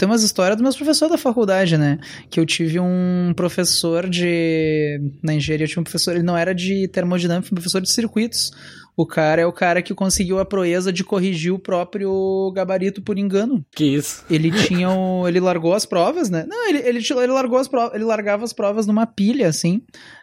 Tem 0.00 0.08
umas 0.08 0.22
histórias 0.22 0.56
dos 0.56 0.62
meus 0.62 0.76
professores 0.76 1.12
da 1.12 1.18
faculdade, 1.18 1.76
né? 1.76 1.98
Que 2.30 2.40
eu 2.40 2.46
tive 2.46 2.80
um 2.80 3.34
professor 3.36 4.08
de. 4.08 4.98
Na 5.22 5.34
engenharia, 5.34 5.66
eu 5.66 5.68
tinha 5.68 5.82
um 5.82 5.84
professor, 5.84 6.14
ele 6.14 6.22
não 6.22 6.34
era 6.34 6.54
de 6.54 6.88
termodinâmica, 6.88 7.50
um 7.52 7.54
professor 7.54 7.82
de 7.82 7.92
circuitos. 7.92 8.50
O 8.96 9.06
cara 9.06 9.42
é 9.42 9.46
o 9.46 9.52
cara 9.52 9.82
que 9.82 9.94
conseguiu 9.94 10.38
a 10.38 10.44
proeza 10.46 10.90
de 10.90 11.04
corrigir 11.04 11.52
o 11.52 11.58
próprio 11.58 12.50
gabarito 12.54 13.02
por 13.02 13.18
engano. 13.18 13.62
Que 13.76 13.84
isso? 13.84 14.24
Ele 14.30 14.50
tinha 14.50 14.88
o, 14.88 15.28
ele 15.28 15.38
largou 15.38 15.74
as 15.74 15.84
provas, 15.84 16.30
né? 16.30 16.46
Não, 16.48 16.66
ele, 16.66 16.78
ele, 16.78 16.98
ele 16.98 17.32
largou 17.32 17.58
as 17.58 17.68
provas, 17.68 17.94
ele 17.94 18.04
largava 18.04 18.42
as 18.42 18.54
provas 18.54 18.86
numa 18.86 19.06
pilha, 19.06 19.48
assim. 19.48 19.82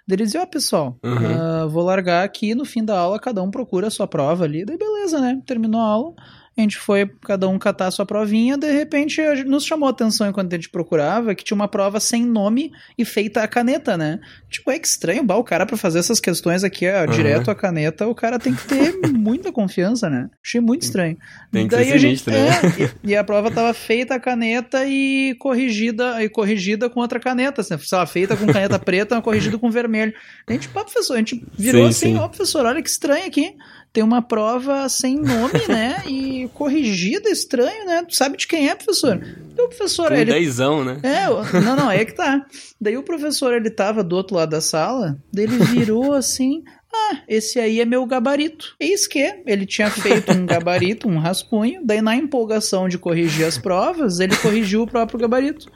Ele 0.09 0.23
dizia, 0.23 0.41
ó, 0.41 0.43
oh, 0.43 0.47
pessoal, 0.47 0.97
uhum. 1.03 1.65
uh, 1.65 1.69
vou 1.69 1.83
largar 1.83 2.23
aqui 2.23 2.55
no 2.55 2.65
fim 2.65 2.83
da 2.83 2.97
aula, 2.97 3.19
cada 3.19 3.43
um 3.43 3.51
procura 3.51 3.87
a 3.87 3.91
sua 3.91 4.07
prova 4.07 4.43
ali. 4.43 4.65
Daí 4.65 4.75
beleza, 4.75 5.19
né? 5.21 5.39
Terminou 5.45 5.79
a 5.79 5.85
aula. 5.87 6.15
A 6.57 6.61
gente 6.61 6.77
foi 6.77 7.05
cada 7.21 7.47
um 7.47 7.59
catar 7.59 7.87
a 7.87 7.91
sua 7.91 8.05
provinha, 8.05 8.57
de 8.57 8.71
repente 8.71 9.21
nos 9.45 9.63
chamou 9.63 9.85
a 9.85 9.91
atenção 9.91 10.27
enquanto 10.27 10.51
a 10.51 10.55
gente 10.55 10.69
procurava 10.69 11.35
que 11.35 11.43
tinha 11.43 11.55
uma 11.55 11.67
prova 11.67 11.99
sem 11.99 12.25
nome 12.25 12.71
e 12.97 13.05
feita 13.05 13.43
a 13.43 13.47
caneta, 13.47 13.95
né? 13.95 14.19
Tipo, 14.49 14.71
é 14.71 14.79
que 14.79 14.87
estranho, 14.87 15.23
bah, 15.23 15.35
o 15.35 15.43
cara 15.43 15.67
para 15.67 15.77
fazer 15.77 15.99
essas 15.99 16.19
questões 16.19 16.63
aqui, 16.63 16.89
ó, 16.89 17.01
uhum. 17.01 17.11
direto 17.11 17.51
a 17.51 17.55
caneta, 17.55 18.07
o 18.07 18.15
cara 18.15 18.39
tem 18.39 18.55
que 18.55 18.65
ter 18.65 18.97
muita 19.13 19.51
confiança, 19.51 20.09
né? 20.09 20.29
Achei 20.43 20.59
muito 20.59 20.81
estranho. 20.81 21.15
Tem 21.51 21.67
que 21.67 21.75
Daí 21.75 21.85
ser 21.85 21.99
sinistro, 21.99 22.33
gente, 22.33 22.79
né? 22.79 22.85
É, 22.85 22.91
e, 23.03 23.15
a 23.15 23.23
prova 23.23 23.51
tava 23.51 23.71
feita 23.75 24.15
a 24.15 24.19
caneta 24.19 24.83
e 24.83 25.35
corrigida 25.39 26.23
e 26.23 26.29
corrigida 26.29 26.89
com 26.89 27.01
outra 27.01 27.19
caneta, 27.19 27.61
assim, 27.61 27.77
sei 27.77 27.97
lá, 27.99 28.05
feita 28.07 28.35
com 28.35 28.47
caneta 28.47 28.79
preta, 28.79 29.21
corrigida 29.21 29.59
com 29.59 29.69
vermelho. 29.69 30.13
A 30.47 30.53
gente, 30.53 30.69
pá, 30.69 30.83
professor, 30.83 31.13
a 31.13 31.17
gente 31.17 31.45
virou 31.55 31.83
sim, 31.83 31.89
assim, 31.89 32.13
sim. 32.13 32.17
ó, 32.17 32.27
professor, 32.27 32.65
olha 32.65 32.81
que 32.81 32.89
estranho 32.89 33.27
aqui 33.27 33.55
tem 33.91 34.03
uma 34.03 34.21
prova 34.21 34.87
sem 34.89 35.15
nome, 35.15 35.67
né? 35.67 36.03
E 36.07 36.49
corrigida, 36.53 37.29
estranho, 37.29 37.85
né? 37.85 38.03
Tu 38.07 38.15
sabe 38.15 38.37
de 38.37 38.47
quem 38.47 38.69
é, 38.69 38.75
professor? 38.75 39.19
o 39.63 39.67
professor, 39.69 40.09
Com 40.09 40.13
ele... 40.13 40.31
dezão, 40.31 40.83
né? 40.83 40.99
É, 41.03 41.59
não, 41.61 41.75
não, 41.75 41.91
é 41.91 42.05
que 42.05 42.13
tá. 42.13 42.45
Daí 42.79 42.97
o 42.97 43.03
professor, 43.03 43.53
ele 43.53 43.69
tava 43.69 44.03
do 44.03 44.15
outro 44.15 44.35
lado 44.35 44.49
da 44.49 44.61
sala, 44.61 45.17
daí 45.33 45.45
ele 45.45 45.57
virou 45.57 46.13
assim, 46.13 46.63
ah, 46.93 47.21
esse 47.27 47.59
aí 47.59 47.79
é 47.81 47.85
meu 47.85 48.05
gabarito. 48.05 48.75
Eis 48.79 49.07
que 49.07 49.41
ele 49.45 49.65
tinha 49.65 49.89
feito 49.89 50.31
um 50.31 50.45
gabarito, 50.45 51.07
um 51.07 51.19
rascunho, 51.19 51.81
daí 51.83 52.01
na 52.01 52.15
empolgação 52.15 52.87
de 52.87 52.97
corrigir 52.97 53.45
as 53.45 53.57
provas, 53.57 54.19
ele 54.19 54.35
corrigiu 54.37 54.83
o 54.83 54.87
próprio 54.87 55.19
gabarito. 55.19 55.71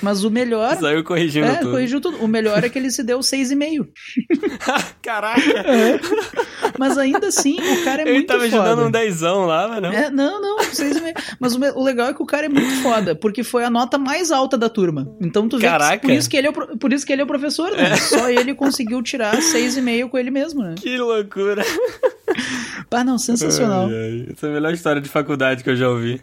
Mas 0.00 0.24
o 0.24 0.30
melhor. 0.30 0.76
Saiu 0.76 1.04
corrigindo 1.04 1.46
é, 1.46 1.56
tudo. 1.56 1.70
corrigiu 1.72 2.00
tudo. 2.00 2.18
O 2.18 2.28
melhor 2.28 2.62
é 2.64 2.68
que 2.68 2.78
ele 2.78 2.90
se 2.90 3.02
deu 3.02 3.18
6,5. 3.20 3.88
Caraca! 5.02 5.40
É. 5.42 6.00
Mas 6.82 6.98
ainda 6.98 7.28
assim, 7.28 7.54
o 7.60 7.84
cara 7.84 8.02
é 8.02 8.08
ele 8.08 8.14
muito 8.14 8.32
foda. 8.32 8.42
Ele 8.42 8.50
tava 8.50 8.64
ajudando 8.64 8.88
um 8.88 8.90
dezão 8.90 9.46
lá, 9.46 9.68
mas 9.68 9.82
não. 9.82 9.92
É, 9.92 10.10
não, 10.10 10.42
não, 10.42 10.58
6,5. 10.58 11.36
Mas 11.38 11.54
o, 11.54 11.60
o, 11.78 11.84
legal 11.84 12.08
é 12.08 12.12
que 12.12 12.20
o 12.20 12.26
cara 12.26 12.46
é 12.46 12.48
muito 12.48 12.74
foda, 12.82 13.14
porque 13.14 13.44
foi 13.44 13.62
a 13.62 13.70
nota 13.70 13.98
mais 13.98 14.32
alta 14.32 14.58
da 14.58 14.68
turma. 14.68 15.08
Então 15.20 15.48
tu 15.48 15.58
vê 15.58 15.66
Caraca. 15.66 15.98
Que, 15.98 16.08
por, 16.08 16.12
isso 16.12 16.28
que 16.28 16.36
ele 16.36 16.48
é 16.48 16.50
o, 16.50 16.52
por 16.52 16.92
isso 16.92 17.06
que 17.06 17.12
ele 17.12 17.22
é 17.22 17.24
o 17.24 17.28
professor, 17.28 17.70
né? 17.70 17.92
É. 17.92 17.96
Só 17.96 18.28
ele 18.28 18.52
conseguiu 18.52 19.00
tirar 19.00 19.36
6,5 19.36 20.08
com 20.08 20.18
ele 20.18 20.32
mesmo, 20.32 20.60
né? 20.60 20.74
Que 20.76 20.98
loucura! 20.98 21.62
Ah, 22.90 23.04
não, 23.04 23.16
sensacional. 23.16 23.86
Ai, 23.86 23.94
ai. 23.94 24.26
Essa 24.32 24.46
é 24.46 24.50
a 24.50 24.52
melhor 24.52 24.74
história 24.74 25.00
de 25.00 25.08
faculdade 25.08 25.64
que 25.64 25.70
eu 25.70 25.76
já 25.76 25.88
ouvi. 25.88 26.20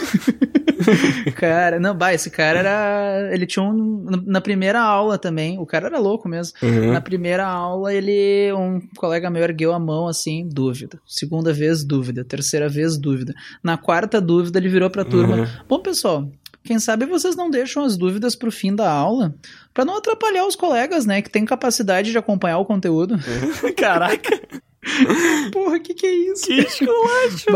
cara, 1.36 1.78
não, 1.78 1.94
bah, 1.94 2.12
esse 2.12 2.30
cara 2.30 2.58
era. 2.58 3.30
Ele 3.32 3.46
tinha 3.46 3.64
um. 3.64 4.06
Na 4.24 4.40
primeira 4.40 4.80
aula 4.80 5.18
também, 5.18 5.58
o 5.58 5.66
cara 5.66 5.86
era 5.86 5.98
louco 5.98 6.28
mesmo. 6.28 6.56
Uhum. 6.62 6.92
Na 6.92 7.00
primeira 7.00 7.46
aula, 7.46 7.92
ele. 7.92 8.52
Um 8.52 8.80
colega 8.96 9.30
meu 9.30 9.42
ergueu 9.42 9.72
a 9.72 9.78
mão 9.78 10.06
assim, 10.06 10.48
dúvida. 10.48 10.98
Segunda 11.06 11.52
vez, 11.52 11.84
dúvida. 11.84 12.24
Terceira 12.24 12.68
vez, 12.68 12.98
dúvida. 12.98 13.34
Na 13.62 13.76
quarta 13.76 14.20
dúvida, 14.20 14.58
ele 14.58 14.68
virou 14.68 14.90
pra 14.90 15.04
turma. 15.04 15.36
Uhum. 15.36 15.46
Bom, 15.68 15.80
pessoal, 15.80 16.28
quem 16.66 16.78
sabe 16.80 17.06
vocês 17.06 17.36
não 17.36 17.48
deixam 17.48 17.84
as 17.84 17.96
dúvidas 17.96 18.34
pro 18.34 18.50
fim 18.50 18.74
da 18.74 18.90
aula, 18.90 19.34
para 19.72 19.84
não 19.84 19.96
atrapalhar 19.96 20.46
os 20.46 20.56
colegas, 20.56 21.06
né, 21.06 21.22
que 21.22 21.30
têm 21.30 21.44
capacidade 21.44 22.10
de 22.10 22.18
acompanhar 22.18 22.58
o 22.58 22.64
conteúdo. 22.64 23.16
Caraca! 23.78 24.40
Porra, 25.52 25.78
que 25.80 25.94
que 25.94 26.06
é 26.06 26.14
isso? 26.14 26.46
Que 26.46 26.60
esculacho, 26.60 27.52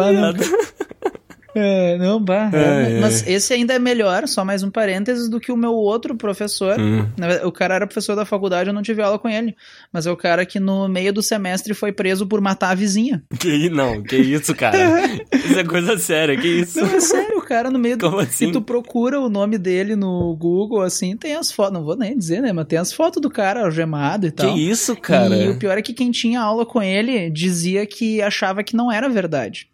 É, 1.55 1.97
não, 1.99 2.21
bah. 2.21 2.50
É, 2.53 2.97
é, 2.97 3.00
mas 3.00 3.27
esse 3.27 3.53
ainda 3.53 3.75
é 3.75 3.78
melhor, 3.78 4.27
só 4.28 4.44
mais 4.44 4.62
um 4.62 4.71
parênteses, 4.71 5.28
do 5.28 5.41
que 5.41 5.50
o 5.50 5.56
meu 5.56 5.72
outro 5.72 6.15
professor. 6.15 6.78
Hum. 6.78 7.06
O 7.44 7.53
cara 7.53 7.75
era 7.75 7.87
professor 7.87 8.15
da 8.15 8.25
faculdade, 8.25 8.71
eu 8.71 8.75
não 8.75 8.83
tive 8.83 9.03
aula 9.03 9.19
com 9.19 9.28
ele. 9.28 9.56
Mas 9.93 10.06
é 10.06 10.11
o 10.11 10.16
cara 10.16 10.47
que 10.47 10.61
no 10.61 10.88
meio 10.88 11.12
do 11.12 11.22
semestre 11.22 11.75
foi 11.75 11.93
preso 11.93 12.27
por 12.27 12.41
matar 12.41 12.71
a 12.71 12.75
vizinha. 12.75 13.22
Que 13.41 13.71
não, 13.71 14.03
que 14.03 14.16
isso, 14.16 14.55
cara? 14.55 14.77
isso 15.33 15.59
é 15.59 15.65
coisa 15.65 15.99
séria, 15.99 16.37
que 16.37 16.47
isso? 16.47 16.78
Não, 16.78 16.94
é 16.94 17.00
sério, 17.00 17.38
o 17.38 17.43
cara 17.43 17.71
no 17.71 17.78
meio 17.78 17.97
Como 17.99 18.17
do. 18.17 18.21
Assim? 18.21 18.47
Se 18.47 18.53
tu 18.53 18.61
procura 18.61 19.19
o 19.19 19.31
nome 19.31 19.56
dele 19.56 19.97
no 19.97 20.37
Google, 20.37 20.82
assim, 20.82 21.17
tem 21.17 21.34
as 21.34 21.50
fotos. 21.50 21.72
Não 21.72 21.82
vou 21.82 21.97
nem 21.97 22.17
dizer, 22.17 22.43
né? 22.43 22.53
Mas 22.53 22.67
tem 22.67 22.78
as 22.78 22.93
fotos 22.93 23.21
do 23.21 23.31
cara 23.31 23.65
algemado 23.65 24.27
e 24.27 24.31
tal. 24.31 24.53
Que 24.53 24.61
isso, 24.61 24.94
cara? 24.94 25.34
E 25.34 25.49
o 25.49 25.56
pior 25.56 25.78
é 25.78 25.82
que 25.82 25.94
quem 25.94 26.11
tinha 26.11 26.41
aula 26.41 26.67
com 26.67 26.82
ele 26.82 27.31
dizia 27.31 27.87
que 27.87 28.21
achava 28.21 28.62
que 28.62 28.77
não 28.77 28.93
era 28.93 29.09
verdade. 29.09 29.69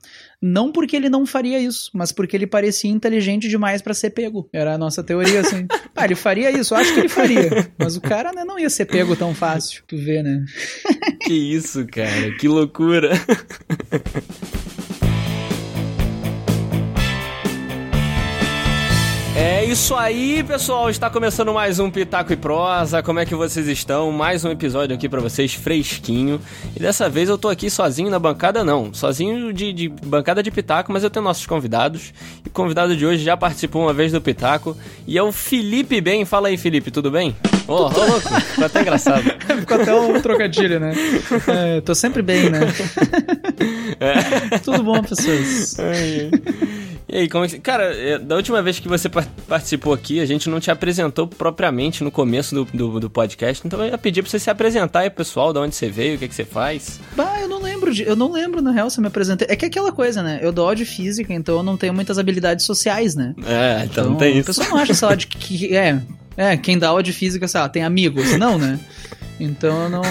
Não 0.47 0.71
porque 0.71 0.95
ele 0.95 1.09
não 1.09 1.27
faria 1.27 1.59
isso, 1.59 1.91
mas 1.93 2.13
porque 2.13 2.37
ele 2.37 2.47
parecia 2.47 2.89
inteligente 2.89 3.49
demais 3.49 3.83
para 3.83 3.93
ser 3.93 4.11
pego. 4.11 4.49
Era 4.53 4.75
a 4.75 4.79
nossa 4.79 5.03
teoria, 5.03 5.41
assim. 5.41 5.67
ah, 5.97 6.05
ele 6.05 6.15
faria 6.15 6.53
isso, 6.53 6.73
acho 6.73 6.95
que 6.95 7.01
ele 7.01 7.09
faria. 7.09 7.69
Mas 7.77 7.97
o 7.97 8.01
cara 8.01 8.33
né, 8.33 8.45
não 8.45 8.57
ia 8.57 8.71
ser 8.71 8.85
pego 8.85 9.17
tão 9.17 9.35
fácil. 9.35 9.83
Tu 9.89 9.97
vê, 9.97 10.23
né? 10.23 10.45
que 11.23 11.35
isso, 11.35 11.85
cara, 11.87 12.31
que 12.39 12.47
loucura. 12.47 13.11
É 19.39 19.63
isso 19.67 19.95
aí, 19.95 20.43
pessoal. 20.43 20.89
Está 20.89 21.11
começando 21.11 21.53
mais 21.53 21.79
um 21.79 21.91
Pitaco 21.91 22.33
e 22.33 22.37
Prosa. 22.37 23.03
Como 23.03 23.21
é 23.21 23.27
que 23.27 23.35
vocês 23.35 23.69
estão? 23.69 24.11
Mais 24.11 24.47
um 24.47 24.51
episódio 24.51 24.97
aqui 24.97 25.11
para 25.11 25.21
vocês 25.21 25.53
fresquinho. 25.53 26.41
E 26.75 26.81
dessa 26.81 27.07
vez 27.07 27.29
eu 27.29 27.37
tô 27.37 27.51
aqui 27.51 27.69
sozinho 27.69 28.09
na 28.09 28.19
bancada, 28.19 28.65
não. 28.65 28.95
Sozinho 28.95 29.53
de, 29.53 29.75
de, 29.75 29.89
bancada 29.91 30.43
de 30.43 30.51
Pitaco, 30.51 30.91
mas 30.91 31.05
eu 31.05 31.11
tenho 31.11 31.23
nossos 31.23 31.45
convidados. 31.45 32.15
E 32.47 32.49
o 32.49 32.51
convidado 32.51 32.97
de 32.97 33.05
hoje 33.05 33.23
já 33.23 33.37
participou 33.37 33.83
uma 33.83 33.93
vez 33.93 34.11
do 34.11 34.23
Pitaco. 34.23 34.75
E 35.07 35.19
é 35.19 35.23
o 35.23 35.31
Felipe 35.31 36.01
Bem. 36.01 36.25
Fala 36.25 36.49
aí, 36.49 36.57
Felipe, 36.57 36.91
tudo 36.91 37.11
bem? 37.11 37.37
Ô, 37.69 37.75
oh, 37.75 37.89
louco. 37.89 38.41
Ficou 38.41 38.65
até 38.65 38.81
engraçado. 38.81 39.23
Ficou 39.61 39.83
até 39.83 39.95
um 39.95 40.19
trocadilho, 40.19 40.81
né? 40.81 40.95
É, 41.47 41.83
tô 41.83 41.95
sempre 41.95 42.23
bem, 42.23 42.49
né? 42.49 42.61
É. 44.01 44.59
Tudo 44.61 44.83
bom, 44.83 45.03
pessoas? 45.03 45.79
É. 45.79 46.31
E 47.09 47.19
aí, 47.19 47.29
como 47.29 47.45
é 47.45 47.49
que... 47.49 47.59
Cara, 47.61 47.85
é, 47.95 48.19
da 48.19 48.35
última 48.35 48.61
vez 48.61 48.81
que 48.81 48.89
você 48.89 49.09
participou 49.09 49.93
aqui, 49.93 50.21
a 50.21 50.27
gente 50.27 50.49
não 50.49 50.59
te 50.59 50.71
apresentou 50.71 51.27
propriamente 51.27 52.03
no 52.03 52.11
começo 52.11 52.55
do, 52.55 52.65
do, 52.65 53.01
do 53.01 53.11
podcast, 53.11 53.65
então 53.65 53.81
eu 53.81 53.91
ia 53.91 53.99
pedir 53.99 54.23
pra 54.23 54.31
você 54.31 54.39
se 54.39 54.51
apresentar 54.51 55.01
aí, 55.01 55.11
pessoal, 55.11 55.53
de 55.53 55.59
onde 55.61 55.75
você 55.77 55.89
veio, 55.89 56.17
o 56.17 56.19
que, 56.19 56.27
que 56.27 56.35
você 56.35 56.45
faz. 56.45 57.01
Bah, 57.15 57.41
eu 57.41 57.49
não 57.49 57.63
lembro, 57.63 57.95
de, 57.95 58.03
eu 58.03 58.17
não 58.17 58.33
lembro, 58.33 58.61
na 58.61 58.73
real, 58.73 58.91
se 58.91 58.99
eu 58.99 59.03
me 59.03 59.09
apresentei. 59.09 59.47
É 59.49 59.55
que 59.55 59.65
é 59.65 59.69
aquela 59.69 59.93
coisa, 59.93 60.23
né? 60.23 60.41
Eu 60.43 60.51
dou 60.51 60.65
aula 60.65 60.75
de 60.75 60.85
física, 60.85 61.33
então 61.33 61.59
eu 61.59 61.63
não 61.63 61.77
tenho 61.77 61.95
muitas 61.95 62.19
habilidades 62.19 62.67
sociais, 62.67 63.15
né? 63.15 63.35
É, 63.47 63.85
então, 63.85 63.87
então 63.87 64.11
não 64.11 64.17
tem 64.17 64.39
isso. 64.39 64.51
A 64.51 64.55
pessoa 64.55 64.69
não 64.69 64.77
acha, 64.77 64.95
sei 64.95 65.09
lá, 65.09 65.15
de 65.15 65.27
que... 65.29 65.77
É, 65.77 66.01
é, 66.37 66.57
quem 66.57 66.79
dá 66.79 66.89
aula 66.89 67.03
de 67.03 67.13
física, 67.13 67.47
sei 67.47 67.61
lá, 67.61 67.69
tem 67.69 67.83
amigos. 67.85 68.37
Não, 68.37 68.59
né? 68.59 68.79
Então 69.39 69.85
eu 69.85 69.89
não, 69.91 70.03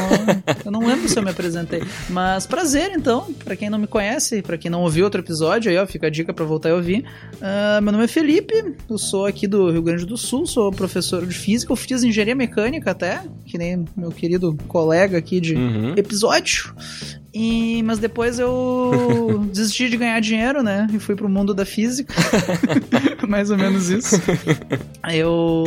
eu 0.65 0.71
não 0.71 0.79
lembro 0.85 1.09
se 1.09 1.17
eu 1.17 1.23
me 1.23 1.31
apresentei. 1.31 1.81
Mas 2.09 2.45
prazer, 2.45 2.91
então, 2.95 3.33
para 3.43 3.55
quem 3.55 3.69
não 3.69 3.79
me 3.79 3.87
conhece, 3.87 4.41
para 4.41 4.57
quem 4.57 4.69
não 4.69 4.81
ouviu 4.81 5.05
outro 5.05 5.21
episódio, 5.21 5.71
aí 5.71 5.77
ó, 5.77 5.85
fica 5.85 6.07
a 6.07 6.09
dica 6.09 6.33
para 6.33 6.45
voltar 6.45 6.69
e 6.69 6.73
ouvir. 6.73 7.05
Uh, 7.35 7.81
meu 7.81 7.91
nome 7.91 8.05
é 8.05 8.07
Felipe, 8.07 8.75
eu 8.89 8.97
sou 8.97 9.25
aqui 9.25 9.47
do 9.47 9.71
Rio 9.71 9.81
Grande 9.81 10.05
do 10.05 10.17
Sul, 10.17 10.45
sou 10.45 10.71
professor 10.71 11.25
de 11.25 11.33
física, 11.33 11.71
eu 11.71 11.75
fiz 11.75 12.03
engenharia 12.03 12.35
mecânica 12.35 12.91
até, 12.91 13.23
que 13.45 13.57
nem 13.57 13.85
meu 13.95 14.11
querido 14.11 14.57
colega 14.67 15.17
aqui 15.17 15.39
de 15.39 15.55
uhum. 15.55 15.93
episódio. 15.95 16.73
E, 17.37 17.83
mas 17.83 17.99
depois 17.99 18.39
eu 18.39 19.45
desisti 19.51 19.89
de 19.89 19.97
ganhar 19.97 20.21
dinheiro, 20.21 20.63
né? 20.63 20.87
E 20.93 20.97
fui 20.99 21.17
pro 21.17 21.27
mundo 21.27 21.53
da 21.53 21.65
física. 21.65 22.15
Mais 23.27 23.51
ou 23.51 23.57
menos 23.57 23.89
isso. 23.89 24.15
Eu. 25.13 25.65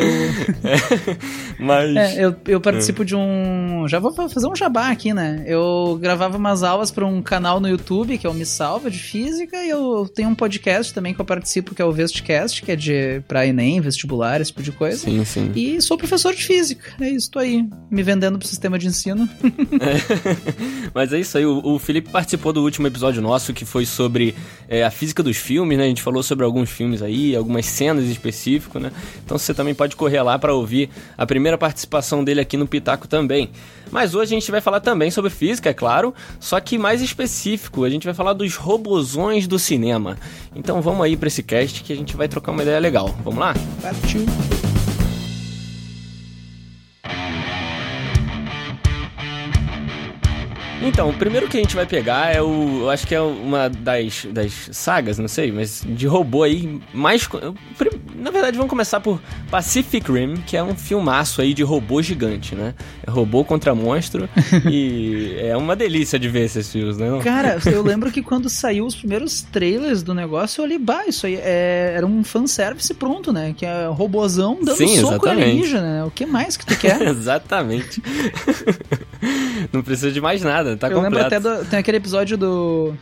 mas. 1.61 1.95
É, 1.95 2.25
eu, 2.25 2.35
eu 2.47 2.59
participo 2.59 3.03
é. 3.03 3.05
de 3.05 3.15
um. 3.15 3.87
Já 3.87 3.99
vou 3.99 4.15
fazer 4.15 4.47
um 4.47 4.57
jabá 4.57 4.89
aqui, 4.89 5.13
né? 5.13 5.45
Eu 5.47 5.99
gravava 6.01 6.39
umas 6.39 6.63
aulas 6.63 6.91
para 6.91 7.05
um 7.05 7.21
canal 7.21 7.61
no 7.61 7.69
YouTube, 7.69 8.17
que 8.17 8.27
é 8.27 8.31
o 8.31 8.35
Me 8.35 8.47
Salva 8.47 8.91
de 8.91 8.99
Física, 8.99 9.63
e 9.63 9.69
eu 9.69 10.11
tenho 10.15 10.31
um 10.31 10.35
podcast 10.35 10.95
também 10.95 11.13
que 11.13 11.21
eu 11.21 11.25
participo, 11.25 11.75
que 11.75 11.83
é 11.83 11.85
o 11.85 11.93
Vestcast, 11.93 12.63
que 12.63 12.73
é 12.73 12.77
de 12.77 13.21
pra 13.29 13.47
Enem, 13.47 13.79
vestibular, 13.81 14.41
esse 14.41 14.53
tipo 14.53 14.63
de 14.63 14.73
coisa. 14.73 14.97
Sim, 14.97 15.23
sim. 15.25 15.53
E 15.55 15.83
sou 15.83 15.99
professor 15.99 16.35
de 16.35 16.45
física. 16.45 16.93
É 16.99 17.11
isso, 17.11 17.31
tô 17.31 17.39
aí. 17.39 17.69
Me 17.91 18.03
vendendo 18.03 18.39
pro 18.39 18.49
sistema 18.49 18.79
de 18.79 18.87
ensino. 18.87 19.29
É. 19.45 20.89
Mas 20.95 21.13
é 21.13 21.21
isso 21.21 21.37
aí, 21.37 21.45
o 21.45 21.58
o, 21.65 21.79
Felipe 21.79 22.11
participou 22.11 22.53
do 22.53 22.63
último 22.63 22.87
episódio 22.87 23.23
nosso 23.23 23.53
que 23.53 23.65
foi 23.65 23.87
sobre 23.87 24.35
é, 24.69 24.85
a 24.85 24.91
física 24.91 25.23
dos 25.23 25.37
filmes, 25.37 25.79
né? 25.79 25.85
A 25.85 25.89
gente 25.89 26.03
falou 26.03 26.23
sobre 26.23 26.45
alguns 26.45 26.71
filmes 26.71 27.03
aí, 27.03 27.35
algumas 27.37 27.67
cenas 27.67 28.05
específicas, 28.05 28.83
né? 28.83 28.93
Então 29.25 29.39
você 29.39 29.53
também 29.55 29.75
pode 29.75 29.97
correr 29.97 30.23
lá 30.23 30.39
para 30.39 30.55
ouvir 30.55 30.91
a 31.17 31.27
primeira 31.27 31.57
participação 31.57 32.23
dele 32.23 32.41
aqui 32.41 32.57
no 32.57 32.67
Pitaco 32.67 33.09
também. 33.09 33.51
Mas 33.91 34.15
hoje 34.15 34.35
a 34.35 34.39
gente 34.39 34.51
vai 34.51 34.61
falar 34.61 34.81
também 34.81 35.11
sobre 35.11 35.31
física, 35.31 35.71
é 35.71 35.75
claro, 35.75 36.15
só 36.39 36.61
que 36.61 36.77
mais 36.77 37.01
específico, 37.01 37.85
a 37.85 37.91
gente 37.91 38.05
vai 38.05 38.15
falar 38.15 38.33
dos 38.33 38.55
robozões 38.57 39.47
do 39.47 39.59
cinema. 39.59 40.19
Então 40.55 40.83
vamos 40.83 41.05
aí 41.05 41.17
para 41.17 41.29
esse 41.29 41.43
cast 41.43 41.83
que 41.83 41.93
a 41.93 41.97
gente 41.97 42.17
vai 42.17 42.29
trocar 42.29 42.53
uma 42.53 42.63
ideia 42.63 42.79
legal. 42.79 43.17
Vamos 43.25 43.41
lá? 43.41 43.55
Partiu. 43.81 44.27
Então, 50.83 51.11
o 51.11 51.15
primeiro 51.15 51.49
que 51.49 51.57
a 51.57 51.61
gente 51.61 51.75
vai 51.75 51.87
pegar 51.87 52.35
é 52.35 52.41
o. 52.41 52.81
Eu 52.83 52.91
acho 52.91 53.07
que 53.07 53.15
é 53.15 53.21
uma 53.21 53.69
das, 53.69 54.27
das 54.31 54.71
sagas, 54.73 55.19
não 55.19 55.29
sei, 55.29 55.51
mas 55.51 55.85
de 55.87 56.07
robô 56.07 56.43
aí 56.43 56.81
mais. 56.93 57.29
Na 58.15 58.31
verdade, 58.31 58.57
vamos 58.57 58.71
começar 58.71 59.01
por 59.01 59.21
Pacific 59.51 60.11
Rim, 60.11 60.37
que 60.47 60.57
é 60.57 60.63
um 60.63 60.75
filmaço 60.75 61.41
aí 61.41 61.53
de 61.53 61.63
robô 61.63 62.01
gigante, 62.03 62.55
né? 62.55 62.75
É 63.07 63.11
robô 63.11 63.45
contra 63.45 63.75
monstro. 63.75 64.29
e 64.71 65.37
é 65.39 65.57
uma 65.57 65.75
delícia 65.75 66.19
de 66.19 66.29
ver 66.29 66.45
esses 66.45 66.71
filmes, 66.71 66.97
né? 66.97 67.11
Não? 67.11 67.21
Cara, 67.21 67.59
eu 67.67 67.83
lembro 67.83 68.11
que 68.11 68.23
quando 68.23 68.49
saiu 68.49 68.87
os 68.87 68.95
primeiros 68.95 69.43
trailers 69.43 70.03
do 70.03 70.15
negócio, 70.15 70.61
eu 70.61 70.65
olhei, 70.65 70.79
bah, 70.79 71.07
isso 71.07 71.27
aí 71.27 71.37
é, 71.37 71.95
era 71.97 72.07
um 72.07 72.23
fanservice 72.23 72.93
pronto, 72.95 73.33
né? 73.33 73.55
Que 73.57 73.67
é 73.67 73.87
robôzão 73.87 74.59
dando 74.63 74.77
Sim, 74.77 75.01
soco 75.01 75.29
alienígena, 75.29 75.83
né? 75.83 76.05
O 76.05 76.11
que 76.11 76.27
mais 76.27 76.57
que 76.57 76.67
tu 76.67 76.77
quer? 76.77 77.01
exatamente. 77.09 78.03
não 79.73 79.83
precisa 79.83 80.11
de 80.11 80.21
mais 80.21 80.43
nada, 80.43 80.68
tá 80.77 80.89
eu 80.89 81.01
completo. 81.01 81.17
lembro 81.17 81.21
até 81.21 81.41
do, 81.41 81.65
tem 81.69 81.79
aquele 81.79 81.97
episódio 81.97 82.37
do 82.37 82.95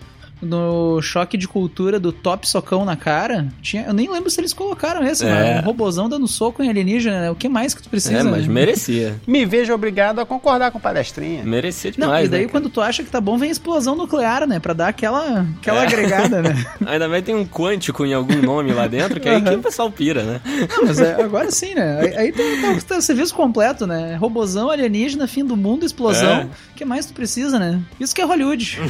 no 0.42 1.00
choque 1.00 1.36
de 1.36 1.48
cultura 1.48 1.98
do 1.98 2.12
top 2.12 2.48
socão 2.48 2.84
na 2.84 2.96
cara. 2.96 3.48
Tinha, 3.62 3.84
eu 3.86 3.92
nem 3.94 4.10
lembro 4.10 4.28
se 4.30 4.40
eles 4.40 4.52
colocaram 4.52 5.04
esse, 5.06 5.24
É. 5.24 5.30
mas 5.54 5.62
um 5.62 5.66
robozão 5.66 6.08
dando 6.08 6.28
soco 6.28 6.62
em 6.62 6.68
alienígena, 6.68 7.20
né? 7.22 7.30
O 7.30 7.34
que 7.34 7.48
mais 7.48 7.74
que 7.74 7.82
tu 7.82 7.88
precisa? 7.88 8.18
É, 8.18 8.22
mas 8.22 8.46
né? 8.46 8.52
merecia. 8.52 9.16
Me 9.26 9.44
vejo 9.46 9.72
obrigado 9.72 10.20
a 10.20 10.26
concordar 10.26 10.70
com 10.70 10.78
o 10.78 10.80
palestrinha. 10.80 11.42
Merecia 11.44 11.92
Não, 11.96 12.06
demais. 12.08 12.26
e 12.26 12.30
daí 12.30 12.42
né, 12.42 12.48
quando 12.48 12.68
tu 12.68 12.80
acha 12.80 13.02
que 13.02 13.10
tá 13.10 13.20
bom, 13.20 13.38
vem 13.38 13.48
a 13.48 13.52
explosão 13.52 13.94
nuclear, 13.96 14.46
né? 14.46 14.58
Pra 14.60 14.72
dar 14.72 14.88
aquela, 14.88 15.46
aquela 15.58 15.82
É. 15.82 15.86
agregada, 15.86 16.42
né? 16.42 16.66
Ainda 16.86 17.08
mais 17.08 17.24
tem 17.24 17.34
um 17.34 17.46
quântico 17.46 18.04
em 18.04 18.12
algum 18.14 18.40
nome 18.42 18.72
lá 18.72 18.86
dentro, 18.86 19.18
que 19.20 19.28
é 19.28 19.36
aí 19.36 19.42
que 19.42 19.48
Aham. 19.48 19.58
o 19.58 19.62
pessoal 19.62 19.90
pira, 19.90 20.22
né? 20.22 20.40
Não, 20.70 20.84
mas 20.86 21.00
é, 21.00 21.14
agora 21.22 21.50
sim, 21.50 21.74
né? 21.74 22.00
Aí, 22.00 22.16
aí 22.16 22.32
tem, 22.32 22.60
tem, 22.60 22.78
tem 22.80 22.98
o 22.98 23.02
serviço 23.02 23.34
completo, 23.34 23.86
né? 23.86 24.16
Robozão, 24.16 24.70
alienígena, 24.70 25.26
fim 25.26 25.44
do 25.44 25.56
mundo, 25.56 25.84
explosão. 25.86 26.30
É. 26.30 26.44
O 26.44 26.74
que 26.76 26.84
mais 26.84 27.06
tu 27.06 27.14
precisa, 27.14 27.58
né? 27.58 27.80
Isso 27.98 28.14
que 28.14 28.20
é 28.20 28.24
Hollywood. 28.24 28.78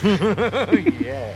Yeah, 1.07 1.33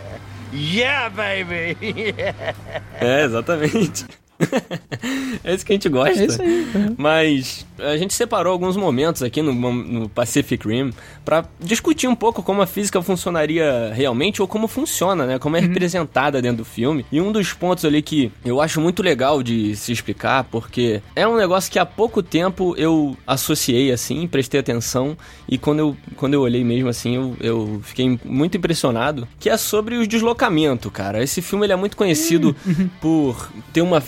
baby! 1.11 1.77
É, 3.01 3.25
exatamente. 3.25 4.07
é 5.45 5.55
isso 5.55 5.65
que 5.65 5.73
a 5.73 5.75
gente 5.75 5.89
gosta. 5.89 6.23
É 6.23 6.27
isso 6.27 6.43
aí. 6.43 6.67
Mas 6.97 7.67
a 7.79 7.97
gente 7.97 8.15
separou 8.15 8.53
alguns 8.53 8.77
momentos 8.77 9.23
aqui 9.23 9.43
no, 9.43 9.53
no 9.53 10.09
Pacific 10.09 10.67
Rim 10.67 10.93
pra 11.25 11.45
discutir 11.59 12.07
um 12.09 12.15
pouco 12.15 12.43
como 12.43 12.63
a 12.63 12.67
física 12.67 13.01
funcionaria 13.03 13.93
realmente 13.95 14.43
ou 14.43 14.49
como 14.49 14.69
funciona, 14.69 15.27
né? 15.27 15.39
Como 15.39 15.57
é 15.57 15.61
representada 15.61 16.41
dentro 16.41 16.59
do 16.59 16.65
filme. 16.65 17.05
E 17.11 17.21
um 17.21 17.33
dos 17.33 17.53
pontos 17.53 17.85
ali 17.85 18.03
que 18.03 18.33
eu 18.45 18.61
acho 18.61 18.81
muito 18.81 19.03
legal 19.03 19.43
de 19.43 19.75
se 19.77 19.93
explicar, 19.93 20.45
porque 20.45 21.03
é 21.15 21.27
um 21.27 21.37
negócio 21.37 21.71
que 21.71 21.79
há 21.79 21.87
pouco 21.87 22.23
tempo 22.23 22.75
eu 22.77 23.17
associei 23.27 23.93
assim, 23.93 24.27
prestei 24.27 24.61
atenção 24.61 25.17
e 25.49 25.59
quando 25.59 25.79
eu, 25.81 25.97
quando 26.17 26.35
eu 26.35 26.43
olhei 26.43 26.65
mesmo 26.65 26.89
assim, 26.89 27.15
eu, 27.15 27.37
eu 27.41 27.81
fiquei 27.85 28.19
muito 28.25 28.57
impressionado, 28.57 29.27
que 29.39 29.49
é 29.49 29.57
sobre 29.57 29.97
o 29.97 30.07
deslocamento, 30.07 30.91
cara. 30.91 31.23
Esse 31.23 31.43
filme 31.43 31.67
ele 31.67 31.73
é 31.73 31.77
muito 31.77 31.97
conhecido 31.97 32.55
por 33.01 33.51
ter 33.73 33.83
uma 33.83 34.03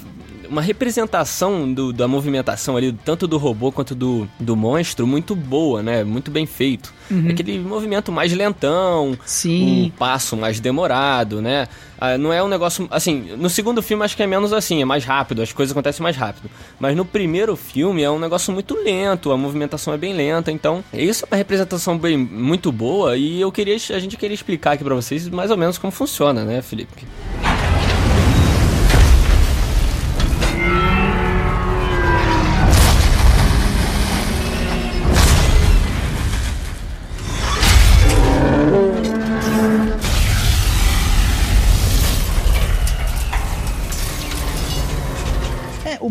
uma 0.52 0.60
representação 0.62 1.72
do- 1.72 1.92
da 1.92 2.06
movimentação 2.06 2.76
ali, 2.76 2.92
tanto 3.04 3.26
do 3.26 3.38
robô 3.38 3.72
quanto 3.72 3.94
do, 3.94 4.28
do 4.38 4.54
monstro, 4.54 5.06
muito 5.06 5.34
boa, 5.34 5.82
né? 5.82 6.04
Muito 6.04 6.30
bem 6.30 6.46
feito. 6.46 6.92
Aquele 7.28 7.58
movimento 7.58 8.10
mais 8.12 8.32
lentão, 8.32 9.10
um 9.10 9.16
Sim. 9.26 9.92
passo 9.98 10.34
mais 10.36 10.60
demorado, 10.60 11.42
né? 11.42 11.68
Ah, 12.00 12.16
não 12.16 12.32
é 12.32 12.42
um 12.42 12.48
negócio. 12.48 12.86
Assim, 12.90 13.34
no 13.36 13.50
segundo 13.50 13.82
filme 13.82 14.02
acho 14.04 14.16
que 14.16 14.22
é 14.22 14.26
menos 14.26 14.52
assim, 14.52 14.80
é 14.80 14.84
mais 14.84 15.04
rápido, 15.04 15.42
as 15.42 15.52
coisas 15.52 15.72
acontecem 15.72 16.02
mais 16.02 16.16
rápido. 16.16 16.50
Mas 16.80 16.96
no 16.96 17.04
primeiro 17.04 17.54
filme 17.56 18.02
é 18.02 18.10
um 18.10 18.18
negócio 18.18 18.52
muito 18.52 18.74
lento, 18.74 19.30
a 19.30 19.36
movimentação 19.36 19.92
é 19.92 19.98
bem 19.98 20.14
lenta, 20.14 20.50
então 20.50 20.82
isso 20.92 21.24
é 21.24 21.34
uma 21.34 21.36
representação 21.36 21.98
bem, 21.98 22.16
muito 22.16 22.72
boa 22.72 23.16
e 23.16 23.40
eu 23.40 23.52
queria, 23.52 23.74
a 23.76 23.98
gente 23.98 24.16
queria 24.16 24.34
explicar 24.34 24.72
aqui 24.72 24.84
pra 24.84 24.94
vocês 24.94 25.28
mais 25.28 25.50
ou 25.50 25.56
menos 25.56 25.76
como 25.78 25.90
funciona, 25.90 26.44
né, 26.44 26.62
Felipe? 26.62 27.04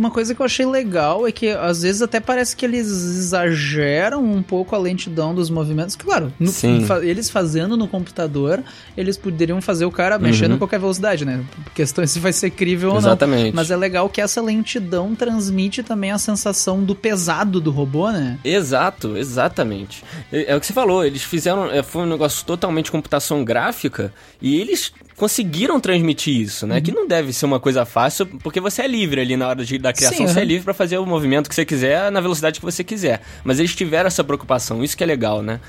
Uma 0.01 0.09
coisa 0.11 0.33
que 0.33 0.41
eu 0.41 0.45
achei 0.45 0.65
legal 0.65 1.27
é 1.27 1.31
que 1.31 1.49
às 1.49 1.83
vezes 1.83 2.01
até 2.01 2.19
parece 2.19 2.55
que 2.55 2.65
eles 2.65 2.87
exageram 2.87 4.23
um 4.23 4.41
pouco 4.41 4.75
a 4.75 4.79
lentidão 4.79 5.33
dos 5.33 5.49
movimentos. 5.49 5.95
Claro, 5.95 6.33
no- 6.39 6.51
fa- 6.51 7.05
eles 7.05 7.29
fazendo 7.29 7.77
no 7.77 7.87
computador, 7.87 8.63
eles 8.97 9.15
poderiam 9.17 9.61
fazer 9.61 9.85
o 9.85 9.91
cara 9.91 10.17
mexendo 10.19 10.49
Uhum. 10.51 10.55
em 10.55 10.59
qualquer 10.59 10.79
velocidade, 10.79 11.23
né? 11.25 11.43
Questão 11.73 12.03
é 12.03 12.07
se 12.07 12.19
vai 12.19 12.33
ser 12.33 12.49
crível 12.49 12.89
ou 12.89 12.95
não. 12.95 13.01
Exatamente. 13.01 13.55
Mas 13.55 13.69
é 13.71 13.75
legal 13.77 14.09
que 14.09 14.19
essa 14.21 14.41
lentidão 14.41 15.13
transmite 15.15 15.83
também 15.83 16.11
a 16.11 16.17
sensação 16.17 16.83
do 16.83 16.95
pesado 16.95 17.61
do 17.61 17.71
robô, 17.71 18.09
né? 18.11 18.39
Exato, 18.43 19.15
exatamente. 19.17 20.03
É, 20.31 20.51
é 20.53 20.55
o 20.55 20.59
que 20.59 20.65
você 20.65 20.73
falou, 20.73 21.05
eles 21.05 21.23
fizeram. 21.23 21.69
é, 21.71 21.83
foi 21.83 22.01
um 22.03 22.07
negócio 22.07 22.45
totalmente 22.45 22.91
computação 22.91 23.43
gráfica 23.43 24.13
e 24.41 24.59
eles 24.59 24.91
conseguiram 25.21 25.79
transmitir 25.79 26.41
isso, 26.41 26.65
né? 26.65 26.81
Que 26.81 26.91
não 26.91 27.07
deve 27.07 27.31
ser 27.31 27.45
uma 27.45 27.59
coisa 27.59 27.85
fácil, 27.85 28.25
porque 28.25 28.59
você 28.59 28.81
é 28.81 28.87
livre 28.87 29.21
ali 29.21 29.37
na 29.37 29.49
hora 29.49 29.63
de, 29.63 29.77
da 29.77 29.93
criação, 29.93 30.17
Sim, 30.17 30.25
você 30.25 30.39
é 30.39 30.43
livre 30.43 30.63
pra 30.63 30.73
fazer 30.73 30.97
o 30.97 31.05
movimento 31.05 31.47
que 31.47 31.53
você 31.53 31.63
quiser 31.63 32.11
na 32.11 32.19
velocidade 32.19 32.59
que 32.59 32.65
você 32.65 32.83
quiser. 32.83 33.21
Mas 33.43 33.59
eles 33.59 33.75
tiveram 33.75 34.07
essa 34.07 34.23
preocupação, 34.23 34.83
isso 34.83 34.97
que 34.97 35.03
é 35.03 35.05
legal, 35.05 35.43
né? 35.43 35.59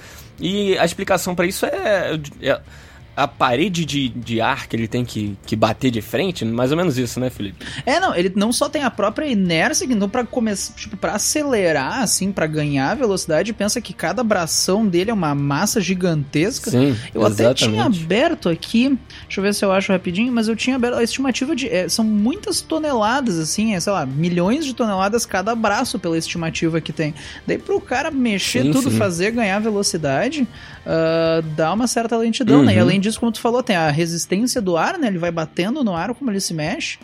E 0.41 0.79
a 0.79 0.87
explicação 0.87 1.35
pra 1.35 1.45
isso 1.45 1.67
é. 1.67 2.19
é 2.41 2.61
a 3.15 3.29
parede 3.29 3.85
de, 3.85 4.09
de 4.09 4.41
ar 4.41 4.67
que 4.67 4.75
ele 4.75 4.89
tem 4.89 5.05
que, 5.05 5.37
que 5.47 5.55
bater 5.55 5.91
de 5.91 6.01
frente, 6.01 6.45
mais 6.45 6.71
ou 6.71 6.77
menos 6.77 6.97
isso, 6.97 7.21
né, 7.21 7.29
Felipe? 7.29 7.65
É, 7.85 8.01
não, 8.01 8.15
ele 8.15 8.33
não 8.35 8.53
só 8.53 8.69
tem 8.69 8.83
a 8.83 8.91
própria 8.91 9.27
inércia, 9.27 9.85
então 9.85 10.09
pra 10.09 10.25
começar, 10.25 10.75
tipo, 10.75 10.97
para 10.97 11.13
acelerar 11.13 12.03
assim, 12.03 12.33
pra 12.33 12.47
ganhar 12.47 12.97
velocidade, 12.97 13.53
pensa 13.53 13.81
que 13.81 13.93
cada 13.93 14.23
bração 14.25 14.87
dele 14.87 15.11
é 15.11 15.15
uma 15.15 15.35
massa 15.35 15.81
gigantesca. 15.81 16.71
Sim, 16.71 16.97
Eu 17.15 17.25
até 17.27 17.53
tinha 17.53 17.71
exatamente. 17.71 18.05
aberto 18.05 18.49
aqui, 18.49 18.99
deixa 19.25 19.41
eu 19.41 19.45
ver 19.45 19.55
se 19.55 19.65
eu 19.65 19.73
acho 19.73 19.93
rapidinho, 19.93 20.33
mas 20.33 20.49
eu 20.49 20.57
tinha 20.57 20.77
aberto 20.77 20.95
a 20.97 21.03
estimativa 21.03 21.55
de. 21.55 21.69
é, 21.69 21.89
são 21.89 22.05
muitas 22.05 22.61
toneladas, 22.61 23.39
assim, 23.39 23.75
é, 23.75 23.81
sei 23.81 23.93
lá, 23.93 24.07
milhões 24.07 24.65
de 24.65 24.75
toneladas 24.75 25.27
cada 25.27 25.55
braço 25.55 25.99
pela 25.99 26.17
estimativa 26.17 26.81
que 26.81 26.93
tem. 26.93 27.15
Daí 27.47 27.59
pro 27.59 27.81
cara 27.81 28.11
mexer 28.11 28.63
Sim, 28.63 28.73
tudo, 28.73 28.91
sim. 28.91 28.97
fazer, 28.97 29.31
ganhar 29.33 29.59
velocidade, 29.59 30.47
ah, 30.87 31.43
dá 31.57 31.73
uma 31.73 31.87
certa 31.87 32.17
lentidão, 32.17 32.63
né? 32.63 32.73
E 32.75 32.77
Uhum. 32.77 32.83
além 32.83 33.01
disso, 33.01 33.19
como 33.21 33.33
tu 33.33 33.41
falou, 33.41 33.63
tem 33.63 33.77
a 33.77 33.91
resistência 33.91 34.61
do 34.61 34.77
ar, 34.77 34.99
né? 34.99 35.07
Ele 35.09 35.19
vai 35.19 35.31
batendo 35.31 35.83
no 35.85 35.95
ar 35.95 36.15
como 36.15 36.31
ele 36.31 36.41
se 36.41 36.53
mexe. 36.55 36.99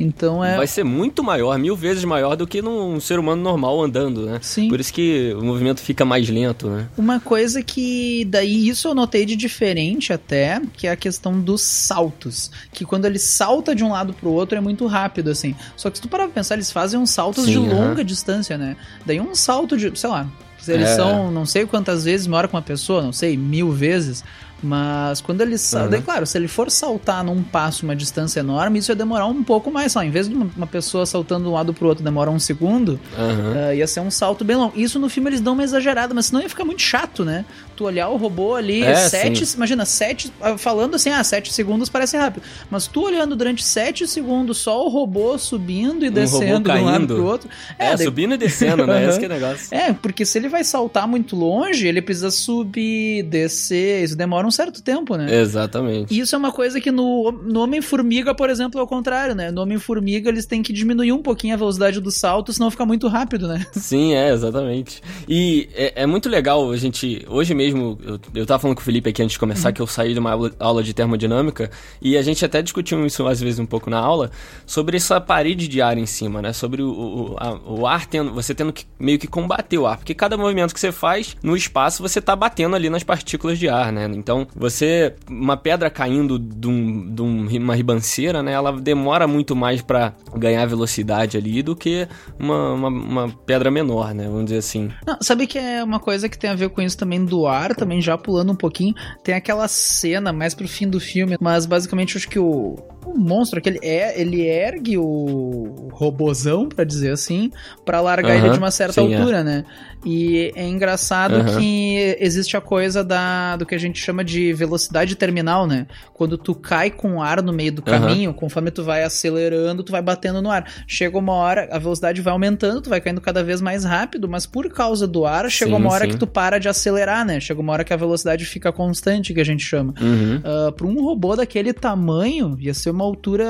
Então 0.00 0.44
é. 0.44 0.56
Vai 0.56 0.66
ser 0.68 0.84
muito 0.84 1.24
maior, 1.24 1.58
mil 1.58 1.74
vezes 1.74 2.04
maior 2.04 2.36
do 2.36 2.46
que 2.46 2.62
num 2.62 3.00
ser 3.00 3.18
humano 3.18 3.42
normal 3.42 3.82
andando, 3.82 4.26
né? 4.26 4.38
Sim. 4.40 4.68
Por 4.68 4.78
isso 4.78 4.92
que 4.92 5.34
o 5.36 5.42
movimento 5.44 5.80
fica 5.80 6.04
mais 6.04 6.28
lento, 6.28 6.68
né? 6.70 6.86
Uma 6.96 7.18
coisa 7.18 7.64
que 7.64 8.24
daí 8.26 8.68
isso 8.68 8.86
eu 8.86 8.94
notei 8.94 9.26
de 9.26 9.34
diferente 9.34 10.12
até, 10.12 10.62
que 10.76 10.86
é 10.86 10.92
a 10.92 10.96
questão 10.96 11.40
dos 11.40 11.62
saltos, 11.62 12.48
que 12.72 12.84
quando 12.84 13.06
ele 13.06 13.18
salta 13.18 13.74
de 13.74 13.82
um 13.82 13.90
lado 13.90 14.12
pro 14.12 14.30
outro 14.30 14.56
é 14.56 14.60
muito 14.60 14.86
rápido 14.86 15.30
assim. 15.30 15.56
Só 15.76 15.90
que 15.90 15.98
se 15.98 16.02
tu 16.02 16.08
parar 16.08 16.26
pra 16.26 16.34
pensar, 16.34 16.54
eles 16.54 16.70
fazem 16.70 17.00
uns 17.00 17.10
saltos 17.10 17.46
Sim, 17.46 17.50
de 17.50 17.58
longa 17.58 18.04
distância, 18.04 18.56
né? 18.56 18.76
Daí 19.04 19.20
um 19.20 19.34
salto 19.34 19.76
de, 19.76 19.90
sei 19.98 20.08
lá, 20.10 20.28
eles 20.66 20.88
É. 20.88 20.94
são 20.96 21.30
não 21.30 21.46
sei 21.46 21.66
quantas 21.66 22.04
vezes 22.04 22.26
maior 22.26 22.48
que 22.48 22.54
uma 22.54 22.62
pessoa, 22.62 23.02
não 23.02 23.12
sei, 23.12 23.36
mil 23.36 23.70
vezes, 23.70 24.24
mas 24.62 25.20
quando 25.20 25.40
ele 25.40 25.56
salta, 25.56 25.84
Uhum. 25.86 25.90
daí 25.92 26.02
claro, 26.02 26.26
se 26.26 26.36
ele 26.36 26.48
for 26.48 26.70
saltar 26.70 27.22
num 27.24 27.42
passo 27.42 27.84
uma 27.84 27.94
distância 27.94 28.40
enorme, 28.40 28.78
isso 28.78 28.90
ia 28.90 28.96
demorar 28.96 29.26
um 29.26 29.42
pouco 29.44 29.70
mais, 29.70 29.92
só 29.92 30.02
em 30.02 30.10
vez 30.10 30.28
de 30.28 30.34
uma, 30.34 30.66
pessoa 30.66 31.06
saltando 31.06 31.44
de 31.44 31.50
um 31.50 31.52
lado 31.52 31.72
pro 31.72 31.88
outro 31.88 32.02
demora 32.04 32.30
um 32.30 32.38
segundo, 32.38 32.98
Aham. 33.16 33.54
ah, 33.68 33.74
ia 33.74 33.86
ser 33.86 34.00
um 34.00 34.10
salto 34.10 34.44
bem 34.44 34.56
longo. 34.56 34.72
Isso 34.78 34.98
no 34.98 35.08
filme 35.08 35.30
eles 35.30 35.40
dão 35.40 35.52
uma 35.54 35.62
exagerada, 35.62 36.12
mas 36.14 36.26
senão 36.26 36.42
ia 36.42 36.48
ficar 36.48 36.64
muito 36.64 36.82
chato, 36.82 37.24
né? 37.24 37.44
Tu 37.76 37.84
olhar 37.84 38.08
o 38.08 38.16
robô 38.16 38.56
ali, 38.56 38.82
É, 38.82 38.94
sete, 39.08 39.46
sim. 39.46 39.56
imagina, 39.56 39.84
sete, 39.84 40.32
ah, 40.40 40.58
falando 40.58 40.96
assim, 40.96 41.10
ah, 41.10 41.22
sete 41.22 41.52
segundos 41.52 41.88
parece 41.88 42.16
rápido. 42.16 42.42
Mas 42.68 42.88
tu 42.88 43.02
olhando 43.04 43.36
durante 43.36 43.64
sete 43.64 44.06
segundos 44.08 44.58
só 44.58 44.84
o 44.84 44.88
robô 44.88 45.38
subindo 45.38 46.04
e 46.04 46.08
Um 46.08 46.12
descendo 46.12 46.72
de 46.72 46.78
um 46.78 46.84
lado 46.84 47.06
pro 47.06 47.24
outro. 47.24 47.48
É, 47.78 47.94
daí- 47.96 48.04
subindo 48.04 48.34
e 48.34 48.36
descendo, 48.36 48.84
né? 48.86 49.06
Esse 49.08 49.20
que 49.20 49.26
é 49.26 49.28
o 49.28 49.32
negócio. 49.32 49.68
É, 49.70 49.92
porque 49.92 50.26
se 50.26 50.36
ele 50.36 50.48
vai 50.48 50.64
saltar 50.64 51.06
muito 51.06 51.36
longe, 51.36 51.86
ele 51.86 52.02
precisa 52.02 52.30
subir, 52.32 53.22
descer, 53.22 54.02
isso 54.02 54.16
demora 54.16 54.47
um 54.48 54.50
certo 54.50 54.82
tempo, 54.82 55.16
né? 55.16 55.32
Exatamente. 55.34 56.14
E 56.14 56.20
isso 56.20 56.34
é 56.34 56.38
uma 56.38 56.50
coisa 56.52 56.80
que 56.80 56.90
no, 56.90 57.30
no 57.30 57.60
Homem-Formiga, 57.60 58.34
por 58.34 58.50
exemplo, 58.50 58.80
é 58.80 58.82
o 58.82 58.86
contrário, 58.86 59.34
né? 59.34 59.50
No 59.50 59.62
Homem-Formiga 59.62 60.28
eles 60.28 60.46
têm 60.46 60.62
que 60.62 60.72
diminuir 60.72 61.12
um 61.12 61.22
pouquinho 61.22 61.54
a 61.54 61.56
velocidade 61.56 62.00
do 62.00 62.10
salto, 62.10 62.52
senão 62.52 62.70
fica 62.70 62.84
muito 62.84 63.08
rápido, 63.08 63.46
né? 63.46 63.66
Sim, 63.72 64.14
é, 64.14 64.32
exatamente. 64.32 65.02
E 65.28 65.68
é, 65.74 66.02
é 66.02 66.06
muito 66.06 66.28
legal 66.28 66.70
a 66.70 66.76
gente. 66.76 67.24
Hoje 67.28 67.54
mesmo, 67.54 67.98
eu, 68.04 68.20
eu 68.34 68.46
tava 68.46 68.60
falando 68.60 68.76
com 68.76 68.82
o 68.82 68.84
Felipe 68.84 69.10
aqui 69.10 69.22
antes 69.22 69.34
de 69.34 69.38
começar, 69.38 69.68
uhum. 69.68 69.74
que 69.74 69.82
eu 69.82 69.86
saí 69.86 70.12
de 70.12 70.18
uma 70.18 70.32
aula, 70.32 70.52
aula 70.58 70.82
de 70.82 70.92
termodinâmica, 70.92 71.70
e 72.00 72.16
a 72.16 72.22
gente 72.22 72.44
até 72.44 72.62
discutiu 72.62 73.04
isso 73.06 73.26
às 73.26 73.40
vezes 73.40 73.58
um 73.58 73.66
pouco 73.66 73.90
na 73.90 73.98
aula, 73.98 74.30
sobre 74.66 74.96
essa 74.96 75.20
parede 75.20 75.68
de 75.68 75.80
ar 75.82 75.96
em 75.98 76.06
cima, 76.06 76.42
né? 76.42 76.52
Sobre 76.52 76.82
o, 76.82 76.90
o, 76.90 77.36
a, 77.38 77.58
o 77.66 77.86
ar 77.86 78.06
tendo. 78.06 78.32
Você 78.34 78.54
tendo 78.54 78.72
que 78.72 78.84
meio 78.98 79.18
que 79.18 79.26
combater 79.26 79.78
o 79.78 79.86
ar. 79.86 79.98
Porque 79.98 80.14
cada 80.14 80.36
movimento 80.36 80.74
que 80.74 80.80
você 80.80 80.92
faz 80.92 81.36
no 81.42 81.56
espaço, 81.56 82.02
você 82.02 82.20
tá 82.20 82.34
batendo 82.34 82.76
ali 82.76 82.90
nas 82.90 83.02
partículas 83.02 83.58
de 83.58 83.68
ar, 83.68 83.92
né? 83.92 84.08
Então, 84.14 84.37
você. 84.54 85.14
Uma 85.28 85.56
pedra 85.56 85.90
caindo 85.90 86.38
de, 86.38 86.68
um, 86.68 87.14
de 87.14 87.22
uma 87.22 87.74
ribanceira, 87.74 88.42
né? 88.42 88.52
Ela 88.52 88.72
demora 88.72 89.26
muito 89.26 89.54
mais 89.54 89.82
para 89.82 90.14
ganhar 90.34 90.66
velocidade 90.66 91.36
ali 91.36 91.62
do 91.62 91.74
que 91.74 92.08
uma, 92.38 92.74
uma, 92.74 92.88
uma, 92.88 93.28
pedra 93.28 93.70
menor, 93.70 94.14
né? 94.14 94.24
Vamos 94.24 94.44
dizer 94.44 94.58
assim. 94.58 94.90
Não, 95.06 95.18
sabe 95.20 95.46
que 95.46 95.58
é 95.58 95.82
uma 95.82 96.00
coisa 96.00 96.28
que 96.28 96.38
tem 96.38 96.50
a 96.50 96.54
ver 96.54 96.70
com 96.70 96.82
isso 96.82 96.96
também 96.96 97.24
do 97.24 97.46
ar, 97.46 97.74
também 97.74 98.00
já 98.00 98.16
pulando 98.16 98.52
um 98.52 98.56
pouquinho. 98.56 98.94
Tem 99.22 99.34
aquela 99.34 99.68
cena 99.68 100.32
mais 100.32 100.54
pro 100.54 100.68
fim 100.68 100.88
do 100.88 101.00
filme, 101.00 101.36
mas 101.40 101.66
basicamente 101.66 102.16
acho 102.16 102.28
que 102.28 102.38
o 102.38 102.76
o 103.04 103.18
monstro, 103.18 103.60
que 103.60 103.68
ele, 103.68 103.78
é, 103.82 104.20
ele 104.20 104.42
ergue 104.42 104.98
o 104.98 105.88
robozão, 105.92 106.68
para 106.68 106.84
dizer 106.84 107.12
assim, 107.12 107.50
para 107.84 108.00
largar 108.00 108.36
ele 108.36 108.50
de 108.50 108.58
uma 108.58 108.70
certa 108.70 109.00
sim, 109.00 109.12
é. 109.12 109.16
altura, 109.16 109.38
é. 109.38 109.44
né? 109.44 109.64
E 110.04 110.52
é 110.54 110.66
engraçado 110.66 111.34
uhum. 111.34 111.58
que 111.58 112.16
existe 112.20 112.56
a 112.56 112.60
coisa 112.60 113.02
da, 113.02 113.56
do 113.56 113.66
que 113.66 113.74
a 113.74 113.78
gente 113.78 114.00
chama 114.00 114.22
de 114.22 114.52
velocidade 114.52 115.16
terminal, 115.16 115.66
né? 115.66 115.86
Quando 116.14 116.38
tu 116.38 116.54
cai 116.54 116.90
com 116.90 117.20
ar 117.20 117.42
no 117.42 117.52
meio 117.52 117.72
do 117.72 117.82
caminho, 117.82 118.30
uhum. 118.30 118.36
conforme 118.36 118.70
tu 118.70 118.84
vai 118.84 119.02
acelerando, 119.02 119.82
tu 119.82 119.90
vai 119.90 120.00
batendo 120.00 120.40
no 120.40 120.50
ar. 120.50 120.70
Chega 120.86 121.18
uma 121.18 121.32
hora, 121.32 121.68
a 121.72 121.78
velocidade 121.78 122.22
vai 122.22 122.32
aumentando, 122.32 122.80
tu 122.80 122.90
vai 122.90 123.00
caindo 123.00 123.20
cada 123.20 123.42
vez 123.42 123.60
mais 123.60 123.84
rápido, 123.84 124.28
mas 124.28 124.46
por 124.46 124.70
causa 124.70 125.06
do 125.06 125.26
ar, 125.26 125.50
chega 125.50 125.74
uma 125.74 125.90
hora 125.90 126.04
sim. 126.04 126.12
que 126.12 126.16
tu 126.16 126.26
para 126.26 126.58
de 126.58 126.68
acelerar, 126.68 127.24
né? 127.24 127.40
Chega 127.40 127.60
uma 127.60 127.72
hora 127.72 127.84
que 127.84 127.92
a 127.92 127.96
velocidade 127.96 128.44
fica 128.44 128.72
constante, 128.72 129.34
que 129.34 129.40
a 129.40 129.44
gente 129.44 129.64
chama. 129.64 129.94
Uhum. 130.00 130.36
Uh, 130.36 130.72
pra 130.72 130.86
um 130.86 131.02
robô 131.02 131.34
daquele 131.34 131.72
tamanho, 131.72 132.56
ia 132.60 132.72
ser 132.72 132.87
uma 132.90 133.04
altura 133.04 133.46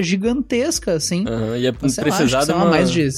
gigantesca, 0.00 0.92
assim. 0.94 1.24
Uhum. 1.28 1.56
Ia 1.56 1.72
precisar 1.72 2.44
de 2.44 2.52
uma... 2.52 2.66
mais 2.66 2.90
de... 2.90 3.08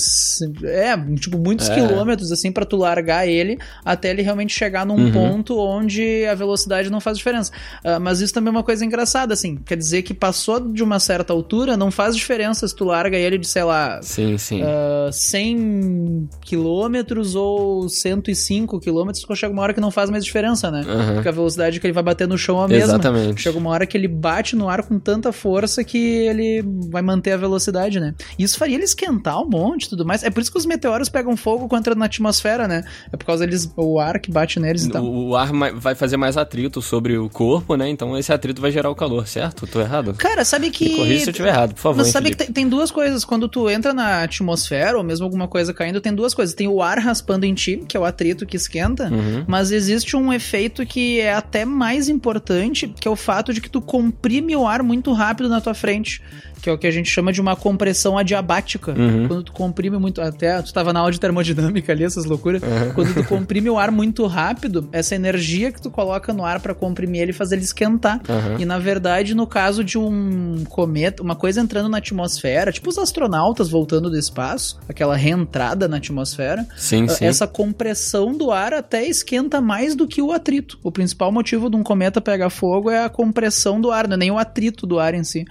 É, 0.64 0.96
tipo, 1.16 1.38
muitos 1.38 1.68
é. 1.68 1.74
quilômetros, 1.74 2.32
assim, 2.32 2.50
pra 2.52 2.64
tu 2.64 2.76
largar 2.76 3.26
ele 3.26 3.58
até 3.84 4.10
ele 4.10 4.22
realmente 4.22 4.52
chegar 4.54 4.84
num 4.84 4.96
uhum. 4.96 5.12
ponto 5.12 5.58
onde 5.58 6.24
a 6.26 6.34
velocidade 6.34 6.90
não 6.90 7.00
faz 7.00 7.18
diferença. 7.18 7.52
Uh, 7.84 8.00
mas 8.00 8.20
isso 8.20 8.32
também 8.32 8.48
é 8.48 8.50
uma 8.50 8.62
coisa 8.62 8.84
engraçada, 8.84 9.34
assim. 9.34 9.56
Quer 9.56 9.76
dizer 9.76 10.02
que 10.02 10.14
passou 10.14 10.60
de 10.60 10.82
uma 10.82 10.98
certa 10.98 11.32
altura, 11.32 11.76
não 11.76 11.90
faz 11.90 12.16
diferença 12.16 12.66
se 12.66 12.74
tu 12.74 12.84
larga 12.84 13.16
ele 13.16 13.38
de, 13.38 13.46
sei 13.46 13.64
lá, 13.64 14.00
sim, 14.02 14.36
sim. 14.38 14.62
Uh, 14.62 15.12
100 15.12 16.28
quilômetros 16.40 17.34
ou 17.34 17.88
105 17.88 18.80
quilômetros, 18.80 19.24
chega 19.34 19.52
uma 19.52 19.62
hora 19.62 19.74
que 19.74 19.80
não 19.80 19.90
faz 19.90 20.10
mais 20.10 20.24
diferença, 20.24 20.70
né? 20.70 20.84
Uhum. 20.86 21.14
Porque 21.14 21.28
a 21.28 21.32
velocidade 21.32 21.80
que 21.80 21.86
ele 21.86 21.92
vai 21.92 22.02
bater 22.02 22.26
no 22.26 22.38
chão 22.38 22.60
é 22.60 22.64
a 22.64 22.68
mesma. 22.68 22.84
Exatamente. 22.84 23.42
Chega 23.42 23.58
uma 23.58 23.70
hora 23.70 23.86
que 23.86 23.96
ele 23.96 24.08
bate 24.08 24.56
no 24.56 24.68
ar 24.68 24.82
com 24.82 24.98
tanta 24.98 25.32
força 25.32 25.57
que 25.84 25.98
ele 25.98 26.64
vai 26.90 27.02
manter 27.02 27.32
a 27.32 27.36
velocidade, 27.36 27.98
né? 27.98 28.14
Isso 28.38 28.58
faria 28.58 28.76
ele 28.76 28.84
esquentar 28.84 29.40
um 29.42 29.48
monte 29.48 29.84
e 29.84 29.88
tudo 29.88 30.04
mais. 30.04 30.22
É 30.22 30.30
por 30.30 30.40
isso 30.40 30.50
que 30.52 30.58
os 30.58 30.66
meteoros 30.66 31.08
pegam 31.08 31.36
fogo 31.36 31.68
quando 31.68 31.78
entra 31.78 31.94
na 31.94 32.06
atmosfera 32.06 32.68
né? 32.68 32.84
É 33.12 33.16
por 33.16 33.24
causa 33.24 33.44
deles, 33.44 33.70
o 33.76 33.98
ar 33.98 34.18
que 34.18 34.30
bate 34.30 34.58
neles 34.60 34.84
e 34.84 34.90
tal. 34.90 35.04
O, 35.04 35.30
o 35.30 35.36
ar 35.36 35.50
vai 35.74 35.94
fazer 35.94 36.16
mais 36.16 36.36
atrito 36.36 36.80
sobre 36.82 37.16
o 37.16 37.28
corpo, 37.28 37.76
né? 37.76 37.88
Então 37.88 38.16
esse 38.16 38.32
atrito 38.32 38.60
vai 38.60 38.70
gerar 38.70 38.90
o 38.90 38.94
calor, 38.94 39.26
certo? 39.26 39.66
Tô 39.66 39.80
errado? 39.80 40.14
Cara, 40.14 40.44
sabe 40.44 40.70
que. 40.70 40.88
Me 40.88 40.96
corrija 40.96 41.20
se 41.20 41.28
eu 41.28 41.30
estiver 41.30 41.48
errado, 41.48 41.74
por 41.74 41.80
favor. 41.80 41.98
Mas 41.98 42.08
sabe 42.08 42.30
que 42.30 42.36
tem, 42.36 42.52
tem, 42.52 42.68
duas 42.68 42.90
coisas. 42.90 43.24
Quando 43.24 43.48
tu 43.48 43.68
entra 43.68 43.92
na 43.92 44.22
atmosfera, 44.22 44.96
ou 44.96 45.04
mesmo 45.04 45.24
alguma 45.24 45.48
coisa 45.48 45.72
caindo, 45.72 46.00
tem 46.00 46.14
duas 46.14 46.34
coisas. 46.34 46.54
Tem 46.54 46.68
o 46.68 46.82
ar 46.82 46.98
raspando 46.98 47.44
em 47.44 47.54
ti, 47.54 47.82
que 47.88 47.96
é 47.96 48.00
o 48.00 48.04
atrito 48.04 48.46
que 48.46 48.56
esquenta, 48.56 49.08
uhum. 49.08 49.44
mas 49.46 49.70
existe 49.70 50.16
um 50.16 50.32
efeito 50.32 50.84
que 50.86 51.20
é 51.20 51.32
até 51.32 51.64
mais 51.64 52.08
importante, 52.08 52.88
que 52.88 53.06
é 53.06 53.10
o 53.10 53.16
fato 53.16 53.52
de 53.52 53.60
que 53.60 53.70
tu 53.70 53.80
comprime 53.80 54.54
o 54.56 54.66
ar 54.66 54.82
muito 54.82 55.12
rápido 55.12 55.47
na 55.48 55.60
tua 55.60 55.74
frente 55.74 56.22
que 56.60 56.68
é 56.68 56.72
o 56.72 56.78
que 56.78 56.86
a 56.86 56.90
gente 56.90 57.08
chama 57.08 57.32
de 57.32 57.40
uma 57.40 57.56
compressão 57.56 58.18
adiabática. 58.18 58.92
Uhum. 58.92 59.28
Quando 59.28 59.42
tu 59.44 59.52
comprime 59.52 59.98
muito, 59.98 60.20
até 60.20 60.60
tu 60.60 60.66
estava 60.66 60.92
na 60.92 61.00
aula 61.00 61.12
de 61.12 61.20
termodinâmica 61.20 61.92
ali, 61.92 62.04
essas 62.04 62.24
loucuras. 62.24 62.62
Uhum. 62.62 62.92
Quando 62.94 63.14
tu 63.14 63.24
comprime 63.24 63.70
o 63.70 63.78
ar 63.78 63.90
muito 63.90 64.26
rápido, 64.26 64.88
essa 64.92 65.14
energia 65.14 65.72
que 65.72 65.80
tu 65.80 65.90
coloca 65.90 66.32
no 66.32 66.44
ar 66.44 66.60
para 66.60 66.74
comprimir 66.74 67.22
ele 67.22 67.32
faz 67.32 67.52
ele 67.52 67.62
esquentar. 67.62 68.20
Uhum. 68.28 68.58
E 68.58 68.64
na 68.64 68.78
verdade, 68.78 69.34
no 69.34 69.46
caso 69.46 69.82
de 69.84 69.98
um 69.98 70.64
cometa, 70.68 71.22
uma 71.22 71.36
coisa 71.36 71.60
entrando 71.60 71.88
na 71.88 71.98
atmosfera, 71.98 72.72
tipo 72.72 72.88
os 72.88 72.98
astronautas 72.98 73.68
voltando 73.68 74.10
do 74.10 74.18
espaço, 74.18 74.78
aquela 74.88 75.16
reentrada 75.16 75.88
na 75.88 75.96
atmosfera, 75.96 76.66
sim, 76.76 77.04
uh, 77.04 77.10
sim. 77.10 77.24
essa 77.24 77.46
compressão 77.46 78.36
do 78.36 78.50
ar 78.50 78.74
até 78.74 79.06
esquenta 79.06 79.60
mais 79.60 79.94
do 79.94 80.06
que 80.06 80.20
o 80.20 80.32
atrito. 80.32 80.78
O 80.82 80.90
principal 80.90 81.30
motivo 81.30 81.70
de 81.70 81.76
um 81.76 81.82
cometa 81.82 82.20
pegar 82.20 82.50
fogo 82.50 82.90
é 82.90 83.04
a 83.04 83.08
compressão 83.08 83.80
do 83.80 83.90
ar, 83.90 84.06
não 84.06 84.14
é 84.14 84.18
nem 84.18 84.30
o 84.30 84.38
atrito 84.38 84.86
do 84.86 84.98
ar 84.98 85.14
em 85.14 85.24
si. 85.24 85.44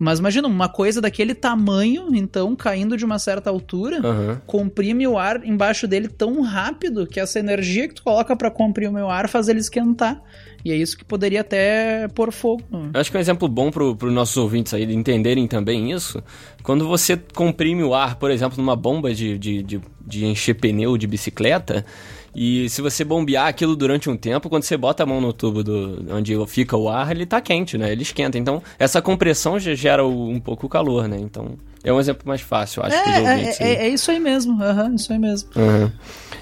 Mas 0.00 0.18
imagina, 0.18 0.48
uma 0.48 0.66
coisa 0.66 0.98
daquele 0.98 1.34
tamanho, 1.34 2.08
então, 2.14 2.56
caindo 2.56 2.96
de 2.96 3.04
uma 3.04 3.18
certa 3.18 3.50
altura, 3.50 4.00
uhum. 4.00 4.38
comprime 4.46 5.06
o 5.06 5.18
ar 5.18 5.44
embaixo 5.44 5.86
dele 5.86 6.08
tão 6.08 6.40
rápido 6.40 7.06
que 7.06 7.20
essa 7.20 7.38
energia 7.38 7.86
que 7.86 7.96
tu 7.96 8.02
coloca 8.02 8.34
para 8.34 8.50
comprimir 8.50 9.04
o 9.04 9.10
ar 9.10 9.28
faz 9.28 9.46
ele 9.46 9.60
esquentar. 9.60 10.22
E 10.64 10.72
é 10.72 10.76
isso 10.76 10.96
que 10.96 11.04
poderia 11.04 11.42
até 11.42 12.08
pôr 12.14 12.32
fogo. 12.32 12.62
Eu 12.94 12.98
acho 12.98 13.10
que 13.10 13.16
um 13.18 13.20
exemplo 13.20 13.46
bom 13.46 13.70
para 13.70 13.84
os 13.84 14.12
nossos 14.12 14.38
ouvintes 14.38 14.72
aí 14.72 14.90
entenderem 14.90 15.46
também 15.46 15.92
isso, 15.92 16.22
quando 16.62 16.88
você 16.88 17.18
comprime 17.34 17.82
o 17.82 17.94
ar, 17.94 18.16
por 18.16 18.30
exemplo, 18.30 18.56
numa 18.56 18.76
bomba 18.76 19.12
de, 19.12 19.36
de, 19.36 19.62
de, 19.62 19.80
de 20.00 20.24
encher 20.24 20.54
pneu 20.54 20.96
de 20.96 21.06
bicicleta, 21.06 21.84
e 22.34 22.68
se 22.68 22.80
você 22.80 23.04
bombear 23.04 23.48
aquilo 23.48 23.74
durante 23.74 24.08
um 24.08 24.16
tempo, 24.16 24.48
quando 24.48 24.62
você 24.62 24.76
bota 24.76 25.02
a 25.02 25.06
mão 25.06 25.20
no 25.20 25.32
tubo 25.32 25.64
do, 25.64 26.06
onde 26.10 26.34
fica 26.46 26.76
o 26.76 26.88
ar, 26.88 27.10
ele 27.10 27.26
tá 27.26 27.40
quente, 27.40 27.76
né? 27.76 27.90
Ele 27.90 28.02
esquenta. 28.02 28.38
Então, 28.38 28.62
essa 28.78 29.02
compressão 29.02 29.58
já 29.58 29.74
gera 29.74 30.06
um 30.06 30.38
pouco 30.38 30.66
o 30.66 30.68
calor, 30.68 31.08
né? 31.08 31.18
Então, 31.18 31.58
é 31.82 31.92
um 31.92 31.98
exemplo 31.98 32.28
mais 32.28 32.40
fácil, 32.40 32.82
acho, 32.82 32.94
é, 32.94 33.02
que 33.02 33.20
ouvintes. 33.20 33.60
É, 33.60 33.64
é, 33.64 33.86
é, 33.86 33.88
isso 33.88 34.10
aí 34.10 34.20
mesmo, 34.20 34.52
uhum, 34.62 34.94
isso 34.94 35.12
aí 35.12 35.18
mesmo. 35.18 35.48
Uhum. 35.56 35.90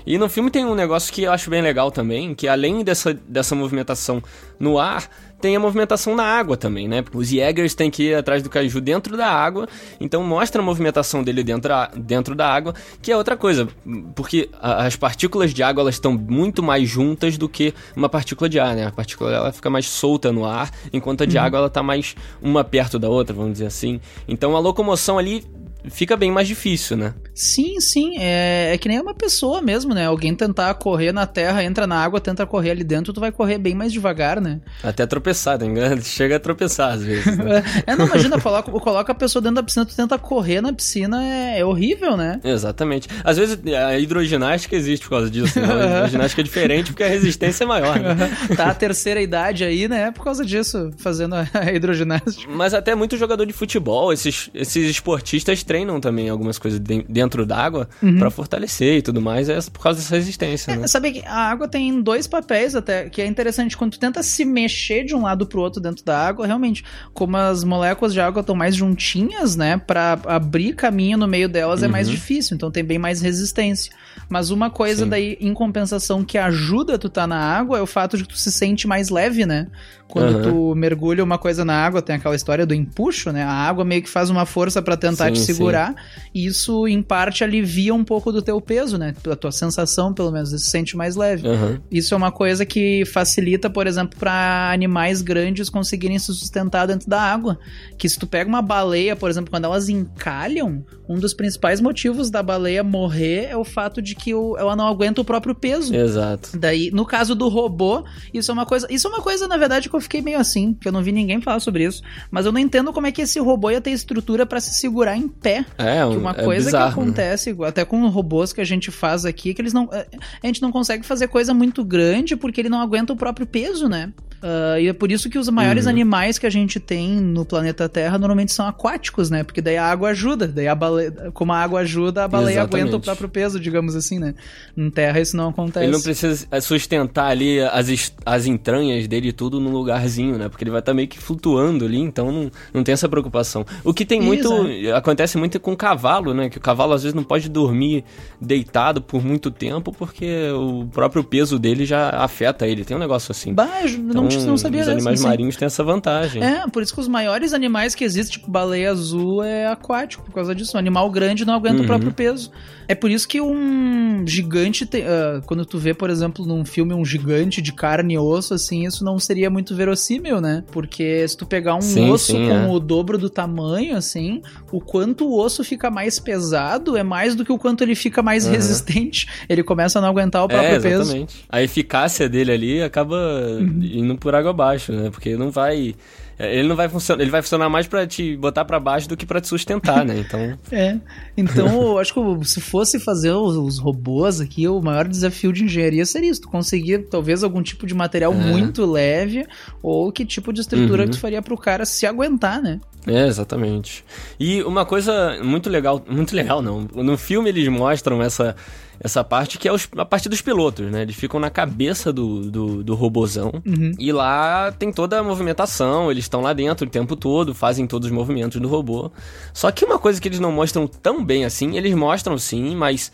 E 0.04 0.18
no 0.18 0.28
filme 0.28 0.50
tem 0.50 0.64
um 0.64 0.74
negócio 0.74 1.12
que 1.12 1.22
eu 1.22 1.32
acho 1.32 1.48
bem 1.48 1.62
legal 1.62 1.90
também, 1.90 2.34
que 2.34 2.48
além 2.48 2.82
dessa, 2.82 3.14
dessa 3.26 3.54
movimentação 3.54 4.22
no 4.58 4.78
ar, 4.78 5.08
tem 5.40 5.56
a 5.56 5.60
movimentação 5.60 6.16
na 6.16 6.24
água 6.24 6.56
também, 6.56 6.88
né? 6.88 7.04
Os 7.12 7.28
Jägers 7.28 7.74
têm 7.74 7.90
que 7.90 8.04
ir 8.04 8.14
atrás 8.14 8.42
do 8.42 8.50
Kaiju 8.50 8.80
dentro 8.80 9.16
da 9.16 9.26
água, 9.26 9.68
então 10.00 10.22
mostra 10.22 10.60
a 10.60 10.64
movimentação 10.64 11.22
dele 11.22 11.44
dentro, 11.44 11.72
a, 11.72 11.90
dentro 11.96 12.34
da 12.34 12.48
água, 12.48 12.74
que 13.00 13.12
é 13.12 13.16
outra 13.16 13.36
coisa, 13.36 13.68
porque 14.14 14.48
a, 14.60 14.86
as 14.86 14.96
partículas 14.96 15.54
de 15.54 15.62
água 15.62 15.82
elas 15.82 15.94
estão 15.94 16.12
muito 16.12 16.62
mais 16.62 16.88
juntas 16.88 17.38
do 17.38 17.48
que 17.48 17.72
uma 17.94 18.08
partícula 18.08 18.48
de 18.48 18.58
ar, 18.58 18.74
né? 18.74 18.86
A 18.86 18.92
partícula 18.92 19.32
ela 19.32 19.52
fica 19.52 19.70
mais 19.70 19.86
solta 19.86 20.32
no 20.32 20.44
ar, 20.44 20.70
enquanto 20.92 21.22
a 21.22 21.26
de 21.26 21.36
uhum. 21.36 21.44
água 21.44 21.58
ela 21.58 21.70
tá 21.70 21.82
mais 21.82 22.16
uma 22.42 22.64
perto 22.64 22.98
da 22.98 23.08
outra, 23.08 23.34
vamos 23.34 23.52
dizer 23.52 23.66
assim. 23.66 24.00
Então 24.26 24.56
a 24.56 24.60
locomoção 24.60 25.18
ali 25.18 25.44
fica 25.90 26.16
bem 26.16 26.30
mais 26.30 26.48
difícil, 26.48 26.96
né? 26.96 27.14
Sim, 27.34 27.80
sim. 27.80 28.16
É, 28.18 28.72
é, 28.74 28.78
que 28.78 28.88
nem 28.88 29.00
uma 29.00 29.14
pessoa 29.14 29.60
mesmo, 29.60 29.94
né? 29.94 30.06
Alguém 30.06 30.34
tentar 30.34 30.74
correr 30.74 31.12
na 31.12 31.26
terra, 31.26 31.62
entra 31.62 31.86
na 31.86 31.96
água, 31.96 32.20
tenta 32.20 32.44
correr 32.46 32.72
ali 32.72 32.84
dentro, 32.84 33.12
tu 33.12 33.20
vai 33.20 33.30
correr 33.30 33.58
bem 33.58 33.74
mais 33.74 33.92
devagar, 33.92 34.40
né? 34.40 34.60
Até 34.82 35.06
tropeçar, 35.06 35.58
né? 35.58 36.00
Chega 36.02 36.36
a 36.36 36.40
tropeçar 36.40 36.92
às 36.92 37.02
vezes. 37.02 37.36
Né? 37.36 37.62
é, 37.86 37.96
não, 37.96 38.06
imagina, 38.06 38.40
coloca, 38.40 38.70
coloca 38.70 39.12
a 39.12 39.14
pessoa 39.14 39.40
dentro 39.40 39.56
da 39.56 39.62
piscina, 39.62 39.86
tu 39.86 39.94
tenta 39.94 40.18
correr 40.18 40.60
na 40.60 40.72
piscina, 40.72 41.22
é, 41.24 41.60
é 41.60 41.64
horrível, 41.64 42.16
né? 42.16 42.40
Exatamente. 42.42 43.08
Às 43.22 43.36
vezes 43.36 43.58
a 43.74 43.98
hidroginástica 43.98 44.74
existe 44.74 45.04
por 45.04 45.10
causa 45.10 45.30
disso, 45.30 45.60
né? 45.60 45.66
A 45.66 45.98
hidroginástica 45.98 46.40
é 46.40 46.44
diferente 46.44 46.90
porque 46.90 47.04
a 47.04 47.08
resistência 47.08 47.64
é 47.64 47.66
maior, 47.66 47.98
né? 47.98 48.16
tá 48.56 48.70
a 48.70 48.74
terceira 48.74 49.20
idade 49.20 49.64
aí, 49.64 49.86
né? 49.88 50.10
Por 50.10 50.24
causa 50.24 50.44
disso, 50.44 50.90
fazendo 50.98 51.34
a 51.34 51.72
hidroginástica. 51.72 52.50
Mas 52.50 52.74
até 52.74 52.94
muito 52.94 53.16
jogador 53.16 53.46
de 53.46 53.52
futebol, 53.52 54.12
esses, 54.12 54.50
esses 54.52 54.90
esportistas 54.90 55.62
treinam 55.68 56.00
também 56.00 56.28
algumas 56.30 56.58
coisas 56.58 56.80
dentro 56.80 57.44
d'água 57.44 57.88
uhum. 58.02 58.18
para 58.18 58.30
fortalecer 58.30 58.96
e 58.96 59.02
tudo 59.02 59.20
mais, 59.20 59.48
é 59.48 59.58
por 59.70 59.82
causa 59.82 60.00
dessa 60.00 60.16
resistência, 60.16 60.72
é, 60.72 60.76
né? 60.76 60.86
Sabe 60.88 61.12
que 61.12 61.26
a 61.26 61.36
água 61.36 61.68
tem 61.68 62.00
dois 62.00 62.26
papéis 62.26 62.74
até, 62.74 63.08
que 63.10 63.20
é 63.20 63.26
interessante. 63.26 63.76
Quando 63.76 63.92
tu 63.92 64.00
tenta 64.00 64.22
se 64.22 64.44
mexer 64.44 65.04
de 65.04 65.14
um 65.14 65.22
lado 65.22 65.46
pro 65.46 65.60
outro 65.60 65.80
dentro 65.80 66.02
da 66.04 66.18
água, 66.18 66.46
realmente, 66.46 66.82
como 67.12 67.36
as 67.36 67.62
moléculas 67.62 68.14
de 68.14 68.20
água 68.20 68.40
estão 68.40 68.54
mais 68.54 68.74
juntinhas, 68.74 69.54
né, 69.54 69.76
para 69.76 70.18
abrir 70.26 70.74
caminho 70.74 71.18
no 71.18 71.28
meio 71.28 71.48
delas 71.48 71.80
uhum. 71.80 71.86
é 71.86 71.88
mais 71.88 72.08
uhum. 72.08 72.14
difícil, 72.14 72.56
então 72.56 72.70
tem 72.70 72.82
bem 72.82 72.98
mais 72.98 73.20
resistência. 73.20 73.92
Mas 74.28 74.50
uma 74.50 74.70
coisa 74.70 75.04
Sim. 75.04 75.10
daí, 75.10 75.36
em 75.40 75.52
compensação, 75.52 76.24
que 76.24 76.38
ajuda 76.38 76.98
tu 76.98 77.08
tá 77.08 77.26
na 77.26 77.38
água 77.38 77.78
é 77.78 77.82
o 77.82 77.86
fato 77.86 78.16
de 78.16 78.24
que 78.24 78.30
tu 78.30 78.38
se 78.38 78.50
sente 78.50 78.86
mais 78.86 79.10
leve, 79.10 79.44
né? 79.44 79.68
Quando 80.08 80.36
uhum. 80.36 80.42
tu 80.42 80.74
mergulha 80.74 81.22
uma 81.22 81.36
coisa 81.36 81.66
na 81.66 81.74
água, 81.74 82.00
tem 82.00 82.16
aquela 82.16 82.34
história 82.34 82.64
do 82.64 82.74
empuxo, 82.74 83.30
né? 83.30 83.42
A 83.42 83.52
água 83.52 83.84
meio 83.84 84.02
que 84.02 84.08
faz 84.08 84.30
uma 84.30 84.46
força 84.46 84.80
para 84.80 84.96
tentar 84.96 85.26
sim, 85.26 85.32
te 85.34 85.40
segurar. 85.40 85.90
Sim. 85.90 86.20
E 86.34 86.46
isso, 86.46 86.88
em 86.88 87.02
parte, 87.02 87.44
alivia 87.44 87.94
um 87.94 88.02
pouco 88.02 88.32
do 88.32 88.40
teu 88.40 88.58
peso, 88.58 88.96
né? 88.96 89.14
A 89.30 89.36
tua 89.36 89.52
sensação, 89.52 90.14
pelo 90.14 90.32
menos, 90.32 90.48
você 90.48 90.58
se 90.58 90.70
sente 90.70 90.96
mais 90.96 91.14
leve. 91.14 91.46
Aham. 91.46 91.78
Isso 91.90 92.14
é 92.14 92.16
uma 92.16 92.32
coisa 92.32 92.64
que 92.64 93.04
facilita, 93.04 93.68
por 93.68 93.86
exemplo, 93.86 94.18
para 94.18 94.70
animais 94.72 95.20
grandes 95.20 95.68
conseguirem 95.68 96.18
se 96.18 96.26
sustentar 96.26 96.86
dentro 96.86 97.08
da 97.08 97.20
água. 97.20 97.58
Que 97.98 98.08
se 98.08 98.18
tu 98.18 98.26
pega 98.26 98.48
uma 98.48 98.62
baleia, 98.62 99.14
por 99.14 99.28
exemplo, 99.28 99.50
quando 99.50 99.66
elas 99.66 99.90
encalham, 99.90 100.84
um 101.06 101.18
dos 101.18 101.34
principais 101.34 101.82
motivos 101.82 102.30
da 102.30 102.42
baleia 102.42 102.82
morrer 102.82 103.48
é 103.50 103.56
o 103.56 103.64
fato 103.64 104.00
de 104.00 104.14
que 104.14 104.32
ela 104.32 104.74
não 104.74 104.86
aguenta 104.86 105.20
o 105.20 105.24
próprio 105.24 105.54
peso. 105.54 105.94
Exato. 105.94 106.56
Daí, 106.56 106.90
no 106.90 107.04
caso 107.04 107.34
do 107.34 107.48
robô, 107.48 108.04
isso 108.32 108.50
é 108.50 108.54
uma 108.54 108.64
coisa. 108.64 108.86
Isso 108.88 109.06
é 109.06 109.10
uma 109.10 109.20
coisa, 109.20 109.46
na 109.46 109.58
verdade, 109.58 109.90
que 109.90 109.97
eu 109.98 110.02
fiquei 110.02 110.22
meio 110.22 110.38
assim, 110.38 110.72
que 110.80 110.88
eu 110.88 110.92
não 110.92 111.02
vi 111.02 111.12
ninguém 111.12 111.40
falar 111.40 111.60
sobre 111.60 111.84
isso. 111.84 112.02
Mas 112.30 112.46
eu 112.46 112.52
não 112.52 112.58
entendo 112.60 112.92
como 112.92 113.06
é 113.06 113.12
que 113.12 113.22
esse 113.22 113.38
robô 113.38 113.70
ia 113.70 113.80
ter 113.80 113.90
estrutura 113.90 114.46
pra 114.46 114.60
se 114.60 114.74
segurar 114.74 115.16
em 115.16 115.28
pé. 115.28 115.64
É, 115.76 115.98
Que 116.00 116.16
um, 116.16 116.18
uma 116.20 116.30
é 116.30 116.42
coisa 116.44 116.66
bizarro, 116.66 116.92
que 116.92 116.96
né? 117.00 117.02
acontece, 117.02 117.56
até 117.66 117.84
com 117.84 118.06
robôs 118.08 118.52
que 118.52 118.60
a 118.60 118.64
gente 118.64 118.90
faz 118.90 119.24
aqui, 119.24 119.52
que 119.52 119.60
eles 119.60 119.72
não. 119.72 119.88
eh, 119.92 120.06
A 120.42 120.46
gente 120.46 120.62
não 120.62 120.72
consegue 120.72 121.04
fazer 121.04 121.28
coisa 121.28 121.52
muito 121.52 121.84
grande 121.84 122.36
porque 122.36 122.60
ele 122.60 122.68
não 122.68 122.80
aguenta 122.80 123.12
o 123.12 123.16
próprio 123.16 123.46
peso, 123.46 123.88
né? 123.88 124.12
Ah, 124.42 124.78
e 124.80 124.86
é 124.88 124.92
por 124.92 125.10
isso 125.10 125.28
que 125.28 125.38
os 125.38 125.48
maiores 125.48 125.84
Uhum. 125.84 125.90
animais 125.90 126.38
que 126.38 126.46
a 126.46 126.50
gente 126.50 126.78
tem 126.78 127.16
no 127.20 127.44
planeta 127.44 127.88
Terra 127.88 128.18
normalmente 128.18 128.52
são 128.52 128.66
aquáticos, 128.66 129.30
né? 129.30 129.42
Porque 129.42 129.60
daí 129.60 129.76
a 129.76 129.84
água 129.84 130.10
ajuda. 130.10 130.46
Daí 130.46 130.68
a 130.68 130.74
baleia, 130.74 131.12
como 131.34 131.52
a 131.52 131.58
água 131.58 131.80
ajuda, 131.80 132.24
a 132.24 132.28
baleia 132.28 132.58
Exatamente. 132.58 132.82
aguenta 132.82 132.96
o 132.96 133.00
próprio 133.00 133.28
peso, 133.28 133.58
digamos 133.58 133.96
assim, 133.96 134.18
né? 134.18 134.34
Em 134.76 134.90
terra 134.90 135.20
isso 135.20 135.36
não 135.36 135.48
acontece. 135.48 135.84
Ele 135.84 135.92
não 135.92 136.00
precisa 136.00 136.46
é, 136.50 136.60
sustentar 136.60 137.26
ali 137.30 137.60
as, 137.60 138.12
as 138.24 138.46
entranhas 138.46 139.06
dele 139.08 139.28
e 139.28 139.32
tudo 139.32 139.58
num 139.60 139.70
lugarzinho, 139.72 140.38
né? 140.38 140.48
Porque 140.48 140.62
ele 140.64 140.70
vai 140.70 140.80
estar 140.80 140.94
meio 140.94 141.08
que 141.08 141.18
flutuando 141.18 141.84
ali, 141.84 141.98
então 141.98 142.30
não, 142.30 142.50
não 142.72 142.84
tem 142.84 142.92
essa 142.92 143.08
preocupação. 143.08 143.64
O 143.82 143.92
que 143.92 144.04
tem 144.04 144.20
muito. 144.20 144.48
Isso, 144.66 144.94
Acontece 144.94 145.36
muito 145.38 145.58
com 145.60 145.72
o 145.72 145.76
cavalo, 145.76 146.32
né? 146.32 146.48
Que 146.48 146.58
o 146.58 146.60
cavalo 146.60 146.92
às 146.92 147.02
vezes 147.02 147.14
não 147.14 147.24
pode 147.24 147.48
dormir 147.48 148.04
deitado 148.40 149.00
por 149.02 149.24
muito 149.24 149.50
tempo 149.50 149.92
porque 149.92 150.50
o 150.50 150.86
próprio 150.86 151.24
peso 151.24 151.58
dele 151.58 151.84
já 151.84 152.10
afeta 152.10 152.66
ele. 152.66 152.84
Tem 152.84 152.96
um 152.96 153.00
negócio 153.00 153.32
assim. 153.32 153.52
Bah, 153.52 153.80
eu 153.84 153.98
não, 153.98 154.27
Então, 154.36 154.46
não 154.48 154.56
sabia 154.58 154.82
Os 154.82 154.88
animais 154.88 155.22
marinhos 155.22 155.56
têm 155.56 155.66
essa 155.66 155.82
vantagem. 155.82 156.42
É, 156.42 156.66
por 156.68 156.82
isso 156.82 156.92
que 156.94 157.00
os 157.00 157.08
maiores 157.08 157.52
animais 157.52 157.94
que 157.94 158.04
existem, 158.04 158.38
tipo 158.38 158.50
baleia 158.50 158.90
azul, 158.90 159.42
é 159.42 159.66
aquático, 159.66 160.24
por 160.24 160.32
causa 160.32 160.54
disso. 160.54 160.76
Um 160.76 160.80
animal 160.80 161.10
grande 161.10 161.44
não 161.44 161.54
aguenta 161.54 161.76
Uhum. 161.78 161.84
o 161.84 161.86
próprio 161.86 162.12
peso. 162.12 162.50
É 162.86 162.94
por 162.94 163.10
isso 163.10 163.28
que 163.28 163.40
um 163.40 164.26
gigante, 164.26 164.86
tem- 164.86 165.04
ah, 165.04 165.42
quando 165.46 165.64
tu 165.66 165.78
vê, 165.78 165.92
por 165.92 166.08
exemplo, 166.10 166.46
num 166.46 166.64
filme 166.64 166.94
um 166.94 167.04
gigante 167.04 167.60
de 167.60 167.72
carne 167.72 168.14
e 168.14 168.18
osso, 168.18 168.54
assim, 168.54 168.86
isso 168.86 169.04
não 169.04 169.18
seria 169.18 169.50
muito 169.50 169.74
verossímil, 169.74 170.40
né? 170.40 170.64
Porque 170.72 171.26
se 171.28 171.36
tu 171.36 171.44
pegar 171.46 171.74
um 171.74 171.80
Sim, 171.82 172.10
osso 172.10 172.32
sim, 172.32 172.46
com 172.48 172.54
é. 172.54 172.68
o 172.68 172.78
dobro 172.80 173.18
do 173.18 173.28
tamanho, 173.28 173.94
assim, 173.96 174.40
o 174.72 174.80
quanto 174.80 175.26
o 175.26 175.38
osso 175.38 175.62
fica 175.62 175.90
mais 175.90 176.18
pesado 176.18 176.96
é 176.96 177.02
mais 177.02 177.34
do 177.34 177.44
que 177.44 177.52
o 177.52 177.58
quanto 177.58 177.82
ele 177.82 177.94
fica 177.94 178.22
mais 178.22 178.46
Uhum. 178.46 178.52
resistente. 178.52 179.26
Ele 179.48 179.62
começa 179.62 179.98
a 179.98 180.02
não 180.02 180.08
aguentar 180.08 180.42
o 180.44 180.48
próprio 180.48 180.76
É, 180.76 180.80
peso. 180.80 181.02
exatamente. 181.02 181.44
A 181.48 181.62
eficácia 181.62 182.28
dele 182.28 182.52
ali 182.52 182.82
acaba 182.82 183.16
Uhum. 183.60 183.80
indo 183.82 184.16
por 184.18 184.34
água 184.34 184.50
abaixo, 184.50 184.92
né? 184.92 185.10
Porque 185.10 185.36
não 185.36 185.50
vai. 185.50 185.94
é, 186.38 186.58
Ele 186.58 186.68
não 186.68 186.76
vai 186.76 186.88
funcionar. 186.88 187.22
Ele 187.22 187.30
vai 187.30 187.42
funcionar 187.42 187.68
mais 187.68 187.86
pra 187.86 188.06
te 188.06 188.36
botar 188.36 188.64
pra 188.64 188.78
baixo 188.80 189.08
do 189.08 189.16
que 189.16 189.24
pra 189.26 189.40
te 189.40 189.48
sustentar, 189.48 190.04
né? 190.04 190.18
Então. 190.18 190.58
É. 190.72 190.96
Então, 191.36 191.66
eu 191.82 191.98
acho 191.98 192.12
que 192.12 192.20
se 192.48 192.60
fosse 192.60 192.98
fazer 192.98 193.32
os, 193.32 193.56
os 193.56 193.78
robôs 193.78 194.40
aqui, 194.40 194.66
o 194.68 194.80
maior 194.80 195.06
desafio 195.08 195.52
de 195.52 195.64
engenharia 195.64 196.04
seria 196.04 196.30
isso. 196.30 196.42
Tu 196.42 196.48
conseguir, 196.48 196.98
talvez, 197.10 197.42
algum 197.42 197.62
tipo 197.62 197.86
de 197.86 197.94
material 197.94 198.32
É. 198.32 198.36
muito 198.36 198.84
leve, 198.84 199.46
ou 199.82 200.10
que 200.12 200.24
tipo 200.24 200.52
de 200.52 200.60
estrutura 200.60 201.02
Uhum. 201.02 201.08
que 201.10 201.16
tu 201.16 201.20
faria 201.20 201.40
pro 201.42 201.56
cara 201.56 201.84
se 201.86 202.06
aguentar, 202.06 202.60
né? 202.60 202.80
É, 203.06 203.26
exatamente. 203.26 204.04
E 204.38 204.62
uma 204.64 204.84
coisa 204.84 205.38
muito 205.42 205.70
legal, 205.70 206.04
muito 206.10 206.34
legal 206.36 206.60
não. 206.60 206.86
No 206.94 207.16
filme 207.16 207.48
eles 207.48 207.66
mostram 207.68 208.20
essa, 208.22 208.54
essa 209.00 209.22
parte 209.22 209.58
que 209.58 209.68
é 209.68 209.72
os- 209.72 209.88
a 209.96 210.04
parte 210.04 210.28
dos 210.28 210.40
pilotos, 210.40 210.90
né? 210.90 211.02
Eles 211.02 211.14
ficam 211.16 211.38
na 211.38 211.50
cabeça 211.50 212.12
do, 212.12 212.50
do, 212.50 212.82
do 212.84 212.94
robozão. 212.94 213.52
Uhum. 213.64 213.92
E 213.98 214.10
lá 214.12 214.72
tem 214.72 214.92
toda 214.92 215.18
a 215.18 215.22
movimentação, 215.22 216.10
eles 216.10 216.24
estão 216.24 216.40
lá 216.40 216.52
dentro 216.52 216.86
o 216.86 216.90
tempo 216.90 217.14
todo, 217.16 217.54
fazem 217.54 217.86
todos 217.86 218.06
os 218.08 218.12
movimentos 218.12 218.60
do 218.60 218.68
robô. 218.68 219.10
Só 219.52 219.70
que 219.70 219.84
uma 219.84 219.98
coisa 219.98 220.20
que 220.20 220.26
eles 220.28 220.40
não 220.40 220.50
mostram 220.52 220.86
tão 220.86 221.24
bem 221.24 221.44
assim, 221.44 221.76
eles 221.76 221.94
mostram 221.94 222.36
sim, 222.38 222.74
mas 222.74 223.12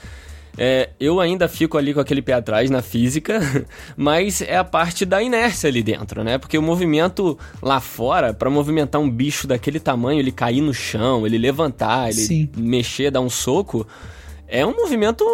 é, 0.57 0.91
eu 1.01 1.19
ainda 1.21 1.49
fico 1.49 1.77
ali 1.77 1.93
com 1.93 1.99
aquele 2.01 2.23
pé 2.23 2.33
atrás 2.35 2.71
na 2.71 2.81
física, 2.81 3.41
mas 3.97 4.41
é 4.41 4.57
a 4.57 4.65
parte 4.65 5.05
da 5.05 5.21
inércia 5.23 5.69
ali 5.69 5.83
dentro, 5.83 6.23
né? 6.25 6.39
Porque 6.39 6.57
o 6.57 6.63
movimento 6.63 7.37
lá 7.61 7.81
fora, 7.81 8.33
pra 8.33 8.49
movimentar 8.49 9.01
um 9.01 9.11
bicho 9.11 9.47
daquele 9.47 9.81
tamanho, 9.81 10.21
ele 10.21 10.31
cair 10.33 10.61
no 10.61 10.73
chão, 10.73 11.27
ele 11.27 11.37
levantar, 11.39 12.05
ele 12.11 12.21
Sim. 12.21 12.49
mexer, 12.57 13.11
dar 13.11 13.21
um 13.21 13.29
soco, 13.31 13.87
é 14.55 14.65
um 14.65 14.75
movimento 14.75 15.25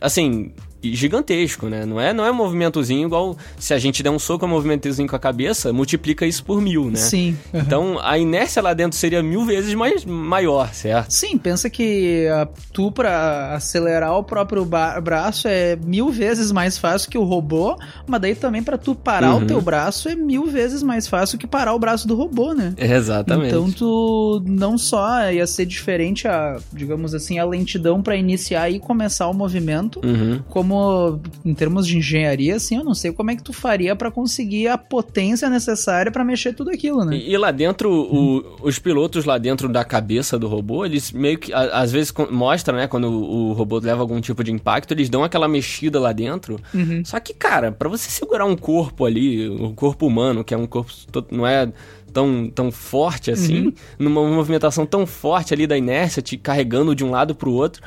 assim 0.00 0.52
gigantesco, 0.82 1.66
né? 1.66 1.84
Não 1.86 2.00
é, 2.00 2.12
não 2.12 2.24
é 2.24 2.30
um 2.30 2.34
movimentozinho 2.34 3.06
igual 3.06 3.36
se 3.58 3.72
a 3.74 3.78
gente 3.78 4.02
der 4.02 4.10
um 4.10 4.18
soco, 4.18 4.44
é 4.44 4.48
um 4.48 4.50
movimentozinho 4.50 5.08
com 5.08 5.16
a 5.16 5.18
cabeça, 5.18 5.72
multiplica 5.72 6.26
isso 6.26 6.44
por 6.44 6.60
mil, 6.60 6.86
né? 6.90 6.96
Sim. 6.96 7.36
Uhum. 7.52 7.60
Então 7.60 7.98
a 8.02 8.18
inércia 8.18 8.62
lá 8.62 8.74
dentro 8.74 8.96
seria 8.98 9.22
mil 9.22 9.44
vezes 9.44 9.74
mais 9.74 10.04
maior, 10.04 10.72
certo? 10.72 11.10
Sim, 11.10 11.36
pensa 11.38 11.68
que 11.70 12.26
a, 12.28 12.48
tu, 12.72 12.90
pra 12.92 13.54
acelerar 13.54 14.16
o 14.16 14.22
próprio 14.24 14.64
braço, 14.64 15.48
é 15.48 15.76
mil 15.76 16.10
vezes 16.10 16.52
mais 16.52 16.78
fácil 16.78 17.10
que 17.10 17.18
o 17.18 17.24
robô, 17.24 17.76
mas 18.06 18.20
daí 18.20 18.34
também 18.34 18.62
pra 18.62 18.76
tu 18.78 18.94
parar 18.94 19.34
Uhum. 19.34 19.42
o 19.42 19.46
teu 19.46 19.60
braço 19.60 20.08
é 20.08 20.14
mil 20.14 20.46
vezes 20.46 20.82
mais 20.82 21.06
fácil 21.06 21.38
que 21.38 21.46
parar 21.46 21.74
o 21.74 21.78
braço 21.78 22.06
do 22.08 22.14
robô, 22.14 22.52
né? 22.54 22.74
Exatamente. 22.76 23.48
Então 23.48 23.70
tu 23.70 24.42
não 24.46 24.78
só 24.78 25.30
ia 25.30 25.46
ser 25.46 25.66
diferente 25.66 26.26
a, 26.28 26.56
digamos 26.72 27.14
assim, 27.14 27.38
a 27.38 27.44
lentidão 27.44 28.02
pra 28.02 28.16
iniciar 28.16 28.70
e 28.70 28.78
começar 28.78 29.26
o 29.28 29.34
movimento, 29.34 30.00
Uhum. 30.04 30.40
como 30.48 30.67
em 31.44 31.54
termos 31.54 31.86
de 31.86 31.96
engenharia, 31.98 32.56
assim, 32.56 32.76
eu 32.76 32.84
não 32.84 32.94
sei 32.94 33.12
como 33.12 33.30
é 33.30 33.36
que 33.36 33.42
tu 33.42 33.52
faria 33.52 33.94
pra 33.96 34.10
conseguir 34.10 34.68
a 34.68 34.76
potência 34.76 35.48
necessária 35.48 36.10
pra 36.12 36.24
mexer 36.24 36.52
tudo 36.54 36.70
aquilo, 36.70 37.04
né? 37.04 37.16
E, 37.16 37.32
e 37.32 37.36
lá 37.38 37.50
dentro, 37.50 37.90
o- 37.90 38.56
os 38.62 38.78
pilotos 38.78 39.24
lá 39.24 39.38
dentro 39.38 39.68
da 39.68 39.84
cabeça 39.84 40.38
do 40.38 40.48
robô, 40.48 40.84
eles 40.84 41.12
meio 41.12 41.38
que, 41.38 41.52
a- 41.52 41.80
às 41.80 41.92
vezes, 41.92 42.12
mostra, 42.30 42.76
né, 42.76 42.86
quando 42.86 43.04
o, 43.10 43.50
o 43.50 43.52
robô 43.52 43.78
leva 43.78 44.00
algum 44.00 44.20
tipo 44.20 44.42
de 44.44 44.50
impacto, 44.52 44.92
eles 44.92 45.08
dão 45.08 45.22
aquela 45.24 45.48
mexida 45.48 45.98
lá 46.00 46.12
dentro. 46.12 46.58
Uhum. 46.74 47.02
Só 47.04 47.18
que, 47.20 47.32
cara, 47.34 47.72
pra 47.72 47.88
você 47.88 48.10
segurar 48.10 48.44
um 48.44 48.56
corpo 48.56 49.04
ali, 49.04 49.48
o 49.48 49.72
corpo 49.72 50.06
humano, 50.06 50.42
que 50.44 50.52
é 50.54 50.56
um 50.56 50.66
corpo, 50.66 50.90
não 51.30 51.46
é 51.46 51.70
tão, 52.12 52.50
tão 52.54 52.72
forte 52.72 53.30
assim, 53.30 53.72
numa 53.98 54.22
movimentação 54.26 54.86
tão 54.86 55.06
forte 55.06 55.52
ali 55.52 55.66
da 55.66 55.76
inércia, 55.76 56.22
te 56.22 56.36
carregando 56.36 56.94
de 56.94 57.04
um 57.04 57.10
lado 57.10 57.34
pro 57.34 57.52
outro. 57.52 57.82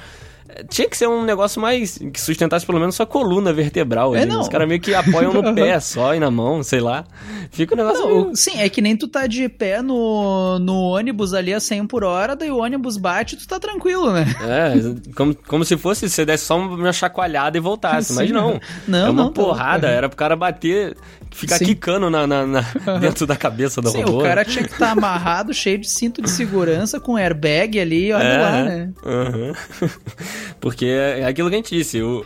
Tinha 0.69 0.87
que 0.89 0.97
ser 0.97 1.07
um 1.07 1.23
negócio 1.23 1.61
mais. 1.61 1.97
que 2.11 2.19
sustentasse 2.19 2.65
pelo 2.65 2.79
menos 2.79 2.95
sua 2.95 3.05
coluna 3.05 3.51
vertebral. 3.53 4.15
É, 4.15 4.19
ali, 4.19 4.27
né? 4.27 4.33
não. 4.35 4.41
Os 4.41 4.47
caras 4.49 4.67
meio 4.67 4.79
que 4.81 4.93
apoiam 4.93 5.33
no 5.33 5.41
pé 5.55 5.79
só 5.79 6.13
e 6.15 6.19
na 6.19 6.29
mão, 6.31 6.61
sei 6.63 6.79
lá. 6.79 7.05
Fica 7.51 7.73
um 7.73 7.77
negócio. 7.77 8.05
meio- 8.07 8.25
Não, 8.25 8.35
sim, 8.35 8.59
é 8.59 8.69
que 8.69 8.81
nem 8.81 8.95
tu 8.95 9.07
tá 9.07 9.27
de 9.27 9.47
pé 9.49 9.81
no, 9.81 10.59
no 10.59 10.73
ônibus 10.75 11.33
ali 11.33 11.53
a 11.53 11.59
100 11.59 11.87
por 11.87 12.03
hora, 12.03 12.35
daí 12.35 12.51
o 12.51 12.57
ônibus 12.57 12.97
bate 12.97 13.35
e 13.35 13.37
tu 13.37 13.47
tá 13.47 13.59
tranquilo, 13.59 14.11
né? 14.13 14.25
É, 14.41 15.11
como, 15.15 15.35
como 15.35 15.65
se 15.65 15.77
fosse, 15.77 16.09
você 16.09 16.25
desse 16.25 16.45
só 16.45 16.57
uma 16.57 16.93
chacoalhada 16.93 17.57
e 17.57 17.61
voltasse. 17.61 18.13
Mas 18.13 18.27
Sim. 18.27 18.33
não. 18.33 18.59
Não, 18.87 19.07
é 19.07 19.09
uma 19.09 19.23
não, 19.23 19.31
tá- 19.31 19.41
porrada, 19.41 19.87
era 19.87 20.07
pro 20.09 20.17
cara 20.17 20.35
bater, 20.35 20.95
ficar 21.31 21.57
Sim. 21.57 21.65
quicando 21.65 22.09
na, 22.09 22.25
na- 22.27 22.45
na- 22.45 22.65
dentro 22.99 23.25
da 23.25 23.35
cabeça 23.35 23.81
do 23.81 23.89
Sim, 23.89 24.03
robô. 24.03 24.19
o 24.19 24.23
cara 24.23 24.43
tinha 24.45 24.63
que 24.65 24.71
estar 24.73 24.91
amarrado, 24.91 25.53
cheio 25.53 25.77
de 25.77 25.89
cinto 25.89 26.21
de 26.21 26.29
segurança, 26.29 26.99
com 26.99 27.15
airbag 27.17 27.79
ali, 27.79 28.11
olha 28.13 28.23
É, 28.23 28.37
lá, 28.41 28.63
né? 28.63 28.89
aham. 29.05 29.53
Porque 30.59 30.85
é 30.85 31.25
aquilo 31.25 31.49
que 31.49 31.55
a 31.55 31.57
gente 31.57 31.75
disse, 31.75 32.01
o, 32.01 32.25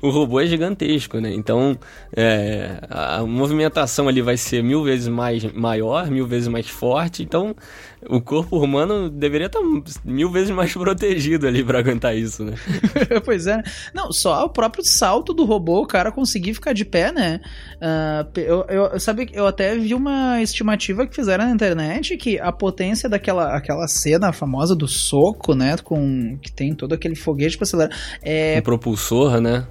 o 0.00 0.10
robô 0.10 0.40
é 0.40 0.46
gigantesco, 0.46 1.18
né? 1.18 1.32
Então, 1.32 1.78
é, 2.14 2.78
a 2.88 3.22
movimentação 3.22 4.08
ali 4.08 4.20
vai 4.22 4.36
ser 4.36 4.62
mil 4.62 4.82
vezes 4.82 5.08
mais 5.08 5.44
maior, 5.52 6.10
mil 6.10 6.26
vezes 6.26 6.48
mais 6.48 6.68
forte. 6.68 7.22
Então, 7.22 7.54
o 8.08 8.20
corpo 8.20 8.58
humano 8.58 9.08
deveria 9.08 9.46
estar 9.46 9.60
mil 10.04 10.30
vezes 10.30 10.50
mais 10.50 10.72
protegido 10.74 11.46
ali 11.46 11.64
pra 11.64 11.78
aguentar 11.78 12.16
isso, 12.16 12.44
né? 12.44 12.54
pois 13.24 13.46
é. 13.46 13.62
Não, 13.94 14.12
só 14.12 14.44
o 14.44 14.50
próprio 14.50 14.84
salto 14.84 15.32
do 15.32 15.44
robô, 15.44 15.82
o 15.82 15.86
cara 15.86 16.12
conseguir 16.12 16.54
ficar 16.54 16.72
de 16.72 16.84
pé, 16.84 17.12
né? 17.12 17.40
Ah, 17.80 18.26
eu, 18.36 18.64
eu, 18.68 19.00
sabe, 19.00 19.28
eu 19.32 19.46
até 19.46 19.76
vi 19.76 19.94
uma 19.94 20.40
estimativa 20.42 21.06
que 21.06 21.14
fizeram 21.14 21.46
na 21.46 21.50
internet 21.50 22.16
que 22.16 22.38
a 22.38 22.52
potência 22.52 23.08
daquela 23.08 23.56
aquela 23.56 23.86
cena 23.88 24.32
famosa 24.32 24.74
do 24.74 24.88
soco, 24.88 25.54
né? 25.54 25.76
Com, 25.82 26.38
que 26.38 26.52
tem 26.52 26.74
todo 26.74 26.94
aquele 26.94 27.14
foguete 27.14 27.56
pra 27.56 27.64
acelerar. 27.64 27.96
É, 28.22 28.58
Um 28.58 28.62
propulsor, 28.62 29.40
né? 29.40 29.66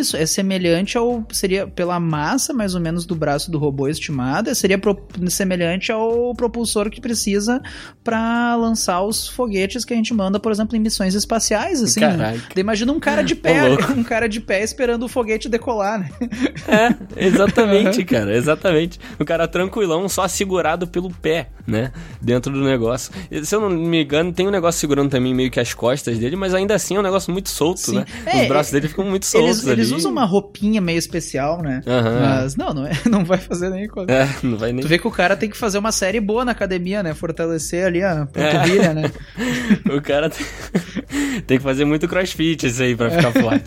Isso 0.00 0.16
é 0.16 0.26
semelhante 0.26 0.96
ao. 0.98 1.24
Seria 1.32 1.66
pela 1.66 1.98
massa, 2.00 2.52
mais 2.52 2.74
ou 2.74 2.80
menos, 2.80 3.04
do 3.06 3.14
braço 3.14 3.50
do 3.50 3.58
robô 3.58 3.88
estimada, 3.88 4.54
seria 4.54 4.78
pro- 4.78 5.00
semelhante 5.28 5.92
ao 5.92 6.34
propulsor 6.34 6.90
que 6.90 7.00
precisa 7.00 7.60
pra 8.02 8.56
lançar 8.56 9.02
os 9.02 9.28
foguetes 9.28 9.84
que 9.84 9.92
a 9.92 9.96
gente 9.96 10.12
manda, 10.12 10.40
por 10.40 10.50
exemplo, 10.50 10.76
em 10.76 10.80
missões 10.80 11.14
espaciais, 11.14 11.82
assim. 11.82 12.00
né? 12.00 12.16
Caraca. 12.16 12.60
Imagina 12.60 12.92
um 12.92 13.00
cara 13.00 13.22
de 13.22 13.34
pé, 13.34 13.62
Ô, 13.70 13.74
um 13.94 14.02
cara 14.02 14.28
de 14.28 14.40
pé 14.40 14.62
esperando 14.62 15.04
o 15.04 15.08
foguete 15.08 15.48
decolar, 15.48 16.00
né? 16.00 16.10
É, 16.66 17.26
exatamente, 17.26 18.02
cara, 18.04 18.34
exatamente. 18.36 18.98
O 19.18 19.24
cara 19.24 19.46
tranquilão, 19.46 20.08
só 20.08 20.26
segurado 20.28 20.86
pelo 20.86 21.10
pé, 21.10 21.48
né? 21.66 21.92
Dentro 22.20 22.52
do 22.52 22.62
negócio. 22.64 23.12
Se 23.42 23.54
eu 23.54 23.60
não 23.60 23.70
me 23.70 24.02
engano, 24.02 24.32
tem 24.32 24.46
um 24.46 24.50
negócio 24.50 24.80
segurando 24.80 25.10
também 25.10 25.34
meio 25.34 25.50
que 25.50 25.60
as 25.60 25.74
costas 25.74 26.18
dele, 26.18 26.36
mas 26.36 26.54
ainda 26.54 26.74
assim 26.74 26.96
é 26.96 27.00
um 27.00 27.02
negócio 27.02 27.32
muito 27.32 27.48
solto, 27.48 27.80
Sim. 27.80 27.96
né? 27.96 28.04
É, 28.26 28.42
Os 28.42 28.48
braços 28.48 28.72
é, 28.72 28.76
dele 28.76 28.88
ficam 28.88 29.04
muito 29.04 29.26
soltos 29.26 29.66
Eles, 29.66 29.66
eles 29.66 29.89
ali. 29.94 30.00
usam 30.00 30.12
uma 30.12 30.24
roupinha 30.24 30.80
meio 30.80 30.98
especial, 30.98 31.62
né? 31.62 31.82
Aham. 31.86 32.20
Mas 32.20 32.56
não, 32.56 32.72
não, 32.72 32.86
é, 32.86 32.92
não 33.08 33.24
vai 33.24 33.38
fazer 33.38 33.70
nem 33.70 33.88
coisa. 33.88 34.10
É, 34.10 34.28
não 34.42 34.56
vai 34.56 34.72
nem. 34.72 34.82
Tu 34.82 34.88
vê 34.88 34.98
que 34.98 35.06
o 35.06 35.10
cara 35.10 35.36
tem 35.36 35.48
que 35.48 35.56
fazer 35.56 35.78
uma 35.78 35.92
série 35.92 36.20
boa 36.20 36.44
na 36.44 36.52
academia, 36.52 37.02
né? 37.02 37.14
Fortalecer 37.14 37.86
ali 37.86 38.02
a 38.02 38.26
panturrilha, 38.26 38.94
né? 38.94 39.10
O 39.90 40.00
cara 40.00 40.30
tem... 40.30 40.46
tem 41.46 41.58
que 41.58 41.64
fazer 41.64 41.84
muito 41.84 42.06
crossfit 42.06 42.66
isso 42.66 42.82
aí 42.82 42.94
pra 42.94 43.10
ficar 43.10 43.32
forte. 43.32 43.64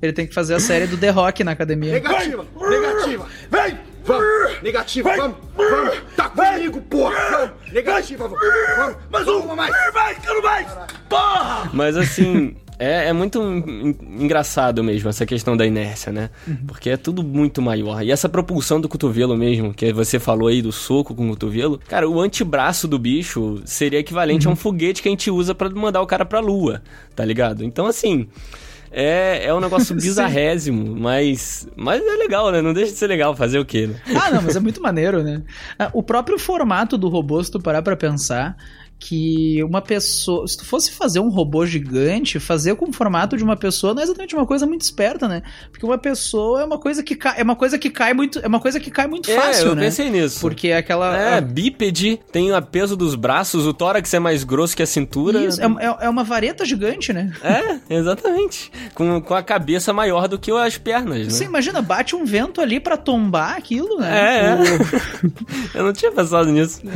Ele 0.00 0.12
tem 0.12 0.26
que 0.26 0.34
fazer 0.34 0.54
a 0.54 0.60
série 0.60 0.86
do 0.86 0.96
The 0.96 1.10
Rock 1.10 1.44
na 1.44 1.52
academia. 1.52 1.92
Negativa! 1.92 2.46
Negativa! 2.56 3.26
Vem! 3.50 3.78
Vamos! 4.04 4.62
Negativa, 4.62 5.16
vamos! 5.16 5.36
Vamos! 5.54 5.98
Tá 6.16 6.30
comigo, 6.30 6.80
porra! 6.82 7.30
Vamos! 7.30 7.72
Negativa, 7.72 8.26
vamos! 8.26 8.46
Vamos! 8.76 8.96
Mais 9.10 9.28
uma 9.28 9.54
mais! 9.56 9.92
Vai, 9.92 10.14
quero 10.14 10.42
mais! 10.42 10.66
Porra! 11.10 11.70
Mas 11.74 11.96
assim, 11.96 12.56
é, 12.78 13.08
é 13.08 13.12
muito 13.12 13.40
en- 13.42 13.96
engraçado 14.22 14.82
mesmo 14.84 15.08
essa 15.08 15.26
questão 15.26 15.56
da 15.56 15.66
inércia, 15.66 16.12
né? 16.12 16.30
Porque 16.66 16.90
é 16.90 16.96
tudo 16.96 17.22
muito 17.22 17.60
maior. 17.60 18.02
E 18.02 18.10
essa 18.10 18.28
propulsão 18.28 18.80
do 18.80 18.88
cotovelo 18.88 19.36
mesmo, 19.36 19.74
que 19.74 19.92
você 19.92 20.18
falou 20.18 20.48
aí 20.48 20.62
do 20.62 20.70
soco 20.72 21.14
com 21.14 21.26
o 21.26 21.30
cotovelo, 21.30 21.80
cara, 21.88 22.08
o 22.08 22.20
antebraço 22.20 22.86
do 22.86 22.98
bicho 22.98 23.60
seria 23.64 23.98
equivalente 23.98 24.46
a 24.46 24.50
um 24.50 24.56
foguete 24.56 25.02
que 25.02 25.08
a 25.08 25.10
gente 25.12 25.30
usa 25.30 25.54
pra 25.54 25.68
mandar 25.70 26.00
o 26.02 26.06
cara 26.06 26.24
pra 26.24 26.40
lua, 26.40 26.82
tá 27.16 27.24
ligado? 27.24 27.64
Então 27.64 27.86
assim. 27.86 28.28
É, 28.90 29.44
é 29.44 29.52
um 29.52 29.60
negócio 29.60 29.92
bizarrésimo, 30.00 30.96
mas, 30.98 31.68
mas 31.76 32.00
é 32.00 32.16
legal, 32.16 32.50
né? 32.50 32.62
Não 32.62 32.72
deixa 32.72 32.90
de 32.92 32.96
ser 32.98 33.06
legal 33.06 33.36
fazer 33.36 33.58
o 33.58 33.64
quê, 33.64 33.86
né? 33.86 34.00
Ah, 34.16 34.30
não, 34.30 34.40
mas 34.40 34.56
é 34.56 34.60
muito 34.60 34.80
maneiro, 34.80 35.22
né? 35.22 35.42
Ah, 35.78 35.90
O 35.92 36.02
próprio 36.02 36.38
formato 36.38 36.96
do 36.96 37.06
robô, 37.10 37.44
se 37.44 37.50
tu 37.50 37.60
parar 37.60 37.82
pra 37.82 37.94
pensar, 37.96 38.56
que 38.98 39.62
uma 39.62 39.80
pessoa. 39.80 40.46
Se 40.48 40.56
tu 40.56 40.64
fosse 40.64 40.90
fazer 40.92 41.20
um 41.20 41.28
robô 41.28 41.64
gigante, 41.64 42.40
fazer 42.40 42.74
com 42.74 42.88
o 42.90 42.92
formato 42.92 43.36
de 43.36 43.44
uma 43.44 43.56
pessoa 43.56 43.94
não 43.94 44.00
é 44.00 44.04
exatamente 44.04 44.34
uma 44.34 44.44
coisa 44.46 44.66
muito 44.66 44.80
esperta, 44.82 45.28
né? 45.28 45.42
Porque 45.70 45.86
uma 45.86 45.96
pessoa 45.98 46.62
é 46.62 46.64
uma 46.64 46.78
coisa 46.78 47.02
que 47.02 47.14
cai, 47.14 47.40
é 47.40 47.42
uma 47.42 47.54
coisa 47.56 47.78
que 47.78 47.90
cai 47.90 48.12
muito. 48.12 48.38
É 48.40 48.46
uma 48.48 48.58
coisa 48.60 48.80
que 48.80 48.90
cai 48.90 49.06
muito 49.06 49.30
fácil, 49.32 49.68
é, 49.68 49.70
eu 49.70 49.74
né? 49.76 49.82
pensei 49.84 50.10
nisso. 50.10 50.40
Porque 50.40 50.68
é 50.68 50.78
aquela. 50.78 51.16
É, 51.16 51.40
bípede, 51.40 52.18
tem 52.32 52.52
o 52.52 52.60
peso 52.62 52.96
dos 52.96 53.14
braços, 53.14 53.66
o 53.66 53.72
tórax 53.72 54.12
é 54.14 54.18
mais 54.18 54.42
grosso 54.42 54.76
que 54.76 54.82
a 54.82 54.86
cintura. 54.86 55.44
Isso, 55.44 55.60
é, 55.62 55.64
é- 55.64 55.96
é 56.06 56.08
uma 56.08 56.24
vareta 56.24 56.64
gigante, 56.64 57.12
né? 57.12 57.32
É, 57.42 57.94
exatamente. 57.94 58.70
Com, 58.94 59.20
com 59.20 59.34
a 59.34 59.42
cabeça 59.42 59.92
maior 59.92 60.26
do 60.28 60.38
que 60.38 60.50
as 60.50 60.76
pernas, 60.76 61.18
né? 61.18 61.30
Você 61.30 61.44
imagina, 61.44 61.80
bate 61.80 62.16
um 62.16 62.24
vento 62.24 62.60
ali 62.60 62.80
pra 62.80 62.96
tombar 62.96 63.56
aquilo, 63.56 63.98
né? 64.00 64.08
É, 64.18 64.46
é. 64.46 64.54
O- 64.54 65.78
Eu 65.78 65.84
não 65.84 65.92
tinha 65.92 66.10
pensado 66.10 66.50
nisso. 66.50 66.80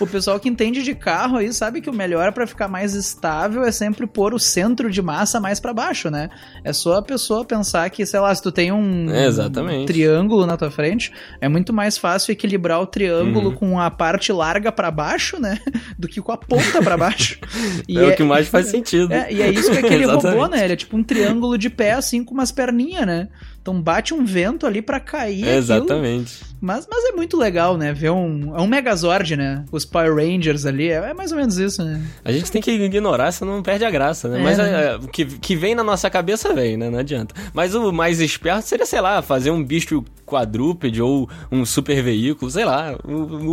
O 0.00 0.06
pessoal 0.06 0.40
que 0.40 0.48
entende 0.48 0.82
de 0.82 0.94
carro 0.94 1.40
sabe 1.52 1.80
que 1.80 1.90
o 1.90 1.94
melhor 1.94 2.32
pra 2.32 2.46
ficar 2.46 2.68
mais 2.68 2.94
estável 2.94 3.62
é 3.64 3.70
sempre 3.72 4.06
pôr 4.06 4.32
o 4.34 4.38
centro 4.38 4.90
de 4.90 5.02
massa 5.02 5.38
mais 5.40 5.60
pra 5.60 5.72
baixo, 5.72 6.10
né? 6.10 6.30
É 6.62 6.72
só 6.72 6.98
a 6.98 7.02
pessoa 7.02 7.44
pensar 7.44 7.88
que, 7.90 8.04
sei 8.06 8.20
lá, 8.20 8.34
se 8.34 8.42
tu 8.42 8.50
tem 8.52 8.72
um 8.72 9.10
É, 9.10 9.26
exatamente. 9.26 9.86
triângulo 9.86 10.46
na 10.46 10.56
tua 10.56 10.70
frente, 10.70 11.12
é 11.40 11.48
muito 11.48 11.72
mais 11.72 11.98
fácil 11.98 12.32
equilibrar 12.32 12.80
o 12.80 12.86
triângulo 12.86 13.50
Uhum. 13.50 13.54
com 13.56 13.80
a 13.80 13.90
parte 13.90 14.32
larga 14.32 14.70
pra 14.72 14.90
baixo, 14.90 15.40
né? 15.40 15.58
Do 15.98 16.08
que 16.08 16.20
com 16.20 16.32
a 16.32 16.36
ponta 16.36 16.80
pra 16.82 16.96
baixo. 16.96 17.38
E 17.88 17.98
é, 17.98 18.02
o 18.08 18.16
que 18.16 18.22
mais 18.22 18.48
faz 18.48 18.66
sentido. 18.66 19.12
é, 19.12 19.32
e 19.32 19.42
é 19.42 19.50
isso 19.50 19.70
que 19.70 19.78
aquele 19.84 20.04
robô, 20.06 20.46
né? 20.46 20.64
Ele 20.64 20.72
é 20.72 20.76
tipo 20.76 20.96
um 20.96 21.02
triângulo 21.02 21.58
de 21.58 21.68
pé, 21.68 21.92
assim, 21.92 22.24
com 22.24 22.32
umas 22.34 22.50
perninhas, 22.52 23.06
né? 23.06 23.28
Então 23.60 23.80
bate 23.80 24.12
um 24.12 24.24
vento 24.24 24.66
ali 24.66 24.82
pra 24.82 25.00
cair 25.00 25.42
aquilo. 25.42 25.56
Exatamente. 25.56 26.40
Mas, 26.64 26.88
mas 26.90 27.04
é 27.04 27.12
muito 27.12 27.36
legal, 27.36 27.76
né? 27.76 27.92
Ver 27.92 28.10
um. 28.10 28.56
É 28.56 28.60
um 28.60 28.66
Megazord, 28.66 29.36
né? 29.36 29.64
Os 29.70 29.84
Power 29.84 30.14
Rangers 30.16 30.64
ali. 30.64 30.88
É, 30.88 30.94
é 31.10 31.14
mais 31.14 31.30
ou 31.30 31.36
menos 31.38 31.58
isso, 31.58 31.84
né? 31.84 32.00
A 32.24 32.32
gente 32.32 32.50
tem 32.50 32.62
que 32.62 32.70
ignorar, 32.70 33.30
senão 33.32 33.56
não 33.56 33.62
perde 33.62 33.84
a 33.84 33.90
graça, 33.90 34.28
né? 34.28 34.40
É, 34.40 34.42
Mas 34.42 34.56
né? 34.58 34.86
é, 34.92 34.96
o 34.96 35.06
que, 35.08 35.24
que 35.26 35.54
vem 35.54 35.74
na 35.74 35.84
nossa 35.84 36.08
cabeça 36.08 36.54
vem, 36.54 36.76
né? 36.76 36.88
Não 36.88 36.98
adianta. 36.98 37.34
Mas 37.52 37.74
o 37.74 37.92
mais 37.92 38.20
esperto 38.20 38.66
seria, 38.66 38.86
sei 38.86 39.00
lá, 39.00 39.20
fazer 39.20 39.50
um 39.50 39.62
bicho 39.62 40.02
quadrúpede 40.24 41.02
ou 41.02 41.28
um 41.52 41.66
super 41.66 42.02
veículo, 42.02 42.50
sei 42.50 42.64
lá. 42.64 42.96
O, 43.04 43.12